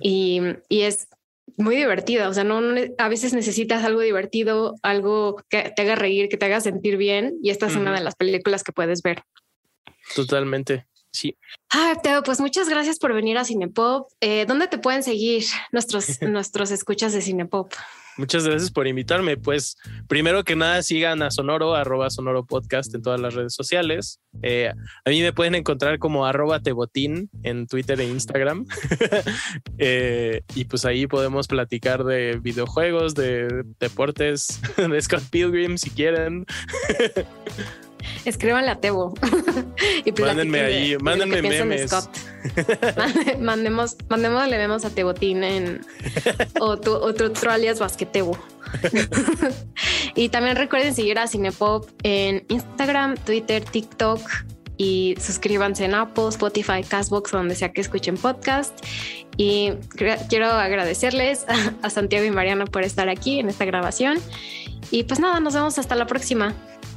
y, 0.00 0.40
y, 0.68 0.82
es 0.82 1.08
muy 1.56 1.76
divertida. 1.76 2.28
O 2.28 2.34
sea, 2.34 2.44
no, 2.44 2.60
a 2.98 3.08
veces 3.08 3.32
necesitas 3.32 3.84
algo 3.84 4.00
divertido, 4.00 4.74
algo 4.82 5.36
que 5.48 5.72
te 5.74 5.82
haga 5.82 5.94
reír, 5.94 6.28
que 6.28 6.36
te 6.36 6.46
haga 6.46 6.60
sentir 6.60 6.96
bien. 6.96 7.34
Y 7.42 7.50
esta 7.50 7.66
es 7.66 7.76
una 7.76 7.92
de 7.94 8.02
las 8.02 8.14
películas 8.16 8.62
que 8.64 8.72
puedes 8.72 9.02
ver. 9.02 9.22
Totalmente. 10.14 10.86
Sí. 11.14 11.38
Ah, 11.70 11.94
Teo, 12.02 12.24
pues 12.24 12.40
muchas 12.40 12.68
gracias 12.68 12.98
por 12.98 13.14
venir 13.14 13.38
a 13.38 13.44
Cinepop. 13.44 14.10
Eh, 14.20 14.46
¿Dónde 14.48 14.66
te 14.66 14.78
pueden 14.78 15.04
seguir 15.04 15.44
nuestros, 15.70 16.20
nuestros 16.22 16.72
escuchas 16.72 17.12
de 17.12 17.22
Cinepop? 17.22 17.72
Muchas 18.16 18.44
gracias 18.44 18.72
por 18.72 18.88
invitarme. 18.88 19.36
Pues 19.36 19.76
primero 20.08 20.42
que 20.42 20.56
nada 20.56 20.82
sigan 20.82 21.22
a 21.22 21.30
Sonoro, 21.30 21.74
arroba 21.74 22.10
Sonoro 22.10 22.44
Podcast 22.44 22.92
en 22.96 23.02
todas 23.02 23.20
las 23.20 23.34
redes 23.34 23.54
sociales. 23.54 24.18
Eh, 24.42 24.72
a 25.04 25.10
mí 25.10 25.22
me 25.22 25.32
pueden 25.32 25.54
encontrar 25.54 26.00
como 26.00 26.26
arroba 26.26 26.58
Tebotín 26.58 27.30
en 27.44 27.68
Twitter 27.68 28.00
e 28.00 28.08
Instagram. 28.08 28.66
Eh, 29.78 30.42
y 30.54 30.64
pues 30.64 30.84
ahí 30.84 31.06
podemos 31.06 31.48
platicar 31.48 32.04
de 32.04 32.38
videojuegos, 32.40 33.14
de 33.14 33.64
deportes, 33.80 34.60
de 34.76 35.02
Scott 35.02 35.24
Pilgrim 35.30 35.78
si 35.78 35.90
quieren. 35.90 36.46
Escríbanle 38.24 38.70
a 38.70 38.80
Tebo. 38.80 39.14
y 40.04 40.12
mándenme 40.12 40.60
ahí, 40.60 40.96
mándenme 40.98 41.42
memes. 41.42 41.90
Mandemos, 43.40 43.96
mandemos, 44.08 44.48
le 44.48 44.58
vemos 44.58 44.84
a 44.84 44.90
Tebotín 44.90 45.44
en 45.44 45.80
otro, 46.60 47.00
otro, 47.00 47.26
otro 47.26 47.50
alias 47.50 47.78
Basquetebo. 47.78 48.38
y 50.14 50.28
también 50.28 50.56
recuerden 50.56 50.94
seguir 50.94 51.18
a 51.18 51.26
Cinepop 51.26 51.88
en 52.02 52.44
Instagram, 52.48 53.16
Twitter, 53.16 53.64
TikTok 53.64 54.20
y 54.76 55.14
suscríbanse 55.20 55.84
en 55.84 55.94
Apple, 55.94 56.28
Spotify, 56.28 56.82
Castbox, 56.86 57.30
donde 57.30 57.54
sea 57.54 57.72
que 57.72 57.80
escuchen 57.80 58.16
podcast. 58.16 58.74
Y 59.36 59.72
quiero 60.28 60.46
agradecerles 60.46 61.46
a 61.82 61.90
Santiago 61.90 62.24
y 62.24 62.30
Mariano 62.30 62.66
por 62.66 62.82
estar 62.82 63.08
aquí 63.08 63.40
en 63.40 63.48
esta 63.48 63.64
grabación. 63.64 64.18
Y 64.90 65.04
pues 65.04 65.20
nada, 65.20 65.40
nos 65.40 65.54
vemos 65.54 65.78
hasta 65.78 65.94
la 65.94 66.06
próxima. 66.06 66.54